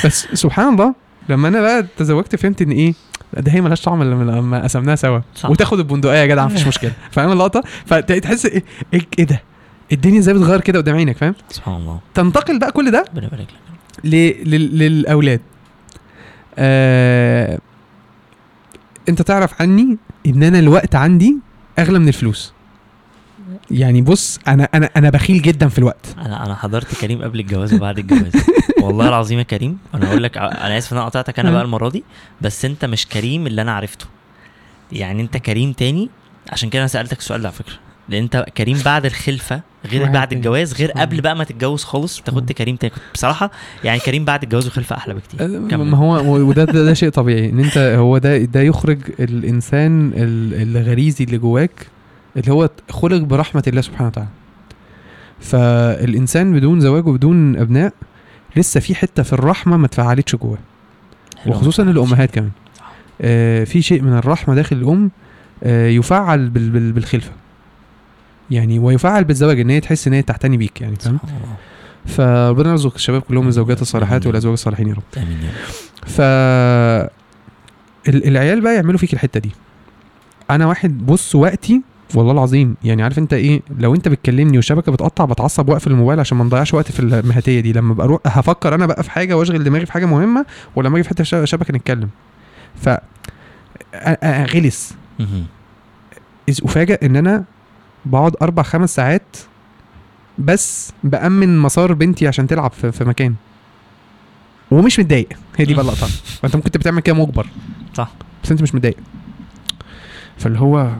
[0.05, 0.95] بس سبحان الله
[1.29, 2.95] لما أنا بقى تزوجت فهمت إن إيه
[3.37, 5.21] ده هي ملهاش طعم إلا لما قسمناها سوا.
[5.35, 5.51] صح.
[5.51, 6.93] وتاخد البندقية يا جدع مفيش مشكلة.
[7.11, 8.63] فاهم اللقطة؟ فتحس إيه
[9.19, 9.43] إيه ده؟
[9.93, 12.01] الدنيا إزاي بتغير كده قدام عينك فاهم؟ سبحان الله.
[12.15, 14.05] تنتقل بقى كل ده ربنا يبارك لك.
[14.05, 14.17] ل...
[14.51, 14.79] لل...
[14.79, 15.41] للأولاد.
[16.59, 17.59] آه...
[19.09, 21.37] أنت تعرف عني إن أنا الوقت عندي
[21.79, 22.53] أغلى من الفلوس.
[23.71, 26.15] يعني بص أنا أنا أنا بخيل جدا في الوقت.
[26.19, 28.33] أنا أنا حضرت كريم قبل الجواز وبعد الجواز.
[28.83, 31.89] والله العظيم يا كريم أنا أقول لك أنا آسف إن أنا قطعتك أنا بقى المرة
[31.89, 32.05] دي
[32.41, 34.07] بس أنت مش كريم اللي أنا عرفته.
[34.93, 36.11] يعني أنت كريم تاني
[36.53, 37.75] عشان كده أنا سألتك السؤال ده على فكرة.
[38.09, 40.33] لأن أنت كريم بعد الخلفة غير بعد.
[40.33, 40.91] الجواز غير.
[40.91, 43.51] قبل بقى ما تتجوز خالص انت كنت كريم تاني كنت بصراحة
[43.85, 45.85] يعني كريم بعد الجواز وخلفة أحلى بكتير كمل.
[45.87, 46.15] ما هو
[46.49, 51.39] وده ده, ده شيء طبيعي إن أنت هو ده ده يخرج الإنسان ال- الغريزي اللي
[51.39, 51.87] جواك
[52.37, 54.29] اللي هو خلق برحمة الله سبحانه وتعالى
[55.41, 57.93] فالإنسان بدون زواج وبدون أبناء
[58.57, 60.59] لسه في حتة في الرحمة ما اتفعلتش جواه.
[61.47, 62.51] وخصوصا الأمهات كمان.
[63.21, 65.11] آه في شيء من الرحمة داخل الأم
[65.65, 67.31] آه يفعل بال بال بالخلفة
[68.51, 71.19] يعني ويفعل بالزواج إن هي تحس إن هي تعتني بيك يعني فاهم؟
[72.07, 75.03] فربنا يرزق الشباب كلهم الزوجات الصالحات والأزواج الصالحين يا رب.
[75.17, 76.09] آمين يا رب.
[76.09, 76.21] ف
[78.09, 79.51] ال- العيال بقى يعملوا فيك الحتة دي.
[80.51, 81.83] أنا واحد بص وقتي
[82.15, 86.39] والله العظيم يعني عارف أنت إيه؟ لو أنت بتكلمني والشبكه بتقطع بتعصب واقفل الموبايل عشان
[86.39, 87.73] ما نضيعش وقت في المهاتية دي.
[87.73, 90.47] لما بروح هفكر أنا بقى في حاجة وأشغل دماغي في حاجة مهمة
[90.77, 92.09] ولما أجي في حتة شبكة نتكلم.
[92.83, 92.89] ف
[94.55, 94.95] غلس.
[96.49, 97.45] إذ افاجئ إن أنا
[98.05, 99.37] بقعد أربع خمس ساعات
[100.39, 103.35] بس بأمن مسار بنتي عشان تلعب في, في مكان.
[104.71, 105.29] ومش متضايق.
[105.57, 106.07] هي دي بقى اللقطة.
[106.43, 107.47] فأنت ممكن بتعمل كده مجبر.
[107.95, 108.11] صح.
[108.45, 108.97] بس أنت مش متضايق.
[110.39, 110.91] فاللي هو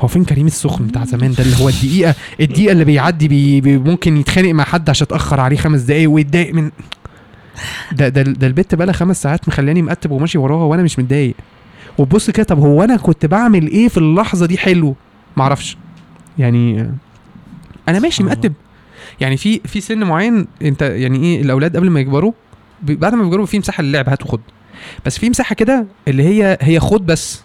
[0.00, 3.78] هو فين كريم السخن بتاع زمان ده اللي هو الدقيقه الدقيقة اللي بيعدي بي بي
[3.78, 6.70] ممكن يتخانق مع حد عشان اتاخر عليه خمس دقايق ويتضايق من
[7.92, 11.34] ده ده ده البت بقى لها خمس ساعات مخلاني مقتب وماشي وراها وأنا مش متضايق.
[11.98, 14.96] وتبص كده طب هو أنا كنت بعمل إيه في اللحظة دي حلو؟
[15.36, 15.76] معرفش.
[16.38, 16.92] يعني آه،
[17.88, 18.22] أنا ماشي.
[18.22, 18.52] مقتب
[19.20, 22.32] يعني في في سن معين أنت يعني إيه الأولاد قبل ما يكبروا
[22.82, 24.40] بعد ما يكبروا في مساحة للعب هات وخد.
[25.06, 27.42] بس في مساحة كده اللي هي هي خد بس.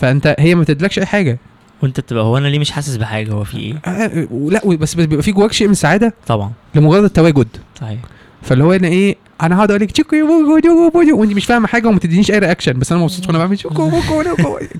[0.00, 1.38] فأنت هي ما بتدلكش أي حاجة.
[1.82, 4.94] وأنت بتبقى هو أنا ليه مش حاسس بحاجة؟ هو في إيه؟ آه، لا بس بس
[4.94, 6.52] بيبقى في جواك شيء من السعاده طبعا.
[6.74, 7.48] لمجرد التواجد.
[7.80, 7.98] صحيح.
[8.42, 11.98] فاللي هو أنا إيه أنا هقعد أقول لك تشيكو بوكو وأنت مش فاهمة حاجة وما
[11.98, 13.90] تدينيش أي reaction بس أنا مبسوط وأنا بعمل تشيكو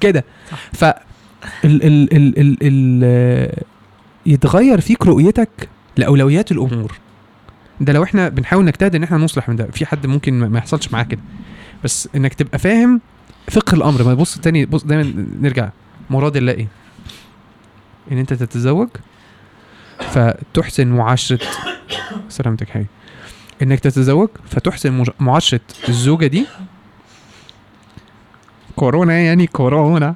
[0.00, 0.24] كده.
[0.72, 0.84] ف
[1.64, 3.64] ال ال ال ال ال
[4.26, 6.92] يتغير فيك رؤيتك لأولويات الأمور.
[7.80, 10.92] ده لو إحنا بنحاول نجتهد إن إحنا نصلح من ده في حد ممكن ما يحصلش
[10.92, 11.20] معاه كده.
[11.84, 13.00] بس إنك تبقى فاهم
[13.50, 14.02] فقه الأمر.
[14.02, 15.70] ما تبص تاني بص دايما نرجع.
[16.10, 16.68] مراد الله إيه؟
[18.12, 18.88] إن أنت تتزوج
[19.98, 21.40] فتحسن معاشرة
[22.28, 22.88] سلامتك حبيبي.
[23.62, 26.46] إنك تتزوج فتحسن معاشرة الزوجة دي
[28.80, 30.14] كورونا يعني كورونا.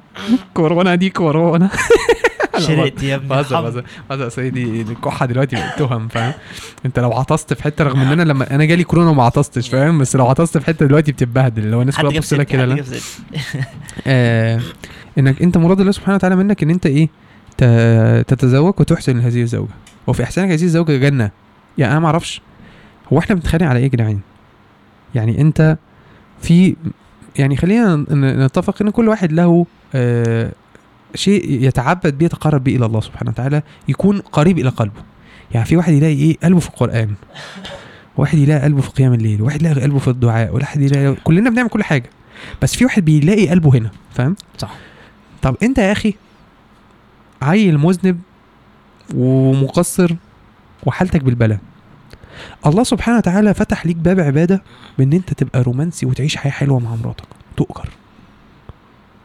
[0.53, 1.69] كورونا دي كورونا.
[2.67, 3.61] شرقت يا ابني بهزر.
[3.61, 3.83] بهزر.
[4.09, 4.27] بهزر.
[4.27, 6.33] أصل هي دي الكحة دلوقتي بقت تهم فاهم؟
[6.85, 9.99] انت لو عطست في حتة رغم ان أنا لما أنا جالي كورونا وما عطستش فاهم؟
[9.99, 11.63] بس لو عطست في حتة دلوقتي بتتبهدل.
[11.63, 12.83] اللي هو الناس كلها بتبص لك كده لا.
[14.07, 14.61] آه
[15.17, 17.09] انك انت مراد الله سبحانه وتعالى منك ان انت إيه
[18.23, 19.73] تتزوج وتحسن هذه الزوجة.
[20.07, 21.31] وفي إحسانك هذه الزوجة جنة.
[21.77, 22.41] يعني أنا ما أعرفش.
[23.13, 24.19] هو إحنا بنتخانق على إيه يا جدعان؟
[25.15, 25.77] يعني أنت
[26.41, 26.75] في
[27.39, 28.05] يعني خلينا
[28.45, 29.65] نتفق إن كل واحد له
[29.95, 30.51] آه
[31.15, 35.01] شيء يتعبد به يتقرب به إلى الله سبحانه وتعالى يكون قريب إلى قلبه.
[35.51, 37.13] يعني في واحد يلاقي إيه؟ قلبه في القرآن
[38.17, 41.69] واحد يلاقي قلبه في قيام الليل واحد يلاقي قلبه في الدعاء واحد يلاقي كلنا بنعمل
[41.69, 42.09] كل حاجة.
[42.61, 44.75] بس في واحد بيلاقي قلبه هنا فاهم؟ صح.
[45.41, 46.13] طب أنت يا أخي
[47.41, 48.19] عيل مذنب
[49.15, 50.15] ومقصر
[50.85, 51.59] وحالتك بالبلاء
[52.65, 54.61] الله سبحانه وتعالى فتح ليك باب عبادة
[54.97, 57.23] بإن أنت تبقى رومانسي وتعيش حياة حلوة مع مراتك.
[57.57, 57.89] تؤجر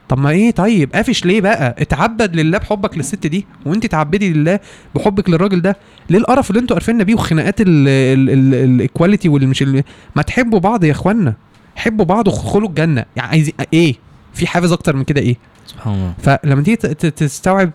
[0.09, 4.61] طب ما إيه؟ طيب قافش ليه بقى؟ اتعبد لله بحبك للست دي وأنت تعبدي لله
[4.95, 5.77] بحبك للراجل ده.
[6.11, 9.85] ليه القرف اللي أنتوا قارفيننا بيه وخناقات الايكواليتي والمش ال-
[10.17, 11.35] ما تحبوا بعض يا اخوانا
[11.77, 13.05] حبوا بعض وادخلوا الجنة.
[13.17, 13.95] يعني عايزين إيه؟
[14.35, 15.37] في حافز أكتر من كده إيه؟
[15.67, 16.15] سبحان الله.
[16.23, 16.77] فلما تيجي
[17.11, 17.71] تستوعب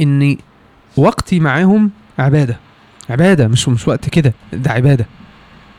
[0.00, 0.36] ان
[0.96, 2.56] وقتي معاهم عبادة.
[3.10, 5.06] عبادة مش مش وقت كده ده عبادة.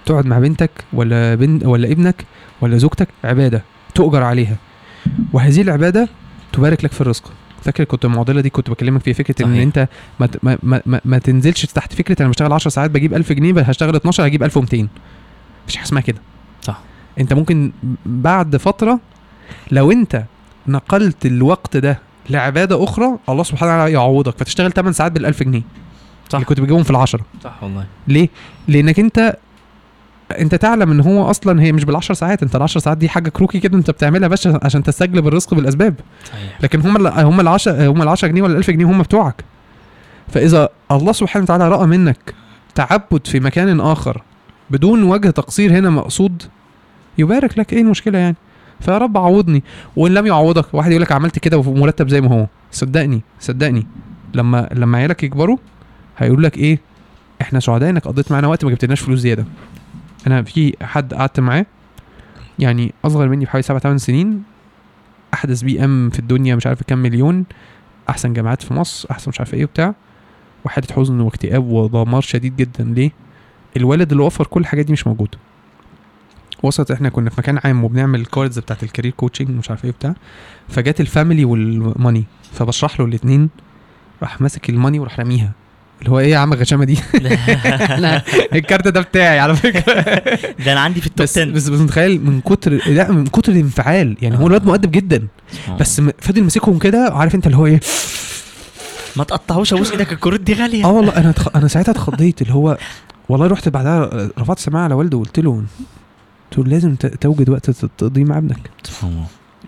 [0.06, 2.26] تقعد مع بنتك ولا بنت ولا ابنك
[2.62, 3.62] ولا زوجتك عبادة
[3.96, 4.56] تؤجر عليها.
[5.34, 6.10] وهذه العبادة
[6.54, 7.32] تبارك لك في الرزق.
[7.64, 9.62] فاكر كنت المعضلة دي؟ كنت بكلمك فيها فكرة إن صحيح.
[9.62, 9.88] أنت
[10.20, 13.54] ما, ما, ما, ما, ما تنزلش تحت فكرة أنا بشتغل 10 ساعات بجيب 1000 جنيه
[13.54, 14.88] بس هشتغل 12 هجيب 1200
[15.64, 16.18] مفيش حاجة اسمها كده.
[16.62, 16.80] صح.
[17.20, 17.72] أنت ممكن
[18.06, 19.00] بعد فترة
[19.72, 20.24] لو أنت
[20.68, 22.00] نقلت الوقت ده
[22.30, 24.38] لعبادة أخرى الله سبحانه وتعالى يعوضك.
[24.38, 25.62] فتشتغل 8 ساعات بال1000 جنيه.
[26.30, 26.36] صح.
[26.36, 27.22] اللي كنت بجيبهم في العشرة.
[27.44, 27.86] صح والله.
[28.08, 28.30] ليه؟
[28.68, 29.38] لأنك أنت
[30.40, 33.60] أنت تعلم إن هو أصلا هي مش بال10 ساعات أنت ال10 ساعات دي حاجة كروكي
[33.60, 35.96] كده أنت بتعملها بس عشان تستجلب الرزق بالأسباب.
[36.26, 36.62] صحيح.
[36.62, 39.44] لكن هم هم ال 10 هم ال 10 جنيه ولا ال 1000 جنيه هم بتوعك.
[40.28, 42.34] فإذا الله سبحانه وتعالى رأى منك
[42.76, 44.22] تعبد في مكان آخر
[44.70, 46.44] بدون وجه تقصير هنا مقصود
[47.18, 48.36] يبارك لك إيه المشكلة يعني.
[48.80, 49.64] فيا رب عوضني.
[49.96, 52.48] وإن لم يعوضك واحد يقول لك عملت كده ومرتب زي ما هو.
[52.72, 53.88] صدقني صدقني.
[54.34, 55.58] لما لما عيالك يكبروا
[56.18, 56.80] هيقول لك إيه؟
[57.42, 59.46] إحنا سعداء انك قضيت معانا وقت ما جبتلناش فلوس زيادة.
[60.28, 61.66] أنا في حد قعدت معاه
[62.60, 64.44] يعني أصغر مني بحوالي 7 8 سنين
[65.34, 67.46] أحدث بي إم في الدنيا مش عارف كام مليون
[68.10, 69.96] أحسن جامعات في مصر أحسن مش عارف إيه وبتاع
[70.66, 72.84] وحالة حزن واكتئاب ودمار شديد جدا.
[72.84, 73.12] ليه؟
[73.78, 75.36] الوالد اللي وفر كل الحاجات دي مش موجود.
[76.64, 79.86] وسط إحنا كنا في مكان عام وبنعمل ال cards بتاعت ال career coaching مش عارف
[79.86, 80.16] إيه وبتاع
[80.70, 83.50] فجت ال family وال money فبشرح له الاثنين
[84.22, 85.52] راح ماسك ال money وراح راميها
[86.06, 86.98] اللي هو إيه يا عم الغشامه دي؟
[88.04, 88.22] لا
[88.54, 90.04] ال card ده بتاعي على فكرة.
[90.66, 93.26] ده أنا عندي في ال top بس 10 بس بس متخيل من كتر لا من
[93.26, 94.18] كتر الانفعال.
[94.22, 95.28] يعني هو الواد مؤدب جدا.
[95.80, 97.80] بس فضل ماسكهم كده عارف أنت اللي هو إيه؟
[99.16, 100.86] ما تقطعوش ابوس إيدك الكروت دي غالية.
[100.86, 101.56] آه والله أنا تخ...
[101.56, 102.78] أنا ساعتها اتخضيت اللي هو
[103.30, 105.64] والله رحت بعدها رفعت السماعه على والده وقلت له
[106.52, 108.70] قلت له لازم توجد وقت تقضيه مع ابنك.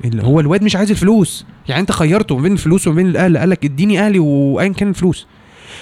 [0.06, 1.46] اللي هو الواد مش عايز الفلوس.
[1.68, 4.90] يعني أنت خيرته ما بين الفلوس وما بين الأهل قال لك اديني أهلي وايا كان
[4.90, 5.28] الفلوس.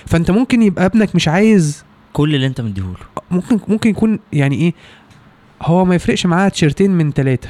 [0.05, 1.83] فانت ممكن يبقى ابنك مش عايز
[2.13, 2.97] كل اللي انت مديهوله.
[3.31, 4.73] ممكن ممكن يكون يعني إيه
[5.61, 7.49] هو ما يفرقش معاه تيشرتين من ثلاثة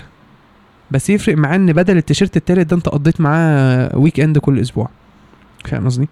[0.91, 4.89] بس يفرق معاه ان بدل التيشيرت التالت ده انت قضيت معاه weekend كل أسبوع.
[5.65, 6.07] فاهم قصدي؟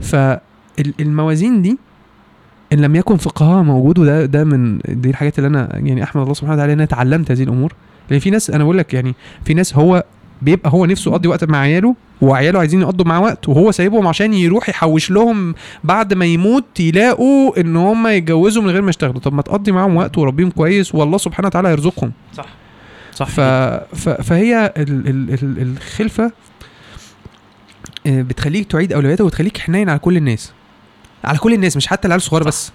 [0.00, 1.78] فالموازين دي
[2.72, 6.34] إن لم يكن فقهها موجود وده ده من دي الحاجات اللي أنا يعني أحمد الله
[6.34, 7.72] سبحانه وتعالى إن أنا اتعلمت هذه الأمور.
[8.10, 9.14] لأن في ناس أنا بقول لك يعني
[9.44, 10.04] في ناس هو
[10.42, 14.34] بيبقى هو نفسه يقضي وقت مع عياله وعياله عايزين يقضوا معاه وقت وهو سايبهم عشان
[14.34, 19.20] يروح يحوش لهم بعد ما يموت يلاقوا إن هم يتجوزوا من غير ما يشتغلوا.
[19.20, 22.12] طب ما تقضي معاهم وقت وربيهم كويس والله سبحانه وتعالى يرزقهم.
[22.36, 22.46] صح.
[23.14, 23.40] صح ف...
[23.40, 24.08] ف...
[24.08, 25.08] فهي ال...
[25.08, 25.32] ال...
[25.42, 25.62] ال...
[25.76, 26.32] الخلفة
[28.06, 30.52] آه، بتخليك تعيد اولوياتك وتخليك حنين على كل الناس
[31.24, 32.44] على كل الناس مش حتى العيال الصغيرة.
[32.44, 32.72] بس.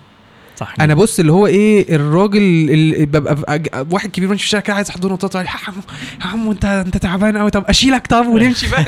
[0.59, 0.75] صح.
[0.81, 3.61] أنا بص اللي هو إيه الراجل اللي ببقى
[3.91, 5.73] واحد كبير ماشي في الشارع كده عايز احضنه وتطلع يا عم
[6.21, 8.85] يا عم انت انت تعبان قوي طب أشيلك طب ونمشي بقى.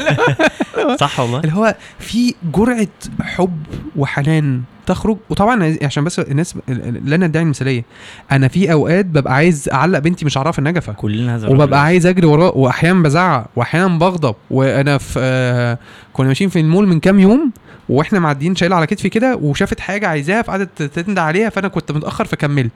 [1.02, 1.40] صح والله.
[1.40, 2.88] اللي هو في جرعة
[3.22, 3.64] حب
[3.96, 5.18] وحنان تخرج.
[5.30, 6.56] وطبعا عشان بس الناس
[7.06, 7.84] لا ندعي المثالية
[8.32, 10.94] أنا في أوقات ببقى عايز أعلق بنتي مش عارفه النجفة.
[10.94, 11.48] كلنا.
[11.50, 14.36] وببقى عايز أجري وراها وأحيانا بزعق واحيانا بغضب.
[14.52, 15.78] وأنا في آه
[16.14, 17.52] كنا ماشيين في المول من كام يوم
[17.90, 22.26] وإحنا معديين شايله على كتفي كده وشافت حاجة عايزاها فقعدت تندى عليها فأنا كنت متأخر
[22.26, 22.72] فكملت.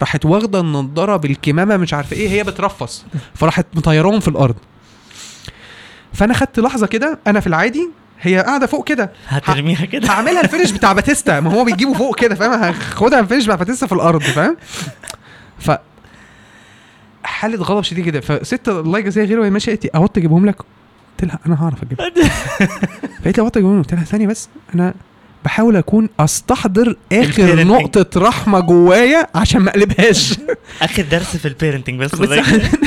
[0.00, 3.04] راحت واخدة النضارة بالكمامة مش عارفة إيه هي بترفص.
[3.34, 4.54] فراحت مطيراهم في الأرض.
[6.12, 7.90] فأنا خدت لحظة كده أنا في العادي
[8.20, 9.12] هي قاعدة فوق كده.
[9.28, 11.40] هترميها كده؟ هعملها ال finish بتاع باتيستا.
[11.40, 14.56] ما هو بيجيبه فوق كده فاهم؟ هاخدها ال finish بتاع باتيستا في الأرض فاهم؟
[15.58, 15.70] ف
[17.24, 18.20] حالة غضب شديد كده.
[18.20, 20.56] فست الله يجزيها خير وهي ماشية اهوت اجيبهم لك؟
[21.22, 22.10] قلت لها أنا هعرف اجيبهم
[23.24, 23.78] فقالت لي لك.
[23.78, 24.94] قلت لها ثانية بس أنا
[25.44, 27.64] بحاول أكون أستحضر آخر.
[27.64, 30.34] نقطة رحمة جوايا عشان ما أقلبهاش
[30.82, 32.38] آخر درس في البيرنتنج بس بس.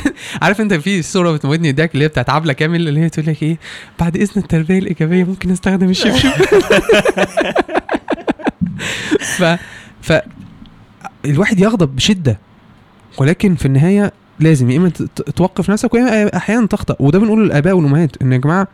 [0.41, 3.43] عارف أنت في صورة بتموتني قدامك اللي هي بتاعت عبلة كامل اللي هي تقول لك
[3.43, 3.57] إيه
[3.99, 6.29] بعد إذن التربية الإيجابية ممكن أستخدم الشبشب
[9.19, 9.43] ف
[10.01, 10.13] ف
[11.25, 12.39] الواحد يغضب بشدة
[13.17, 14.89] ولكن في النهاية لازم يا إما
[15.35, 16.95] توقف نفسك ويا إما أحيانا تخطأ.
[16.99, 18.67] وده بنقوله للآباء والأمهات إن يا جماعة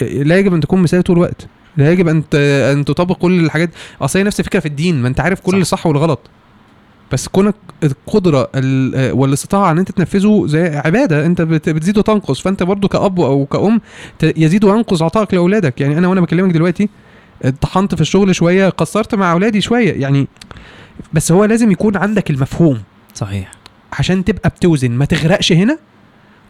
[0.00, 1.46] لا يجب أن تكون مثالي طول الوقت.
[1.76, 3.70] لا يجب أن أن تطبق كل الحاجات.
[4.02, 5.58] أصل هي نفس الفكرة في الدين ما أنت عارف كل صح.
[5.58, 6.20] الصح والغلط.
[7.12, 7.54] بس كونك
[7.84, 12.40] القدرة ال- والاستطاعة إن أنت تنفذه زي عبادة أنت بت- بتزيد وتنقص.
[12.40, 13.80] فأنت برضو كأب أو كأم
[14.18, 15.80] ت- يزيد وينقص عطائك لأولادك.
[15.80, 16.88] يعني أنا وأنا بكلمك دلوقتي
[17.42, 19.92] اتطحنت في الشغل شوية قصرت مع أولادي شوية.
[20.00, 20.28] يعني
[21.12, 22.80] بس هو لازم يكون عندك المفهوم.
[23.14, 23.59] صحيح.
[23.92, 24.90] عشان تبقى بتوزن.
[24.90, 25.78] ما تغرقش هنا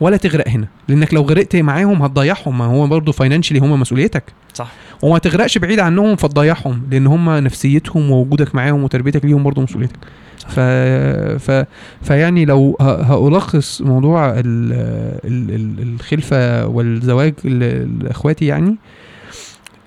[0.00, 0.68] ولا تغرق هنا.
[0.88, 2.58] لأنك لو غرقت معاهم هتضيعهم.
[2.58, 4.24] ما هو برضه فاينانشلي هم مسؤوليتك.
[4.54, 4.72] صح.
[5.02, 9.98] وما تغرقش بعيد عنهم فتضيعهم لأن هم نفسيتهم ووجودك معاهم وتربيتك ليهم برضه مسؤوليتك.
[10.48, 10.60] ف...
[11.50, 11.64] ف...
[12.02, 12.84] فيعني لو ه...
[12.84, 14.42] هألخص موضوع ال...
[15.24, 15.54] ال...
[15.54, 15.82] ال...
[15.82, 18.76] الخلفة والزواج ل- لإخواتي يعني.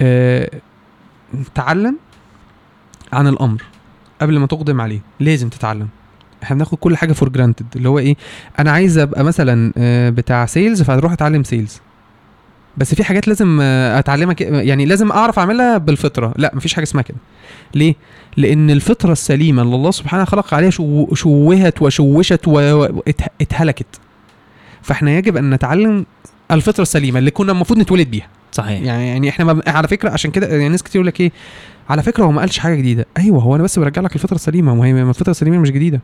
[0.02, 0.50] أه...
[1.56, 1.98] تعلم
[3.14, 3.64] عن الأمر
[4.22, 5.00] قبل ما تقدم عليه.
[5.20, 5.88] لازم تتعلم.
[6.44, 8.16] إحنا بناخد كل حاجة for granted اللي هو إيه؟
[8.60, 11.82] أنا عايز أبقى مثلا آه، بتاع sales فهروح أتعلم sales
[12.78, 16.34] بس في حاجات لازم آه، أتعلمها يعني لازم أعرف أعملها بالفطرة.
[16.38, 17.18] لا مفيش حاجة اسمها كده.
[17.76, 17.96] ليه؟
[18.38, 24.00] لأن الفطرة السليمة اللي الله سبحانه خلق عليها شو شوهت وشوشت واتهلكت
[24.82, 26.06] فإحنا يجب أن نتعلم
[26.52, 28.28] الفطرة السليمة اللي كنا المفروض نتولد بيها.
[28.52, 28.82] صحيح.
[28.82, 31.32] يعني يعني إحنا ما على فكرة عشان كده يعني ناس كتير يقول لك إيه؟
[31.90, 33.06] على فكرة هو ما قالش حاجة جديدة.
[33.18, 34.76] أيوه هو أنا بس برجع لك الفطرة السليمة.
[34.76, 36.02] ما هي الفطرة السليمة مش جديدة.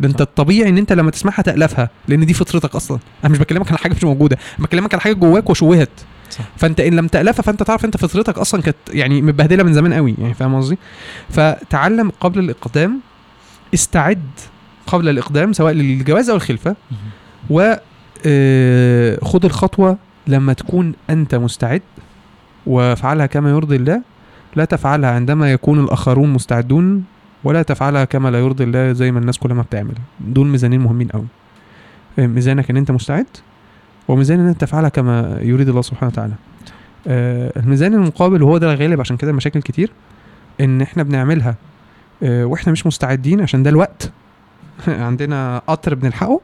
[0.00, 0.20] ده انت.
[0.20, 3.94] الطبيعي ان انت لما تسمعها تألفها لأن دي فطرتك أصلا أنا مش بكلمك على حاجة
[3.94, 5.90] مش موجودة أنا بكلمك على حاجة جواك وشوهت
[6.30, 6.44] صح.
[6.56, 10.14] فأنت إن لم تألفها فأنت تعرف أنت فطرتك أصلا كانت يعني متبهدلة من زمان قوي
[10.18, 10.78] يعني فاهم قصدي
[11.30, 13.00] فتعلم قبل الإقدام
[13.74, 14.22] استعد
[14.86, 16.76] قبل الإقدام سواء للجواز أو الخلفة.
[17.50, 17.74] و
[18.26, 19.96] آه، خد الخطوة
[20.26, 21.82] لما تكون أنت مستعد
[22.66, 24.02] وافعلها كما يرضي الله
[24.56, 27.04] لا تفعلها عندما يكون الآخرون مستعدون
[27.44, 29.94] ولا تفعلها كما لا يرضي الله زي ما الناس كلها ما بتعمل.
[30.20, 31.26] دول ميزانين مهمين قوي.
[32.18, 33.26] آه، ميزانك إن أنت مستعد
[34.08, 36.34] وميزان إن أنت تفعلها كما يريد الله سبحانه وتعالى.
[37.06, 39.92] آه، الميزان المقابل وهو ده الغالب عشان كده المشاكل كتير
[40.60, 41.54] إن إحنا بنعملها
[42.22, 44.12] آه، وإحنا مش مستعدين عشان ده الوقت.
[44.88, 46.40] عندنا قطر بنلحقه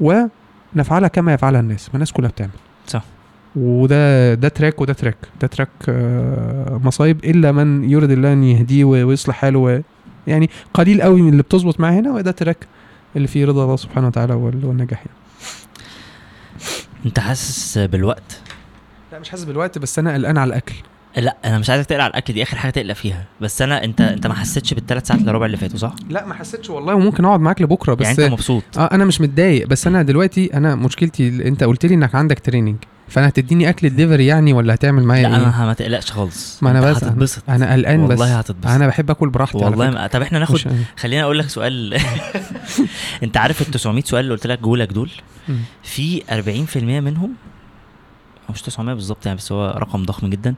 [0.00, 2.50] ونفعلها كما يفعلها الناس ما الناس كلها بتعمل.
[2.86, 3.04] صح.
[3.56, 5.16] وده ده track وده track.
[5.40, 9.82] ده track آه، مصايب إلا من يريد الله أن يهديه ويصلح حاله
[10.26, 12.66] يعني قليل قوي من اللي بتظبط معاه هنا وده track
[13.16, 15.18] اللي فيه رضا الله سبحانه وتعالى وال- والنجاح يعني.
[17.06, 18.40] انت حاسس بالوقت
[19.12, 20.74] لا مش حاسس بالوقت بس أنا قلقان على الأكل
[21.16, 23.24] لا أنا مش عايزك تقلق على الأكل دي آخر حاجة تقلق فيها.
[23.40, 26.34] بس أنا أنت أنت ما حسيتش بالثلاث ساعات إلا ربع اللي فاتوا صح؟ لا ما
[26.34, 29.66] حسيتش والله وممكن أقعد معاك لبكرة بس يعني أنت مبسوط؟ آه أنا مش متضايق.
[29.66, 32.76] بس أنا دلوقتي أنا مشكلتي أنت قلت لي إنك عندك training
[33.08, 36.62] فأنا هتديني أكل الدليفري يعني ولا هتعمل معايا لا إيه؟ أنا ما تقلقش خالص.
[36.62, 37.42] ما أنت بس- هتتبسط.
[37.50, 38.10] أنا قلقان بس.
[38.10, 38.66] والله هتتبسط.
[38.70, 39.90] أنا بحب آكل براحتي والله.
[39.90, 40.06] ما...
[40.06, 40.60] طب إحنا ناخد
[41.00, 42.00] خليني أقول لك سؤال.
[43.22, 45.10] أنت عارف ال 900 سؤال اللي قلت لك جولك دول.
[45.82, 46.22] في
[46.74, 47.30] 40% منهم
[48.50, 50.54] مش 900 بالظبط يعني بس هو رقم ضخم جدا.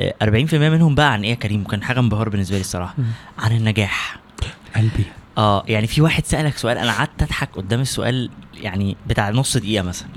[0.00, 2.94] آه، 40% منهم بقى عن إيه يا كريم؟ وكان حاجة انبهار بالنسبة لي الصراحة.
[3.38, 4.16] عن النجاح.
[4.76, 5.04] قلبي.
[5.38, 9.82] آه يعني في واحد سألك سؤال أنا قعدت أضحك قدام السؤال يعني بتاع نص دقيقة
[9.84, 10.08] مثلا.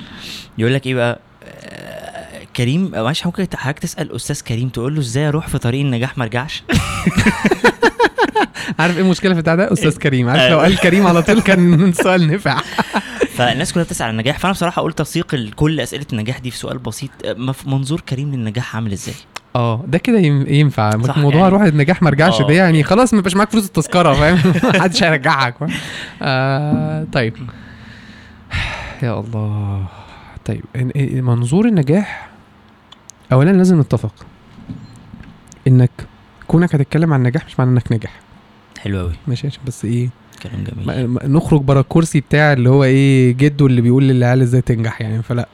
[0.57, 4.99] يقول لك إيه بقى؟ آه، كريم آه، معلش ممكن حضرتك تسأل أستاذ كريم تقول له
[5.01, 6.63] إزاي أروح في طريق النجاح ما أرجعش؟
[8.79, 10.29] عارف إيه المشكلة في بتاع ده؟ أستاذ؟ كريم.
[10.29, 10.49] عارف آه.
[10.49, 12.61] لو قال كريم على طول كان سؤال نفع.
[13.37, 14.39] فالناس كلها بتسال عن النجاح.
[14.39, 17.09] فأنا بصراحة قلت أسيق ال- كل أسئلة النجاح دي في سؤال بسيط.
[17.25, 19.15] مف- منظور كريم للنجاح عامل إزاي؟
[19.55, 20.89] آه ده كده ينفع.
[21.01, 22.47] صح، موضوع يعني- أروح النجاح ما ارجعش آه.
[22.47, 25.55] ده يعني خلاص ما يبقاش معاك فلوس التذكرة فاهم؟ محدش هيرجعك؟
[26.21, 27.33] آه طيب.
[29.03, 29.85] يا الله.
[30.45, 30.63] طيب
[31.23, 32.29] منظور النجاح
[33.31, 34.13] اولا لازم نتفق
[35.67, 35.91] إنك
[36.47, 38.19] كونك هتتكلم عن النجاح مش معناه إنك ناجح.
[38.79, 40.09] حلو قوي ماشي عشان بس إيه
[40.43, 41.31] كلام جميل.
[41.31, 45.47] نخرج بره الكرسي بتاع اللي هو إيه جده اللي بيقول للعيال إزاي تنجح يعني فلا.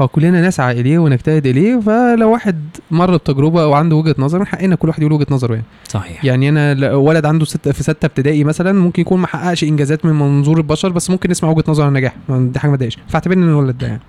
[0.00, 2.60] هو كلنا نسعى اليه ونجتهد إليه فلو واحد
[2.90, 5.66] مر بتجربة أو عنده وجهة نظر من حقنا كل واحد يقول وجهة نظره يعني.
[5.88, 6.24] صحيح.
[6.24, 10.12] يعني أنا ولد عنده ست في ستة ابتدائي مثلا ممكن يكون ما حققش إنجازات من
[10.12, 12.98] منظور البشر بس ممكن يسمع وجهة نظر عن النجاح دي حاجة ما تضايقش.
[13.08, 14.00] فاعتبرني ان الولد ده يعني.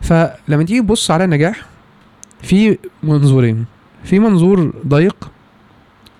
[0.00, 1.62] فلما تيجي تبص على النجاح
[2.42, 3.64] في منظورين.
[4.04, 5.30] في منظور ضيق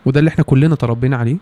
[0.06, 1.36] وده اللي إحنا كلنا تربينا عليه.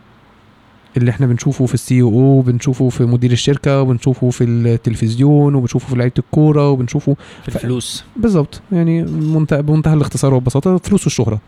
[0.96, 5.96] اللي إحنا بنشوفه في السي أو وبنشوفه في مدير الشركة وبنشوفه في التلفزيون وبنشوفه في
[5.96, 8.04] لعيبة الكورة وبنشوفه في الفلوس.
[8.16, 8.62] بالظبط.
[8.72, 11.40] يعني منتهى بمنتهى الاختصار والبساطة الفلوس والشهرة.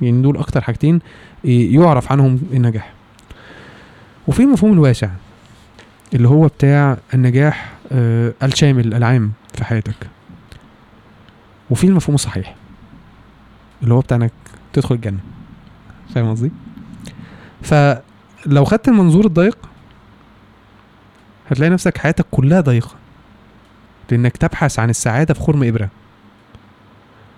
[0.00, 1.00] يعني دول أكتر حاجتين
[1.44, 2.92] يعرف عنهم النجاح.
[4.28, 5.10] وفي المفهوم الواسع
[6.14, 9.94] اللي هو بتاع النجاح آه الشامل العام في حياتك.
[11.70, 12.56] وفي المفهوم الصحيح
[13.82, 14.32] اللي هو بتاع إنك
[14.72, 15.18] تدخل الجنة.
[16.14, 16.50] فاهم قصدي؟
[18.44, 19.58] فلو خدت المنظور الضيق
[21.50, 22.90] هتلاقي نفسك حياتك كلها ضيقة
[24.10, 25.88] لأنك تبحث عن السعادة في خرم إبرة.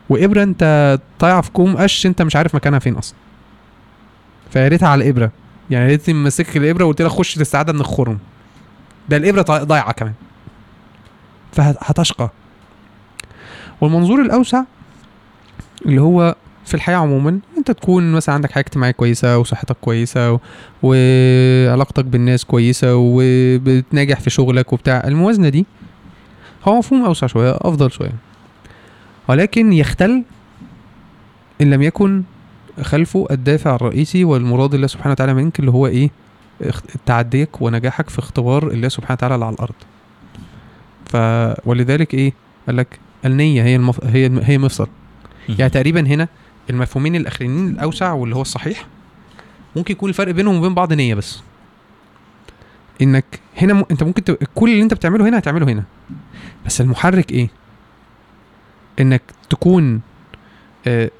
[0.09, 3.17] وإبرة أنت طايعه في كوم قش أنت مش عارف مكانها فين أصلا.
[4.51, 5.31] فيا ريتها على الابره
[5.71, 8.19] يعني ريتني ماسك الإبرة وقلت لك خش السعادة من الخرم.
[9.09, 10.15] ده الإبرة ضايعة كمان.
[11.53, 12.31] فهتشقى
[13.81, 14.63] والمنظور الأوسع
[15.87, 20.39] اللي هو في الحياة عموما أنت تكون مثلا عندك حياة اجتماعية كويسة وصحتك كويسة و...
[20.83, 25.03] وعلاقتك بالناس كويسة وبتناجح في شغلك وبتاع.
[25.07, 25.67] الموازنة دي
[26.65, 28.13] هو مفهوم أوسع شوية أفضل شوية.
[29.29, 30.23] ولكن يختل
[31.61, 32.23] إن لم يكن
[32.83, 36.11] خلفه الدافع الرئيسي والمراد الله سبحانه وتعالى منك اللي هو إيه؟
[37.07, 39.75] تعديك ونجاحك في اختبار الله سبحانه وتعالى اللي على الأرض.
[41.07, 41.17] ف
[41.69, 42.33] ولذلك إيه؟
[42.67, 44.05] قال لك النية هي المف...
[44.05, 44.89] هي هي مفصل
[45.49, 46.29] يعني تقريبا هنا
[46.71, 48.87] المفهومين الأخرين الأوسع واللي هو الصحيح
[49.77, 51.43] ممكن يكون الفرق بينهم وبين بعض نية بس.
[53.03, 53.85] إنك هنا م...
[53.91, 54.31] أنت ممكن ت...
[54.55, 55.85] كل اللي أنت بتعمله هنا هتعمله هنا.
[56.67, 57.49] بس المحرك إيه؟
[59.01, 60.01] إنك تكون
[60.87, 61.11] آه،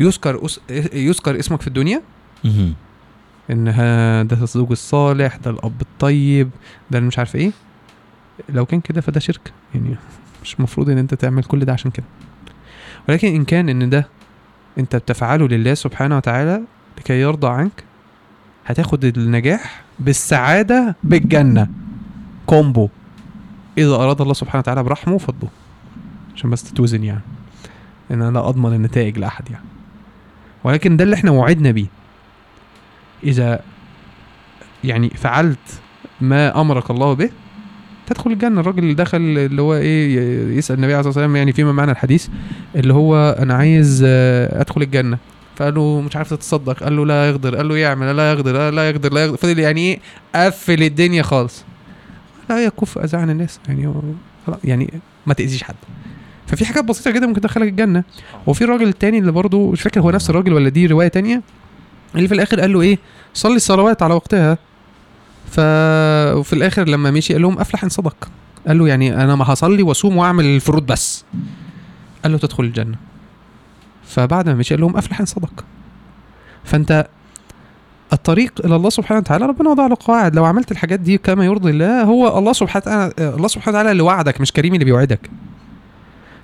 [0.00, 0.60] يذكر أس...
[0.92, 2.02] يذكر اسمك في الدنيا.
[3.50, 6.50] انها ده الزوج الصالح ده الأب الطيب
[6.90, 7.50] ده مش عارف إيه.
[8.48, 9.52] لو كان كده فده شرك.
[9.74, 9.96] يعني
[10.42, 12.06] مش المفروض إن أنت تعمل كل ده عشان كده.
[13.08, 14.08] ولكن إن كان إن ده
[14.78, 16.62] أنت بتفعله لله سبحانه وتعالى
[16.98, 17.84] لكي يرضى عنك
[18.66, 21.68] هتاخد النجاح بالسعادة بالجنة.
[22.46, 22.88] كومبو.
[23.78, 25.48] إذا أراد الله سبحانه وتعالى برحمه وفضله
[26.34, 27.20] عشان بس تتوزن يعني.
[28.10, 29.64] إن أنا لا أضمن النتائج لأحد يعني.
[30.64, 31.86] ولكن ده اللي إحنا وعدنا بيه.
[33.24, 33.60] إذا
[34.84, 35.80] يعني فعلت
[36.20, 37.30] ما أمرك الله به
[38.06, 38.60] تدخل الجنة.
[38.60, 41.90] الراجل اللي دخل اللي هو إيه ي- يسأل النبي عليه الصلاة والسلام يعني فيما معنى
[41.92, 42.28] الحديث
[42.76, 45.18] اللي هو أنا عايز آه، أدخل الجنة.
[45.56, 46.82] فقال له مش عارف تتصدق.
[46.84, 49.80] قال له لا يقدر قال له يعمل لا يقدر لا يقدر لا يقدر فضل يعني
[49.80, 49.98] إيه
[50.34, 51.64] قفل الدنيا خالص.
[52.50, 53.60] لا يكف اذى عن الناس.
[53.68, 53.94] يعني
[54.64, 54.90] يعني
[55.26, 55.74] ما تأذيش حد.
[56.46, 58.04] ففي حاجات بسيطة جدا ممكن تدخلك الجنة.
[58.46, 61.42] وفي الراجل التاني اللي برضه مش فاكر هو نفس الراجل ولا دي رواية تانية
[62.14, 62.98] اللي في الآخر قال له إيه
[63.34, 64.58] صلي الصلوات على وقتها.
[65.58, 68.28] وفي الآخر لما مشي قال لهم أفلح إن صدق.
[68.68, 71.24] قال له يعني أنا ما هصلي وأصوم وأعمل الفروض بس.
[72.22, 72.96] قال له تدخل الجنة.
[74.04, 75.64] فبعد ما مشي قال لهم أفلح إن صدق.
[76.64, 77.06] فأنت
[78.12, 80.36] الطريق إلى الله سبحانه وتعالى ربنا وضع له قواعد.
[80.36, 84.40] لو عملت الحاجات دي كما يرضي الله هو الله سبحانه الله سبحانه وتعالى اللي وعدك
[84.40, 85.30] مش كريم اللي بيوعدك.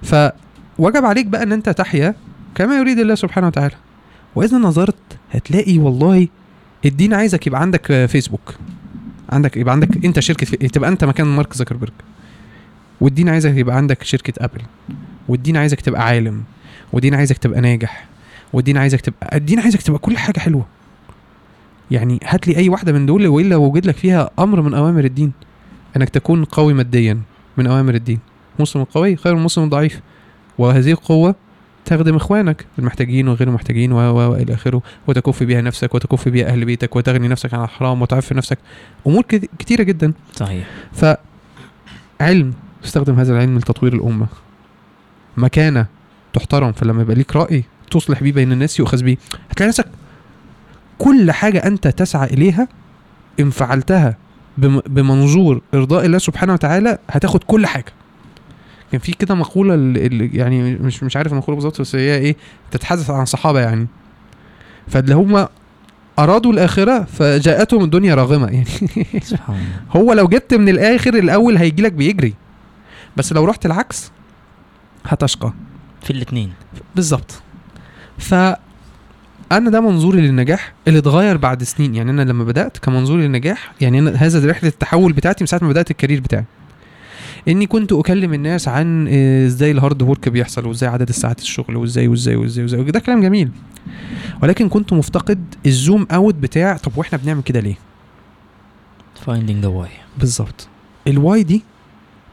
[0.02, 2.14] فوجب عليك بقى إن أنت تحيا
[2.54, 3.74] كما يريد الله سبحانه وتعالى.
[4.34, 6.28] وإذا نظرت هتلاقي والله
[6.84, 8.54] الدين عايزك يبقى عندك فيسبوك.
[9.34, 10.46] عندك يبقى عندك أنت شركة.
[10.68, 11.92] تبقى أنت مكان مارك زكربرج.
[13.00, 14.60] والدين عايزك يبقى عندك شركة أبل.
[15.28, 16.42] والدين عايزك تبقى عالم.
[16.92, 18.06] والدين عايزك تبقى ناجح.
[18.52, 20.66] والدين عايزك تبقى الدين عايزك تبقى كل حاجة حلوة.
[21.90, 25.32] يعني هات لي أي واحدة من دول وإلا وجد لك فيها أمر من أوامر الدين.
[25.96, 27.20] أنك تكون قوي ماديا
[27.56, 28.18] من أوامر الدين.
[28.58, 30.00] مسلم قوي خير من مسلم ضعيف.
[30.58, 31.34] وهذه القوة
[31.84, 37.28] تخدم إخوانك المحتاجين وغير المحتاجين وإلى آخره وتكف بها نفسك وتكف بها أهل بيتك وتغني
[37.28, 38.58] نفسك عن الحرام وتعف نفسك.
[39.06, 40.12] أمور كت- كتيره جدا.
[40.32, 40.66] صحيح.
[40.92, 44.26] فعلم تستخدم هذا العلم لتطوير الأمة.
[45.36, 45.86] مكانة
[46.32, 49.16] تحترم فلما يبقى ليك رأي تصلح بيه بين الناس يؤخذ بيه.
[49.50, 49.86] هتلاقي نفسك
[50.98, 52.68] كل حاجة أنت تسعى إليها
[53.40, 54.16] إن فعلتها
[54.58, 57.92] بم- بمنظور إرضاء الله سبحانه وتعالى هتاخد كل حاجة.
[58.92, 62.36] كان في كده مقولة اللي يعني مش مش عارف المقولة بالظبط بس هي إيه
[62.70, 63.86] تتحدث عن صحابة يعني.
[64.88, 65.46] فاللي هم
[66.18, 68.66] أرادوا الآخرة فجاءتهم الدنيا راغمة يعني.
[69.96, 72.34] هو لو جبت من الآخر الأول هيجي لك بيجري
[73.16, 74.10] بس لو رحت العكس
[75.04, 75.52] هتشقى.
[76.02, 76.52] في الاثنين
[76.96, 77.42] بالظبط.
[78.18, 78.34] ف
[79.52, 81.94] أنا ده منظوري للنجاح اللي اتغير بعد سنين.
[81.94, 85.68] يعني أنا لما بدأت كمنظوري للنجاح يعني أنا هذا رحلة التحول بتاعتي من ساعة ما
[85.68, 86.44] بدأت ال career بتاعي.
[87.48, 91.76] إني كنت أكلم الناس عن آه، إزاي ال hard work بيحصل وإزاي عدد الساعات الشغل
[91.76, 92.82] وإزاي وإزاي وإزاي وإزاي.
[92.84, 93.50] ده كلام جميل.
[94.42, 97.74] ولكن كنت مفتقد ال zoom out بتاع طب وإحنا بنعمل كده ليه؟
[99.26, 99.88] finding the why
[100.18, 100.68] بالظبط.
[101.06, 101.62] ال why دي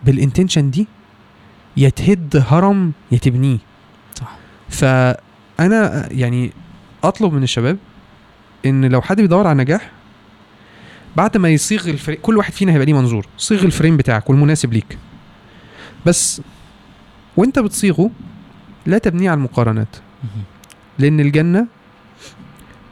[0.05, 0.87] بال intention دي
[1.77, 3.57] يا تهد هرم يا تبنيه.
[4.15, 4.35] صح.
[4.69, 6.51] فأنا يعني
[7.03, 7.77] أطلب من الشباب
[8.65, 9.91] إن لو حد بيدور على نجاح
[11.19, 13.27] بعد ما يصيغ الفريم كل واحد فينا هيبقى ليه منظور.
[13.37, 14.97] صيغ الفريم بتاعك والمناسب ليك.
[16.05, 16.41] بس
[17.37, 18.11] وانت بتصيغه
[18.85, 19.95] لا تبنيه على المقارنات.
[20.99, 21.67] لأن الجنة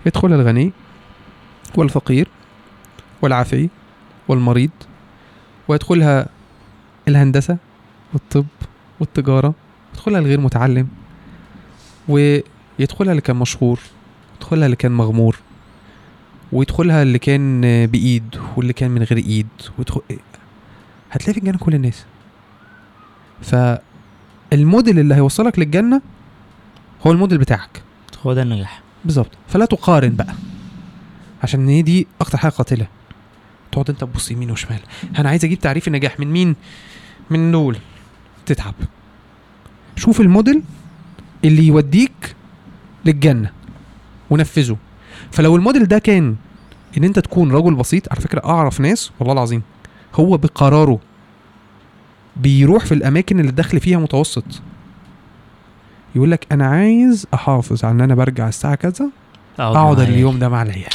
[0.06, 0.72] يدخلها الغني
[1.76, 2.28] والفقير
[3.22, 3.70] والعافي
[4.28, 4.70] والمريض
[5.68, 6.28] ويدخلها
[7.08, 7.58] الهندسة
[8.14, 8.46] والطب
[9.00, 9.54] والتجارة
[9.94, 10.88] يدخلها الغير متعلم
[12.08, 13.80] ويدخلها اللي كان مشهور
[14.38, 15.38] يدخلها اللي كان مغمور.
[16.52, 19.48] ويدخلها اللي كان بإيد واللي كان من غير إيد.
[19.78, 20.02] ويدخل
[21.12, 22.06] هتلاقي في الجنة كل الناس.
[23.42, 26.02] فالموديل اللي هيوصلك للجنة
[27.08, 27.82] هو الموديل بتاعك.
[28.26, 28.82] هو ده النجاح.
[29.06, 29.32] بالظبط.
[29.48, 30.34] فلا تقارن بقى.
[31.44, 32.88] عشان هي دي أكتر حاجة قاتلة.
[33.72, 34.80] تقعد أنت تبص يمين وشمال.
[35.20, 36.20] أنا عايز أجيب تعريف النجاح.
[36.20, 36.56] من مين؟
[37.30, 37.78] من دول.
[38.46, 38.74] تتعب.
[39.96, 40.64] شوف الموديل
[41.46, 42.36] اللي يوديك
[43.06, 43.52] للجنة.
[44.30, 44.78] ونفذه.
[45.32, 46.36] فلو الموديل ده كان
[46.98, 49.62] إن أنت تكون رجل بسيط على فكرة أعرف ناس والله العظيم
[50.16, 51.00] هو بقراره
[52.38, 54.62] بيروح في الأماكن اللي الدخل فيها متوسط.
[56.16, 59.10] يقول لك أنا عايز أحافظ على إن أنا برجع الساعة كذا
[59.60, 60.94] أقعد اليوم ده مع العيال.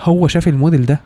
[0.00, 1.00] هو شاف الموديل ده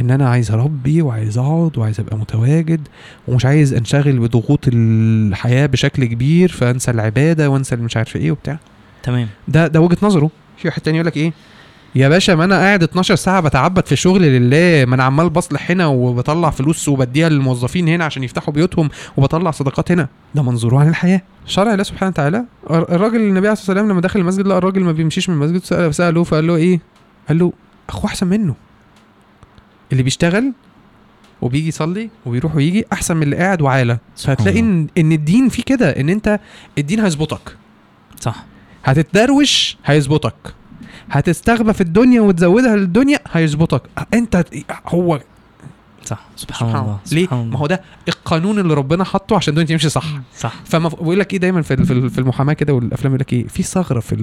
[0.00, 2.88] إن أنا عايز أربي وعايز أقعد وعايز أبقى متواجد
[3.28, 8.58] ومش عايز أنشغل بضغوط الحياة بشكل كبير فأنسى العبادة وأنسى مش عارف إيه وبتاع.
[9.06, 9.28] تمام.
[9.48, 10.30] ده ده وجهة نظره.
[10.56, 11.32] في واحد تاني يقول لك إيه؟
[11.94, 15.70] يا باشا ما أنا قاعد 12 ساعة بتعبد في الشغل لله ما أنا عمال بصلح
[15.70, 20.08] هنا وبطلع فلوس وبديها للموظفين هنا عشان يفتحوا بيوتهم وبطلع صدقات هنا.
[20.34, 21.22] ده منظوره عن الحياة.
[21.46, 24.92] شرع الله سبحانه وتعالى الراجل النبي عليه الصلاة والسلام لما دخل المسجد لقى الراجل ما
[24.92, 26.80] بيمشيش من المسجد سأل- ساله فقال له إيه؟
[27.28, 27.52] قال له
[27.88, 28.54] أخوه أحسن منه.
[29.92, 30.52] اللي بيشتغل
[31.42, 33.98] وبيجي يصلي وبيروح ويجي أحسن من اللي قاعد وعالة.
[34.16, 34.70] سبحان فهتلاقي الله.
[34.70, 36.40] إن إن الدين فيه كده إن أنت
[36.78, 37.56] الدين هيظبطك.
[38.20, 38.44] صح.
[38.86, 40.54] هتتدروش هيظبطك.
[41.10, 43.82] هتستغبى في الدنيا وتزودها للدنيا هيظبطك.
[44.14, 44.44] انت
[44.86, 45.20] هو
[46.04, 46.26] صح.
[46.36, 46.98] سبحان, سبحان الله.
[47.12, 50.04] ليه سبحان ما هو ده القانون اللي ربنا حاطه عشان الدنيا تمشي صح.
[50.38, 50.54] صح.
[50.64, 54.00] فما بيقول لك إيه دايما في في المحاماة كده والأفلام يقول لك إيه؟ في ثغرة
[54.00, 54.16] في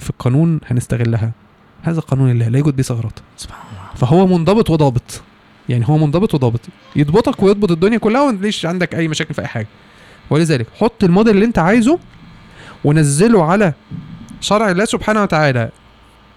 [0.00, 1.32] في القانون هنستغلها.
[1.82, 3.18] هذا قانون الله لا يوجد به ثغرات.
[3.36, 3.94] سبحان الله.
[3.94, 5.22] فهو منضبط وضابط.
[5.68, 6.60] يعني هو منضبط وضابط.
[6.96, 9.68] يضبطك ويضبط الدنيا كلها وما تلاقيش عندك أي مشاكل في أي حاجة.
[10.30, 11.98] ولذلك حط الموديل اللي أنت عايزه
[12.84, 13.72] ونزله على
[14.40, 15.70] شرع الله سبحانه وتعالى.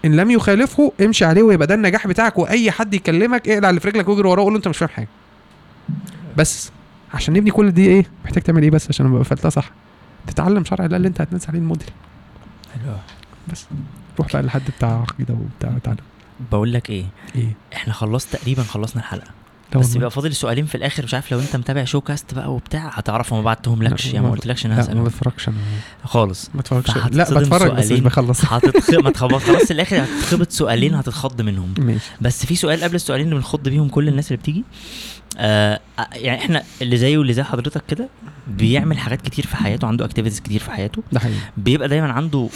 [0.04, 3.88] إن لم يخالفه امشي عليه ويبقى ده النجاح بتاعك وأي حد يكلمك اقلع اللي في
[3.88, 5.08] رجلك واجري وراه وقول له أنت مش فاهم حاجة.
[6.36, 6.70] بس
[7.14, 9.70] عشان نبني كل دي إيه؟ محتاج تعمل إيه بس عشان أبقى قفلتها صح؟
[10.26, 11.90] تتعلم شرع الله اللي أنت هتنزل عليه الموديل
[12.74, 12.92] حلو
[13.52, 13.66] بس.
[14.18, 16.00] روح بقى لحد بتاع عقيدة وبتاع تعالى
[16.52, 17.04] بقول لك إيه؟
[17.34, 19.30] إيه؟ إحنا خلصت تقريبا خلصنا الحلقة.
[19.76, 19.92] بس.
[19.92, 23.32] بيبقى فاضل سؤالين في الآخر مش عارف لو أنت متابع شو كاست بقى وبتاع هتعرف
[23.32, 24.06] وما بعتهم لكش.
[24.06, 25.56] يعني ما ما- قلتلكش أنا لا ما بتفرجش أنا.
[26.04, 26.50] خالص.
[26.54, 26.90] ما بتفرجش.
[27.12, 28.00] لا بتفرج بس مش.
[28.00, 28.40] بخلص.
[28.52, 28.90] هتتخ...
[28.94, 29.42] ما تخبط.
[29.42, 31.74] خلاص الآخر هتتخبط سؤالين هتتخض منهم.
[31.78, 32.00] ماشي.
[32.20, 34.64] بس في سؤال قبل السؤالين اللي بنخض بيهم كل الناس اللي بتيجي.
[35.38, 35.80] آه
[36.12, 38.08] يعني إحنا اللي زيه واللي زي حضرتك كده
[38.48, 41.02] بيعمل حاجات كتير في حياته عنده activities كتير في حياته.
[41.12, 41.36] ده حقيقي.
[41.56, 42.48] بيبقى دايما عنده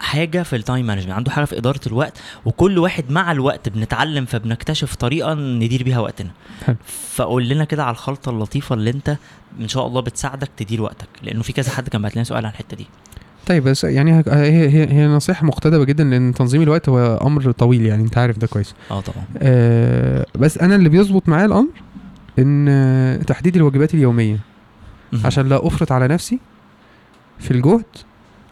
[0.00, 4.24] حاجة في ال time management عنده حاجة في إدارة الوقت وكل واحد مع الوقت بنتعلم
[4.24, 6.30] فبنكتشف طريقة ندير بيها وقتنا.
[6.66, 6.76] حلو.
[7.14, 9.16] فقول لنا كده على الخلطة اللطيفة اللي أنت
[9.60, 12.52] إن شاء الله بتساعدك تدير وقتك لأنه في كذا حد كان بعت لنا سؤال عن
[12.52, 12.86] الحتة دي.
[13.46, 14.22] طيب بس يعني هي
[14.68, 18.46] هي هي نصيحة مقتضبه جدا لأن تنظيم الوقت هو أمر طويل يعني أنت عارف ده
[18.46, 18.74] كويس.
[18.90, 19.24] آه طبعا.
[19.38, 21.68] آه بس أنا اللي بيظبط معايا الأمر
[22.38, 24.38] إن تحديد الواجبات اليومية.
[25.24, 26.38] عشان لا أفرط على نفسي
[27.38, 27.84] في الجهد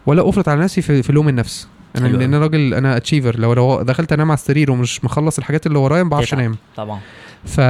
[0.06, 2.42] ولا أفرط على نفسي في, في لوم النفس أنا حلو لأن أوي.
[2.42, 6.08] راجل أنا اتشيفر لو لو دخلت أنام على السرير ومش مخلص الحاجات اللي ورايا ما
[6.08, 6.34] بعرفش.
[6.34, 7.00] أنام طبعا
[7.44, 7.60] ف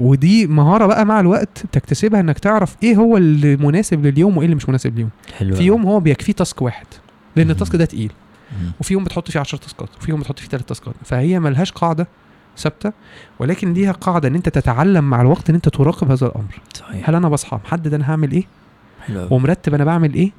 [0.00, 4.56] ودي مهارة بقى مع الوقت تكتسبها إنك تعرف إيه هو اللي مناسب لليوم وإيه اللي
[4.56, 5.62] مش مناسب لليوم حلو في.
[5.62, 6.86] يوم هو بيكفيه task واحد
[7.36, 7.50] لأن.
[7.50, 8.12] ال task ده تقيل.
[8.80, 11.40] وفي يوم بتحط فيه 10 task ات وفي يوم بتحط فيه 3 task ات فهي
[11.40, 12.08] ملهاش قاعدة
[12.58, 12.92] ثابتة
[13.38, 16.60] ولكن ليها قاعدة إن أنت تتعلم مع الوقت إن أنت تراقب هذا الأمر.
[16.74, 17.08] صحيح.
[17.08, 18.44] هل أنا بصحى محدد أنا هعمل إيه؟
[19.00, 19.28] حلو.
[19.30, 20.30] ومرتب أنا بعمل إيه؟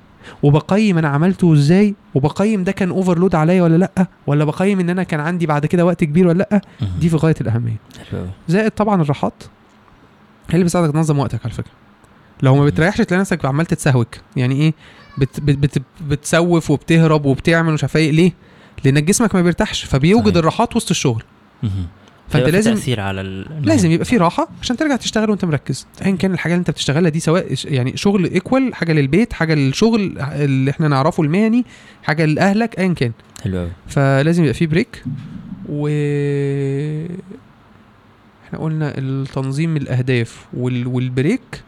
[0.43, 5.03] وبقيم أنا عملته إزاي؟ وبقيم ده كان overload عليا ولا لأ؟ ولا بقيم إن أنا
[5.03, 6.61] كان عندي بعد كده وقت كبير ولا لأ.
[6.99, 7.77] دي في غاية الأهمية.
[8.11, 8.25] حلو.
[8.47, 9.43] زائد طبعا الراحات.
[10.49, 11.71] هي اللي بتساعدك تنظم وقتك على فكرة.
[12.41, 12.65] لو ما.
[12.65, 14.15] بتريحش تلاقي نفسك عمال تتسهوك.
[14.35, 14.73] يعني إيه؟
[15.17, 18.11] بت بت بت بتسوف وبتهرب وبتعمل ومش عارف إيه.
[18.11, 18.31] ليه؟
[18.85, 20.37] لأن جسمك ما بيرتاحش فبيوجد صحيح.
[20.37, 21.23] الراحات وسط الشغل.
[22.29, 23.45] فأنت لازم تأثير على ال...
[23.65, 25.87] لازم يبقى في راحة عشان ترجع تشتغل وأنت مركز.
[26.05, 30.17] ايا كان الحاجة اللي أنت بتشتغلها دي سواء يعني شغل ايكوال حاجة للبيت حاجة للشغل
[30.19, 31.65] اللي إحنا نعرفه المهني
[32.03, 33.11] حاجة لأهلك ايا كان.
[33.43, 35.03] حلو قوي فلازم يبقى في break
[35.69, 35.87] و
[38.47, 40.87] إحنا قلنا التنظيم الأهداف وال...
[40.87, 41.63] وال break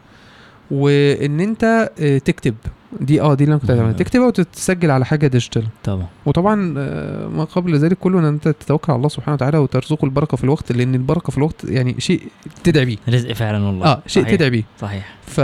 [0.70, 2.54] وإن أنت آه، تكتب.
[3.00, 3.70] دي آه دي اللي أنا كنت.
[3.70, 3.92] مم.
[3.92, 6.06] تكتبها وتتسجل على حاجة digital طبعا.
[6.26, 10.36] وطبعا آه، ما قبل ذلك كله إن أنت تتوكل على الله سبحانه وتعالى وترزقه البركة
[10.36, 12.22] في الوقت لأن البركة في الوقت يعني شيء
[12.64, 12.96] تدعي بيه.
[13.08, 13.86] رزق فعلا والله.
[13.86, 14.34] آه شيء صحيح.
[14.36, 14.62] تدعي بيه.
[14.80, 15.14] صحيح.
[15.26, 15.40] ف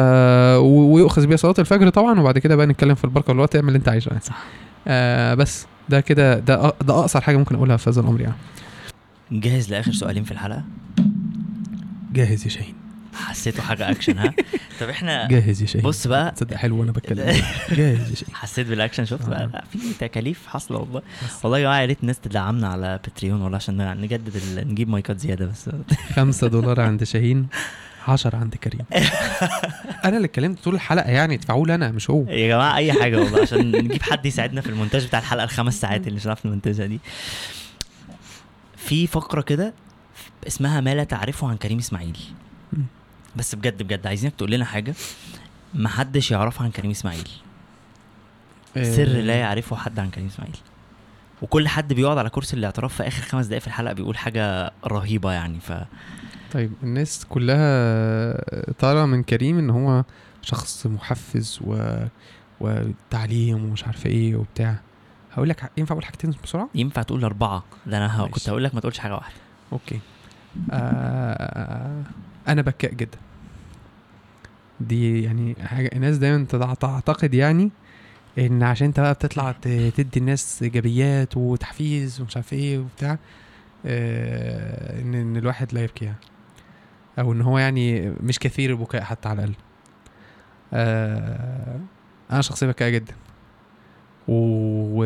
[0.61, 3.89] ويؤخذ بيها صلاة الفجر طبعا وبعد كده بقى نتكلم في البركة والوقت اعمل اللي أنت
[3.89, 4.21] عايزه يعني.
[4.23, 4.43] صح.
[4.89, 8.35] آه بس ده كده ده ده أقصر حاجة ممكن أقولها في هذا الأمر يعني.
[9.33, 10.65] جاهز لآخر سؤالين في الحلقة؟
[12.13, 12.75] جاهز يا شاهين.
[13.17, 14.35] حسيته حاجة اكشن ها؟
[14.81, 15.87] طب إحنا جاهز يا شاهين.
[15.87, 16.31] بص بقى.
[16.31, 17.25] تصدق حلو وأنا بتكلم.
[17.71, 18.35] جاهز يا شاهين.
[18.35, 19.47] حسيت بالاكشن شفت بقى؟ آه.
[19.47, 21.03] لا في تكاليف حاصلة والله.
[21.45, 24.69] والله يا جماعة يا ريت الناس تدعمنا على باتريون والله عشان نجدد ال...
[24.69, 25.71] نجيب مايكات زيادة بس.
[26.17, 27.47] خمسة دولار عند شاهين
[28.09, 28.85] 10 عند كريم.
[30.05, 32.25] أنا اللي اتكلمت طول الحلقة يعني ادفعوا لي أنا مش هو.
[32.29, 36.07] يا جماعة أي حاجة والله عشان نجيب حد يساعدنا في المونتاج بتاع الحلقة الخمس ساعات
[36.07, 37.01] اللي مش هنعرف نمنتجها دي.
[38.77, 39.75] في فقرة كده
[40.47, 42.19] اسمها ما لا تعرفه عن كريم إسماعيل.
[43.37, 44.95] بس بجد بجد عايزينك تقول لنا حاجة.
[45.75, 47.29] ما حدش يعرفها عن كريم إسماعيل.
[48.75, 50.57] سر لا يعرفه حد عن كريم إسماعيل.
[51.43, 55.33] وكل حد بيقعد على كرسي الاعتراف في آخر خمس دقايق في الحلقة بيقول حاجة رهيبة
[55.33, 55.73] يعني ف
[56.53, 60.05] طيب الناس كلها ترى من كريم إن هو
[60.43, 61.97] شخص محفز و...
[62.61, 64.77] وتعليم ومش عارفه إيه وبتاع.
[65.33, 67.65] هقول لك ينفع أقول حاجتين بسرعة؟ ينفع تقول أربعة.
[67.87, 68.31] ده أنا ماشي.
[68.31, 69.35] كنت هقول لك ما تقولش حاجة واحدة.
[69.73, 70.01] أوكي.
[70.71, 72.03] آه
[72.49, 73.19] أنا بكاء جدا.
[74.81, 77.71] دي يعني حاجة الناس دايما تع- تعتقد يعني
[78.39, 83.19] إن عشان أنت بقى بتطلع تدي الناس إيجابيات وتحفيز ومش عارف إيه وبتاع
[83.87, 86.17] آه إن إن الواحد لا يبكي يعني.
[87.19, 89.55] أو إن هو يعني مش كثير البكاء حتى على الأقل.
[90.73, 91.81] آه
[92.31, 93.15] أنا شخصيا بكاء جدا.
[94.29, 95.05] و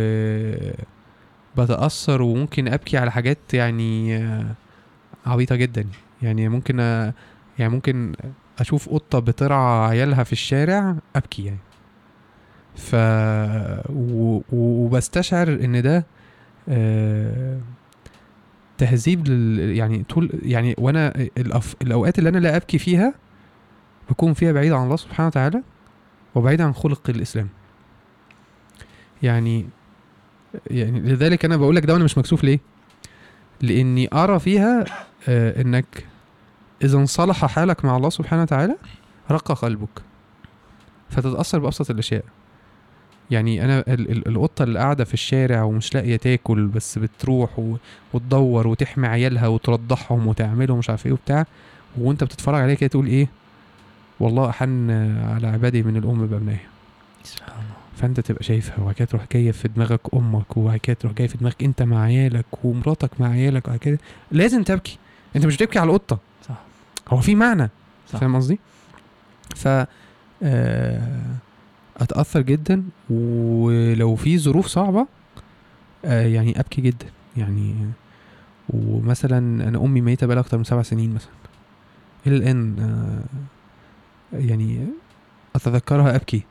[1.59, 4.47] بتأثر وممكن أبكي على حاجات يعني آه،
[5.27, 5.87] عبيطة جدا.
[6.23, 7.13] يعني ممكن أ...
[7.59, 8.13] يعني ممكن
[8.61, 11.59] أشوف قطة بترعى عيالها في الشارع أبكي يعني.
[12.77, 12.95] ف
[13.91, 14.41] و...
[14.53, 16.07] وبستشعر إن ده
[16.69, 17.59] آه،
[18.79, 19.77] تهذيب لل...
[19.77, 21.75] يعني طول يعني وأنا الأف...
[21.83, 23.15] الأوقات اللي أنا لا أبكي فيها
[24.11, 25.63] بكون فيها بعيد عن الله سبحانه وتعالى
[26.35, 27.49] وبعيد عن خلق الإسلام.
[29.23, 29.69] يعني
[30.71, 32.59] يعني لذلك أنا بقول لك ده وأنا مش مكسوف ليه؟
[33.63, 34.85] لإني أرى فيها
[35.29, 36.07] آه إنك
[36.83, 38.77] إذا انصلح حالك مع الله سبحانه وتعالى
[39.31, 40.03] رق قلبك.
[41.11, 42.25] فتتأثر بأبسط الأشياء.
[43.31, 47.77] يعني أنا ال- ال- القطة اللي قاعدة في الشارع ومش لاقية تاكل بس بتروح و-
[48.13, 51.47] وتدور وتحمي عيالها وترضعهم وتعملهم مش عارف إيه وبتاع
[51.99, 53.29] وأنت بتتفرج عليها كده تقول إيه؟
[54.21, 54.91] والله أحن
[55.35, 56.69] على عبادي من الأم بابنائها
[57.25, 57.65] سبحان الله.
[57.97, 61.39] فأنت تبقى شايفها وبعد كده تروح جاية في دماغك أمك وبعد كده تروح جاية في
[61.39, 63.99] دماغك أنت مع عيالك ومراتك مع عيالك وبعد كده
[64.33, 64.99] لازم تبكي.
[65.37, 66.19] أنت مش بتبكي على القطة.
[67.11, 67.71] هو في معنى
[68.09, 68.19] صح.
[68.19, 68.59] فاهم قصدي؟
[69.57, 69.69] ف
[70.43, 71.37] آه،
[71.97, 75.07] أتأثر جدا ولو في ظروف صعبة
[76.05, 77.07] آه، يعني أبكي جدا
[77.37, 77.75] يعني
[78.69, 81.33] ومثلا أنا أمي ميتة بقالها أكتر من سبع سنين مثلا
[82.27, 82.77] إلى الآن
[84.33, 84.87] آه، يعني
[85.57, 86.43] أتذكرها أبكي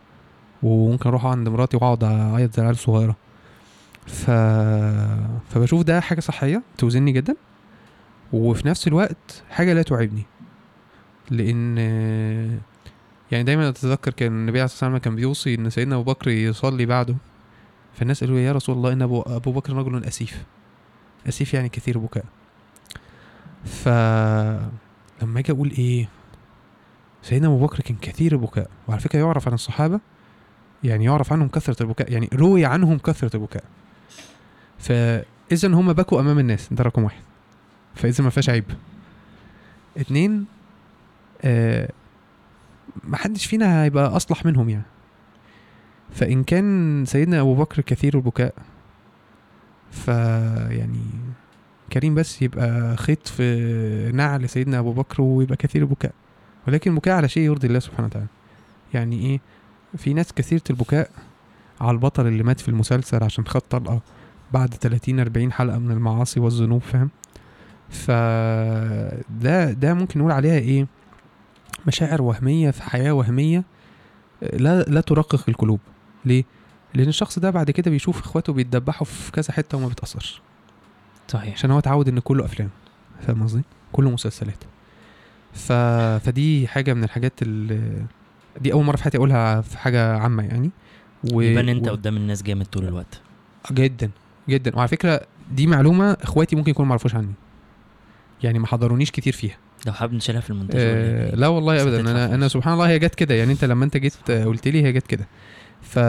[0.63, 3.15] وممكن أروح عند مراتي وأقعد أعيط زي العيال الصغيرة
[4.07, 4.31] ف...
[5.49, 7.35] فبشوف ده حاجة صحية توزني جدا
[8.33, 10.23] وفي نفس الوقت حاجة لا تعبني
[11.31, 11.77] لأن
[13.31, 16.85] يعني دايما أتذكر كان النبي عليه الصلاة والسلام كان بيوصي إن سيدنا أبو بكر يصلي
[16.85, 17.15] بعده.
[17.93, 20.43] فالناس قالوا يا رسول الله إن أبو أبو بكر رجل أسيف.
[21.27, 22.25] أسيف يعني كثير بكاء.
[23.65, 23.89] ف
[25.21, 26.09] لما أجي أقول إيه
[27.23, 29.99] سيدنا أبو بكر كان كثير البكاء وعلى فكرة يعرف عن الصحابة
[30.83, 33.63] يعني يعرف عنهم كثرة البكاء يعني روي عنهم كثرة البكاء.
[34.79, 36.73] فاذا هم بكوا أمام الناس.
[36.73, 37.21] ده رقم واحد.
[37.95, 38.65] فاذا ما فيهاش عيب.
[39.97, 40.45] اتنين
[43.03, 44.85] ما حدش فينا هيبقى أصلح منهم يعني.
[46.11, 48.53] فإن كان سيدنا أبو بكر كثير البكاء
[49.91, 50.07] ف
[50.69, 50.99] يعني
[51.93, 56.11] كريم بس يبقى خيط في نعل سيدنا أبو بكر ويبقى كثير البكاء.
[56.67, 58.27] ولكن البكاء على شيء يرضي الله سبحانه وتعالى.
[58.93, 59.39] يعني إيه؟
[59.97, 61.09] في ناس كثيرة البكاء
[61.81, 64.01] على البطل اللي مات في المسلسل عشان خد طلقة
[64.53, 67.09] بعد 30 40 حلقة من المعاصي والذنوب فاهم؟
[67.89, 68.11] ف
[69.41, 70.87] ده ده ممكن نقول عليها إيه؟
[71.87, 73.63] مشاعر وهمية في حياة وهمية
[74.53, 75.79] لا لا ترقق القلوب.
[76.25, 76.43] ليه؟
[76.93, 80.41] لأن الشخص ده بعد كده بيشوف إخواته بيتدبحوا في كذا حتة وما بيتأثرش.
[81.27, 81.53] صحيح.
[81.53, 82.69] عشان هو اتعود إن كله أفلام.
[83.21, 84.63] فاهم قصدي؟ كله مسلسلات.
[85.53, 85.71] ف...
[86.25, 88.05] فدي حاجة من الحاجات اللي
[88.61, 90.71] دي أول مرة في حياتي أقولها في حاجة عامة يعني.
[91.33, 91.41] و...
[91.41, 91.91] يبان أنت و...
[91.91, 93.21] قدام الناس جامد طول الوقت.
[93.71, 94.11] جدا
[94.49, 94.75] جدا.
[94.75, 97.33] وعلى فكرة دي معلومة إخواتي ممكن يكونوا ما يعرفوش عني.
[98.43, 99.57] يعني ما حضرونيش كتير فيها.
[99.85, 101.99] لو حابب نشيلها في المونتاج آه إيه؟ لا والله ابدا.
[101.99, 102.47] أنا أنا.
[102.47, 103.35] سبحان الله هي جت كده.
[103.35, 105.27] يعني أنت لما أنت جيت قلت لي هي جت كده.
[105.81, 105.99] ف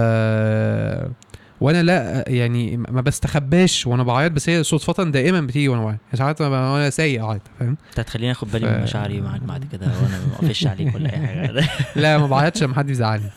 [1.60, 5.98] وأنا لا يعني ما بستخباش وأنا بعيط بس هي صدفه دائما بتيجي وأنا بعيط.
[6.06, 9.64] يعني ساعات وأنا سايق اعيط فاهم؟ أنت هتخليني آخد بالي ف- من مشاعري معاك بعد
[9.72, 11.64] كده وأنا ما اقفش عليك ولا أي حاجة.
[12.02, 13.30] لا ما بعيطش لما حد يزعلني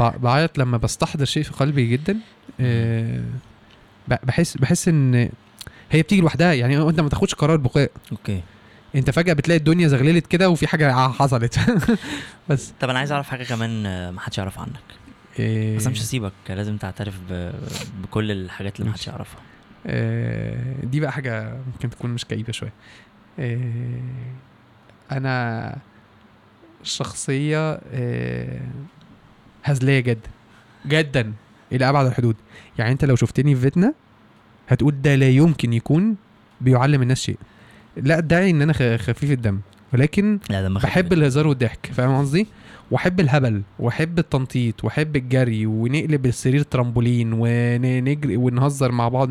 [0.00, 2.16] ب- بعيط لما بستحضر شيء في قلبي جدا.
[2.60, 3.20] آه،
[4.08, 5.28] بحس بحس إن
[5.90, 6.52] هي بتيجي لوحدها.
[6.52, 8.40] يعني أنت ما تاخدش قرار بكاء أوكي.
[8.94, 11.58] انت فجأة بتلاقي الدنيا زغللت كده وفي حاجة حصلت.
[12.48, 12.72] بس.
[12.80, 14.80] طب أنا عايز اعرف حاجة كمان آه، ما حدش يعرف عنك.
[15.38, 15.76] إيه.
[15.76, 17.52] بس مش هسيبك لازم تعترف ب...
[18.02, 19.06] بكل الحاجات اللي ما حدش.
[19.08, 19.40] يعرفها.
[19.86, 22.72] آه، دي بقى حاجة ممكن تكون مش كئيبة شوية.
[23.38, 24.00] آه،
[25.12, 25.76] أنا
[26.82, 28.60] شخصية آه،
[29.64, 30.30] هزلية جدا
[30.86, 31.32] جدا
[31.72, 32.36] إلى أبعد الحدود.
[32.78, 33.94] يعني أنت لو شفتني في فيتنا
[34.68, 36.16] هتقول ده لا يمكن يكون
[36.60, 37.38] بيعلم الناس شيء.
[38.02, 39.60] لا ادعي إن أنا خفيف الدم.
[39.94, 42.46] ولكن لا ده بحب الهزار والضحك فاهم قصدي؟
[42.90, 49.30] وأحب الهبل وأحب التنطيط وأحب الجري ونقلب السرير ترامبولين ونجري ونهزر مع بعض.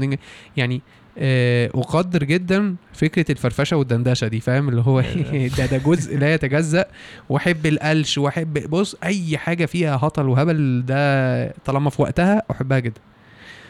[0.58, 0.82] يعني
[1.20, 5.02] آه، أقدر جدا فكرة الفرفشة والدندشة دي فاهم؟ اللي هو
[5.58, 6.86] ده ده جزء لا يتجزأ.
[7.30, 13.02] وأحب القلش وأحب بص أي حاجة فيها هطل وهبل ده طالما في وقتها أحبها جدا.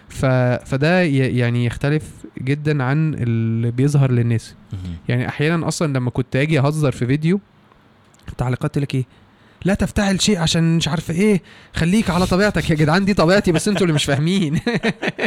[0.10, 0.26] ف...
[0.66, 1.38] فده ي...
[1.38, 2.04] يعني يختلف
[2.42, 4.56] جدا عن اللي بيظهر للناس.
[5.10, 7.40] يعني أحيانا أصلا لما كنت أجي أهزر في فيديو
[8.30, 9.06] التعليقات تقول لك إيه؟
[9.66, 11.42] لا تفتعل شيء عشان مش عارفه إيه
[11.74, 14.60] خليك على طبيعتك يا جدعان دي طبيعتي بس أنتوا اللي مش فاهمين.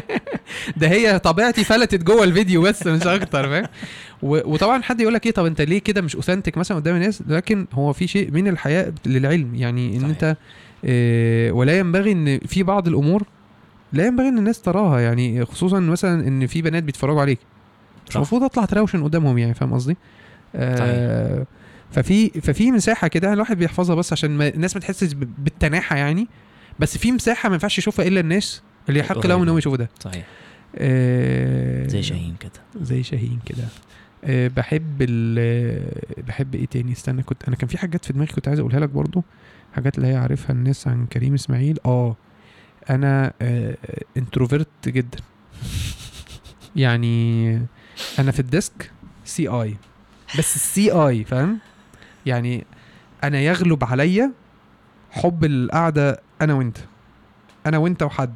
[0.76, 3.66] ده هي طبيعتي فلتت جوه الفيديو بس مش أكتر فاهم؟
[4.22, 7.66] وطبعا حد يقول لك إيه طب أنت ليه كده مش اوثنتك مثلا قدام الناس؟ لكن
[7.72, 10.10] هو في شيء من الحياء للعلم يعني إن صحيح.
[10.10, 10.36] أنت
[10.84, 13.22] آه، ولا ينبغي إن في بعض الأمور
[13.92, 17.38] لا ينبغي إن الناس تراها يعني خصوصا مثلا إن في بنات بيتفرجوا عليك.
[18.08, 18.16] مش.
[18.16, 19.96] المفروض أطلع تراوشن قدامهم يعني فاهم قصدي؟
[20.56, 21.46] آه
[21.92, 26.28] ففي ففي مساحة كده الواحد بيحفظها بس عشان ما الناس ما تحسش بالتناحة يعني.
[26.78, 29.90] بس في مساحة ما ينفعش يشوفها إلا الناس اللي يحق لهم انهم يشوفوا ده.
[30.00, 30.26] صحيح.
[30.76, 32.82] آه زي شاهين كده.
[32.82, 33.64] زي شاهين كده.
[34.24, 35.90] آه بحب ال
[36.26, 38.88] بحب إيه تاني؟ استنى كنت أنا كان في حاجات في دماغي كنت عايز أقولها لك
[38.88, 39.24] برضو.
[39.72, 41.78] حاجات اللي هي عارفها الناس عن كريم إسماعيل.
[41.86, 42.16] آه.
[42.90, 43.76] أنا آه
[44.16, 45.18] introvert جدا.
[46.76, 47.52] يعني
[48.18, 48.90] أنا في ال
[49.24, 49.76] DISC CI
[50.38, 51.58] بس ال CI فاهم؟
[52.26, 52.66] يعني
[53.24, 54.32] أنا يغلب عليا
[55.10, 56.78] حب القعدة أنا وأنت.
[57.66, 58.34] أنا وأنت وحد.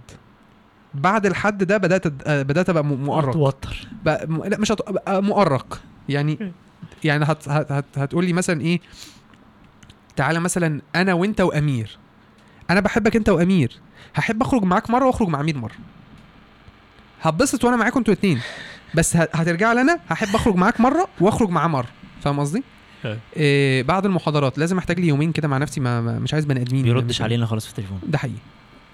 [0.94, 3.32] بعد الحد ده بدأت آه، بدأت أبقى مؤرق.
[3.32, 4.44] توتر بقى م...
[4.44, 4.72] لا مش
[5.08, 5.80] مؤرق.
[6.08, 6.52] يعني
[7.04, 7.48] يعني هت...
[7.48, 7.72] هت...
[7.72, 7.98] هت...
[7.98, 8.80] هتقول لي مثلا إيه؟
[10.16, 11.98] تعالى مثلا أنا وأنت وأمير.
[12.70, 13.80] أنا بحبك أنت وأمير.
[14.14, 15.74] هحب أخرج معاك مرة وأخرج مع امير مرة.
[17.22, 18.40] هتبسط وأنا معاكم أنتوا اتنين.
[18.94, 19.16] بس.
[19.16, 21.88] هترجع لي أنا هحب أخرج معاك مرة وأخرج معاه مرة.
[22.22, 22.62] فاهم قصدي؟
[23.36, 24.58] إيه بعد المحاضرات.
[24.58, 26.00] لازم أحتاج لي يومين كده مع نفسي ما...
[26.00, 26.82] ما مش عايز بني آدمين.
[26.82, 28.00] بيردش علينا خالص في التليفون.
[28.06, 28.36] ده حقيقي.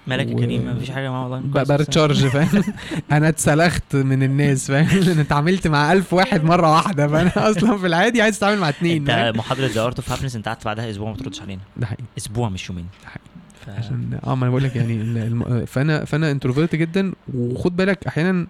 [0.07, 1.63] مالك يا و- كريم؟ ما فيش حاجة معاه والله.
[1.63, 2.63] ب recharge فاهم؟
[3.11, 7.87] أنا اتسلخت من الناس فاهم؟ أنا اتعاملت مع ألف واحد مرة واحدة فانا أصلا في
[7.87, 11.11] العادي عايز اتعامل مع اتنين؟ أنت محاضرة The Art of Happiness أنت قعدت بعدها أسبوع
[11.11, 11.61] ما تردش علينا.
[11.77, 12.03] ده حقيقي.
[12.17, 12.85] أسبوع مش يومين.
[13.03, 13.25] ده حقيقي.
[13.65, 13.69] ف...
[13.69, 15.65] عشان آه ما أنا بقول لك يعني الم...
[15.65, 18.47] فانا فأنا introvert جدا وخد بالك أحيانا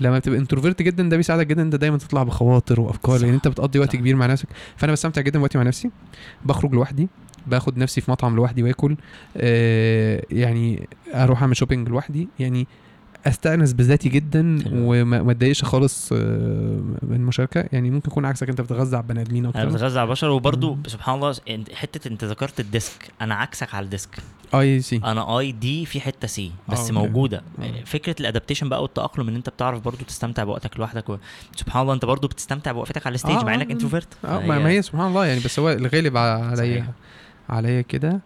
[0.00, 3.18] لما بتبقى introvert جدا ده بيساعدك جدا أنت دايما تطلع بخواطر وأفكار.
[3.20, 3.98] لأن أنت بتقضي وقت صح.
[3.98, 5.90] كبير مع نفسك فأنا بستمتع جدا بوقتي مع نفسي
[6.44, 7.08] بخرج لوحدي
[7.46, 8.96] باخد نفسي في مطعم لوحدي وآكل
[9.36, 12.66] آه يعني أروح أعمل shopping لوحدي يعني
[13.26, 14.58] أستأنس بذاتي جدا.
[14.72, 16.16] وما ما أتضايقش خالص آه،
[17.02, 20.06] من المشاركه يعني ممكن يكون عكسك أنت بتغذى على البني آدمين أنا أكتر بتغذى على
[20.06, 20.76] البشر وبرده.
[20.86, 21.34] سبحان الله
[21.74, 24.18] حتة أنت ذكرت ال DISC أنا عكسك على ال
[24.54, 26.92] DISC IC أنا ID في حتة C بس okay.
[26.92, 27.84] موجودة آه.
[27.84, 31.16] فكرة ال adaptation بقى والتأقلم إن أنت بتعرف برضو تستمتع بوقتك لوحدك و...
[31.56, 33.72] سبحان الله أنت برضو بتستمتع بوقفتك على ال stage آه، مع إنك آه.
[33.72, 36.86] introvert آه ما ما هي سبحان الله يعني بس هو الغالب عليا.
[37.48, 38.20] عليا كده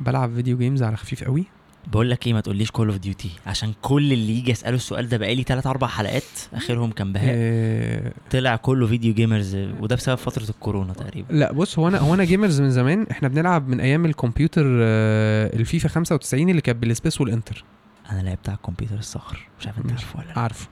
[0.00, 1.44] بلعب video games على خفيف قوي
[1.86, 5.16] بقول لك إيه ما تقوليش Call of Duty عشان كل اللي يجي يسأله السؤال ده
[5.16, 6.22] بقالي 3 4 حلقات
[6.54, 7.26] آخرهم كان بهاء.
[7.36, 11.32] آه طلع كله video gamers وده بسبب فترة الكورونا تقريبا.
[11.32, 15.56] لا بص هو أنا هو أنا gamers من زمان إحنا بنلعب من أيام الكمبيوتر آه
[15.56, 17.64] الفيفا 95 اللي كانت بال space وال enter
[18.10, 20.38] أنا لعبت على الكمبيوتر الصخر مش عارف أنت عارفه ولا لأ.
[20.38, 20.68] عارفه.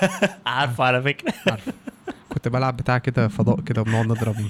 [0.46, 1.32] عارفه على فكرة.
[2.28, 4.36] كنت بلعب بتاع كده فضاء كده وبنقعد نضرب.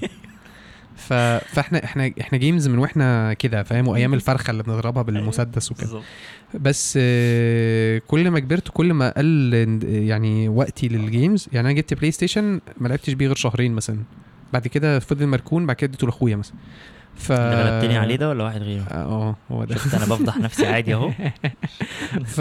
[0.98, 1.12] ف...
[1.54, 6.00] فاحنا إحنا إحنا gamers من وإحنا كده فاهم؟ وأيام الفرخة اللي بنضربها بالمسدس وكده.
[6.54, 11.76] بس آه، كل ما كبرت كل ما قل آه، يعني وقتي لل games يعني أنا
[11.76, 13.98] جبت PlayStation ما لعبتش بيه غير شهرين مثلا.
[14.52, 16.56] بعد كده فضل مركون بعد كده اديته لأخويا مثلا.
[17.14, 19.74] ف اللي غلبتني عليه ده ولا واحد غيره؟ آه هو ده.
[19.74, 21.10] شفت أنا بفضح نفسي عادي أهو.
[22.24, 22.40] ف...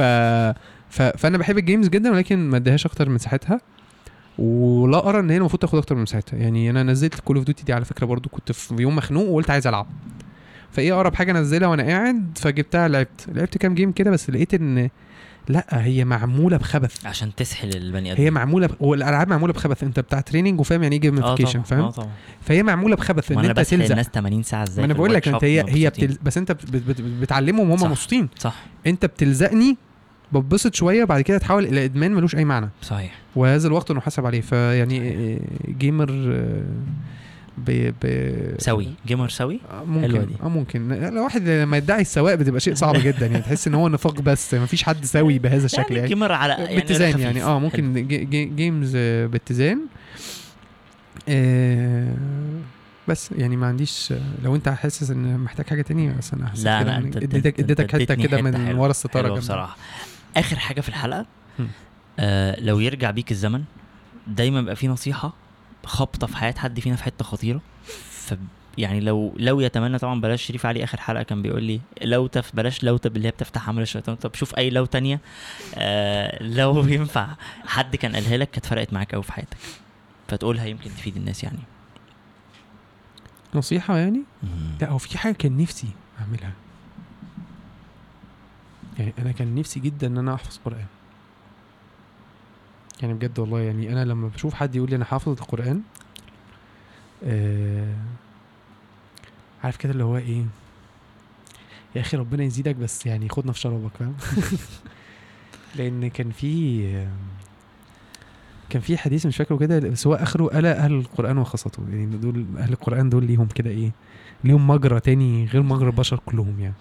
[0.89, 1.01] ف...
[1.01, 3.61] فأنا بحب ال games جدا ولكن ما اديهاش أكتر من ساعتها
[4.39, 6.37] ولا أرى إن هي المفروض تاخد أكتر من ساعتها.
[6.37, 9.49] يعني أنا نزلت Call of Duty دي على فكرة برضو كنت في يوم مخنوق وقلت
[9.49, 9.87] عايز ألعب.
[10.71, 14.89] فإيه أقرب حاجة أنزلها وأنا قاعد؟ فجبتها لعبت لعبت كام game كده بس لقيت إن
[15.49, 17.05] لأ هي معمولة بخبث.
[17.05, 18.71] عشان تسحل البني آدم هي معمولة ب...
[18.79, 19.83] والألعاب معمولة بخبث.
[19.83, 22.09] أنت بتاع training وفاهم يعني إيه gamification طبعا فاهم؟ آه طبعا.
[22.41, 23.91] فهي معمولة بخبث إن أنت تلزق.
[23.91, 25.89] الناس 80 ساعة إزاي ما أنا بقول لك أنت هي هي.
[25.89, 26.17] بتل...
[26.23, 26.71] بس انت بت...
[26.75, 27.01] بت...
[27.01, 27.87] بتعلمهم وهم صح.
[27.87, 28.29] مبسوطين.
[28.39, 28.55] صح.
[28.87, 29.77] أنت بتلزقني
[30.31, 32.69] ببسط شوية بعد كده تحول إلى إدمان ملوش أي معنى.
[32.81, 33.15] صحيح.
[33.35, 34.41] وهذا الوقت نحاسب عليه.
[34.41, 35.39] فيعني آه،
[35.79, 36.63] gamer آه،
[37.57, 38.87] ب ب سوي.
[39.07, 40.25] gamer سوي؟ آه، ممكن.
[40.25, 40.33] دي.
[40.43, 40.89] آه ممكن.
[40.89, 43.25] لو واحد لما يدعي السواء بتبقى شيء صعب جدا.
[43.27, 44.53] يعني تحس إن هو نفاق بس.
[44.53, 45.81] ما فيش حد سوي بهذا الشكل.
[45.81, 47.19] يعني يعني gamer على يعني باتزان.
[47.19, 47.43] يعني.
[47.43, 47.59] آه.
[47.59, 48.95] ممكن جي جي جيمز
[49.31, 49.79] باتزان.
[51.29, 52.13] آه
[53.07, 53.29] بس.
[53.37, 54.13] يعني ما عنديش
[54.43, 58.15] لو أنت حاسس إن محتاج حاجة تانية بس أنا حسيت لا أنت اديتك إديتك حتة
[58.15, 58.75] كده من.
[58.75, 59.33] ورا الستارة.
[59.35, 59.77] بصراحة.
[60.39, 61.25] آخر حاجة في الحلقة.
[62.19, 63.63] آه لو يرجع بيك الزمن
[64.27, 65.33] دايما بيبقى في نصيحة
[65.85, 67.61] خابطة في حياة حد فينا في حتة خطيرة.
[68.11, 68.33] ف
[68.77, 72.83] يعني لو لو يتمنى طبعا بلاش شريف علي آخر حلقة كان بيقول لي لوتف بلاش
[72.83, 75.19] لوتف اللي هي بتفتح عمل الشيطان طب شوف أي لو تانية.
[75.75, 77.27] آه لو ينفع
[77.65, 79.57] حد كان قالها لك كانت فرقت معاك قوي في حياتك.
[80.27, 81.59] فتقولها يمكن تفيد الناس يعني.
[83.55, 84.21] نصيحة يعني؟
[84.81, 85.87] لا هو في حاجة كان نفسي
[86.21, 86.51] أعملها.
[88.99, 90.85] يعني أنا كان نفسي جدا إن أنا أحفظ قرآن.
[93.01, 95.81] يعني بجد والله يعني أنا لما بشوف حد يقول لي أنا حافظ القرآن
[97.23, 97.95] آه
[99.63, 100.45] عارف كده اللي هو إيه؟
[101.95, 104.15] يا أخي ربنا يزيدك بس يعني خدنا في شرابك فاهم؟
[105.77, 106.87] لأن كان في
[108.69, 112.45] كان في حديث مش فاكره كده بس هو آخره الا أهل القرآن وخاصته يعني دول
[112.57, 113.91] أهل القرآن دول ليهم كده إيه؟
[114.43, 116.75] ليهم مجرى تاني غير مجرى البشر كلهم يعني.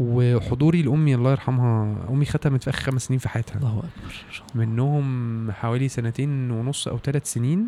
[0.00, 3.58] وحضوري لأمي الله يرحمها أمي ختمت في آخر خمس سنين في حياتها.
[3.58, 4.42] الله أكبر.
[4.54, 7.66] منهم حوالي سنتين ونص أو ثلاث سنين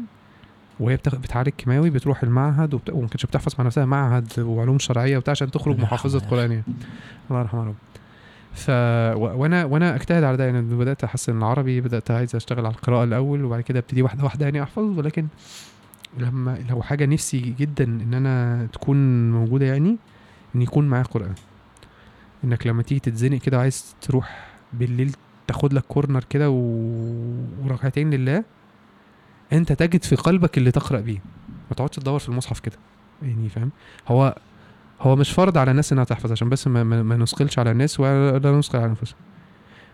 [0.81, 0.97] وهي.
[0.97, 2.91] بتعالج كيماوي بتروح المعهد وبت...
[2.91, 6.53] وما كانتش بتحفظ مع نفسها معهد وعلوم شرعية وبتاع عشان تخرج محافظه يرحمها يا قران
[6.53, 6.65] يعني
[7.31, 7.75] الله يرحمها يا رب.
[8.53, 8.71] ف
[9.19, 9.43] و...
[9.43, 13.45] وأنا وأنا أجتهد على ده يعني بدأت أحسن العربي بدأت عايز أشتغل على القراءة الأول
[13.45, 15.27] وبعد كده أبتدي واحدة واحدة يعني أحفظ ولكن
[16.19, 19.97] لما لو حاجة نفسي جدا إن أنا تكون موجودة يعني
[20.57, 21.35] إن يكون معايا قرآن.
[22.47, 25.13] إنك لما تيجي تتزنق كده وعايز تروح بالليل
[25.47, 26.57] تاخد لك كورنر كده و...
[27.65, 28.45] وركعتين لله
[29.53, 31.19] أنت تجد في قلبك اللي تقرأ بيه.
[31.71, 32.77] ما تقعدش تدور في المصحف كده.
[33.23, 33.71] يعني فاهم؟
[34.09, 34.37] هو
[35.01, 38.01] هو مش فرض على الناس إنها تحفظ عشان بس ما, ما, ما نثقلش على الناس
[38.01, 39.19] ولا نثقل على أنفسنا.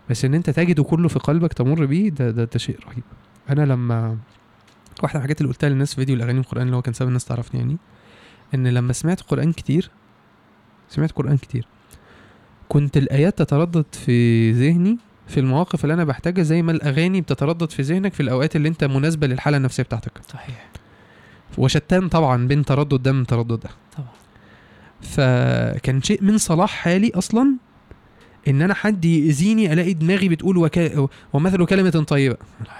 [0.09, 3.03] بس إن أنت تجده كله في قلبك تمر بيه ده ده, ده شيء رهيب.
[3.49, 4.17] أنا لما
[5.03, 7.25] واحدة من الحاجات اللي قلتها للناس في فيديو الأغاني القرآن اللي هو كان سبب الناس
[7.25, 7.77] تعرفني يعني
[8.53, 9.91] إن لما سمعت قرآن كتير
[10.89, 11.67] سمعت قرآن كتير.
[12.73, 14.97] كنت الآيات تتردد في ذهني
[15.27, 18.83] في المواقف اللي أنا بحتاجها زي ما الأغاني بتتردد في ذهنك في الأوقات اللي أنت
[18.83, 20.11] مناسبة للحالة النفسية بتاعتك.
[20.29, 20.69] صحيح.
[21.57, 23.69] وشتان طبعا بين تردد ده من تردد ده.
[23.97, 24.07] طبعا.
[25.01, 27.55] فكان شيء من صلاح حالي أصلا
[28.47, 31.07] إن أنا حد يأذيني ألاقي دماغي بتقول وكا...
[31.33, 32.37] ومثل كلمة طيبة.
[32.59, 32.71] ماشي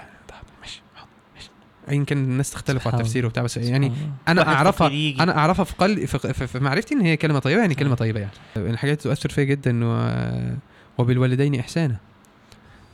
[1.88, 3.92] كان الناس تختلف على التفسير وبتاع بس يعني.
[4.28, 4.88] أنا اعرفها.
[5.20, 7.96] أنا أعرفها في قل في, في, معرفتي إن هي كلمة طيبة يعني كلمة آه.
[7.96, 10.58] طيبة يعني من الحاجات اللي تؤثر فيا جدا انه
[10.98, 11.96] وبالوالدين إحسانا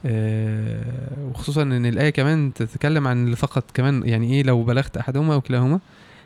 [0.07, 0.83] آه،
[1.31, 5.41] وخصوصا إن الآية كمان تتكلم عن اللي فقط كمان يعني إيه لو بلغت أحدهما أو
[5.41, 5.81] كلاهما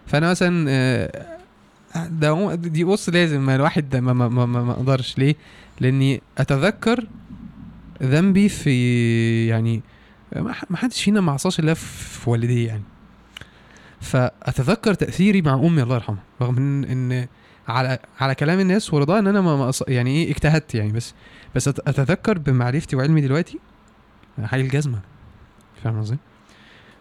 [0.06, 1.26] فأنا مثلا آه،
[1.96, 5.34] ده دي بص لازم الواحد ده ما ما, ما, ما أقدرش ليه
[5.80, 7.04] لأني أتذكر
[8.02, 9.82] ذنبي في يعني
[10.70, 12.82] ما حدش فينا ما عصاش الله في والديه يعني
[14.00, 17.28] فأتذكر تأثيري مع أمي الله يرحمها رغم ان إن
[17.68, 21.14] على على كلام الناس ورضاها إن أنا ما يعني إيه اجتهدت يعني بس
[21.54, 23.58] بس أتذكر بمعرفتي وعلمي دلوقتي
[24.44, 24.98] حي الجزمة
[25.84, 26.18] فاهم قصدي؟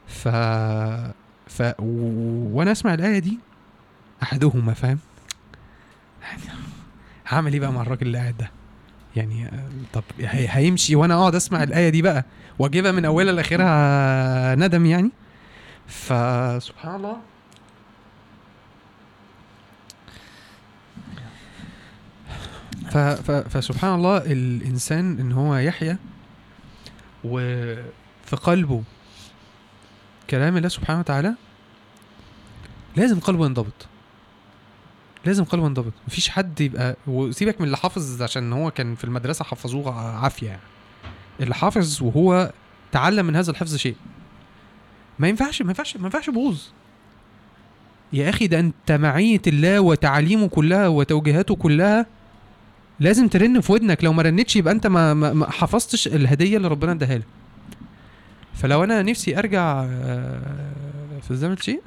[0.08, 0.28] ف
[1.48, 1.74] ف.
[1.80, 3.40] وأنا أسمع الآية دي
[4.24, 5.00] أحدهما فاهم؟
[7.28, 8.52] هعمل إيه بقى مع الراجل اللي قاعد ده؟
[9.16, 9.52] يعني
[9.94, 10.48] طب هي...
[10.50, 12.26] هيمشي وأنا أقعد أسمع الآية دي بقى
[12.60, 15.12] وأجيبها من أولها لآخرها ندم يعني.
[15.88, 17.18] فسبحان الله.
[22.92, 22.98] ف...
[22.98, 23.32] ف...
[23.32, 25.98] فسبحان الله الإنسان إن هو يحيا
[27.24, 28.84] وفي قلبه
[30.30, 31.34] كلام الله سبحانه وتعالى
[32.96, 33.88] لازم قلبه ينضبط.
[35.26, 39.46] لازم قلبه ينضبط مفيش حد يبقى وسيبك من اللي حافظ عشان هو كان في المدرسة
[39.46, 40.62] حفظوه عافية يعني.
[41.40, 42.52] اللي حافظ وهو
[42.92, 43.96] تعلم من هذا الحفظ شيء.
[45.20, 46.62] ما ينفعش ما ينفعش ما ينفعش يبوظ.
[48.14, 52.06] يا أخي ده أنت معية الله وتعاليمه كلها وتوجيهاته كلها
[53.00, 54.04] لازم ترن في ودنك.
[54.04, 57.28] لو ما رنتش يبقى أنت ما, ما, حفظتش الهدية اللي ربنا اداها لك.
[58.54, 60.40] فلو أنا نفسي أرجع آه،
[61.22, 61.82] في الزمن شيء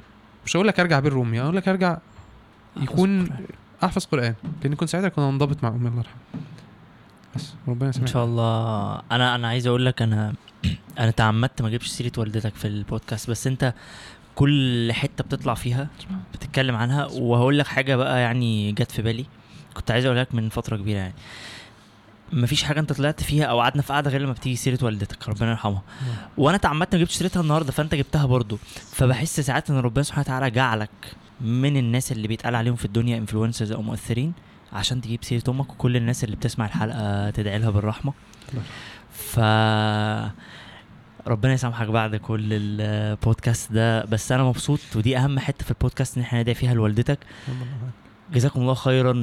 [0.45, 1.97] مش هقول لك أرجع بين رومي أقول لك أرجع
[2.81, 3.29] يكون
[3.83, 6.47] أحفظ قرآن لأن كنت ساعتها كنا انضبط مع امي الله يرحمها
[7.35, 9.01] بس ربنا إن يسامحك شاء الله.
[9.11, 10.33] أنا أنا عايز أقول لك أنا
[10.99, 13.29] أنا تعمدت ما اجيبش سيرة والدتك في البودكاست.
[13.29, 13.73] بس أنت
[14.35, 15.87] كل حتة بتطلع فيها
[16.33, 17.05] بتتكلم عنها.
[17.05, 19.25] وهقول لك حاجة بقى يعني جت في بالي.
[19.73, 21.13] كنت عايز اقولها لك من فترة كبيرة يعني.
[22.33, 25.29] مفيش حاجة أنت طلعت فيها أو قعدنا في قعدة غير لما بتيجي سيرة والدتك.
[25.29, 25.81] ربنا يرحمها.
[26.37, 28.57] وأنا اتعمدت ما جبتش سيرتها النهارده فأنت جبتها برضو
[28.91, 30.89] فبحس ساعات إن ربنا سبحانه وتعالى جعلك.
[31.41, 34.33] من الناس اللي بيتقال عليهم في الدنيا انفلونسرز أو مؤثرين
[34.73, 38.13] عشان تجيب سيرة أمك وكل الناس اللي بتسمع الحلقة تدعي لها بالرحمة
[39.11, 39.39] ف
[41.27, 46.23] ربنا يسامحك بعد كل البودكاست ده بس أنا مبسوط ودي أهم حتة في البودكاست إن
[46.23, 47.19] إحنا ندعي فيها لوالدتك
[48.33, 49.13] جزاكم الله خيرا.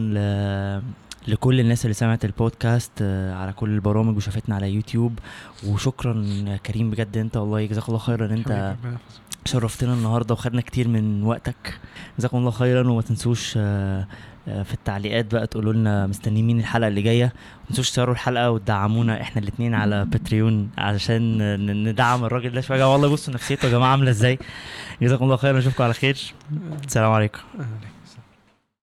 [1.28, 5.18] لكل الناس اللي سمعت البودكاست آه، على كل البرامج وشافتنا على يوتيوب.
[5.66, 6.26] وشكرا
[6.66, 8.26] كريم بجد انت والله جزاك الله خيرا.
[8.34, 8.74] انت
[9.44, 11.78] شرفتنا النهارده وخدنا كتير من وقتك.
[12.18, 14.06] جزاكم الله خيرا وما تنسوش آه،
[14.48, 17.24] آه، في التعليقات بقى تقولوا لنا مستنيين مين الحلقة اللي جاية.
[17.24, 22.92] ما تنسوش تشاركوا الحلقة وتدعمونا إحنا الاثنين على باتريون علشان ندعم الراجل ده شوية.
[22.92, 24.38] والله بصوا نفسيته يا جماعة عاملة إزاي.
[25.02, 26.18] جزاكم الله خيرا أشوفكم على خير.
[26.86, 27.38] السلام عليكم.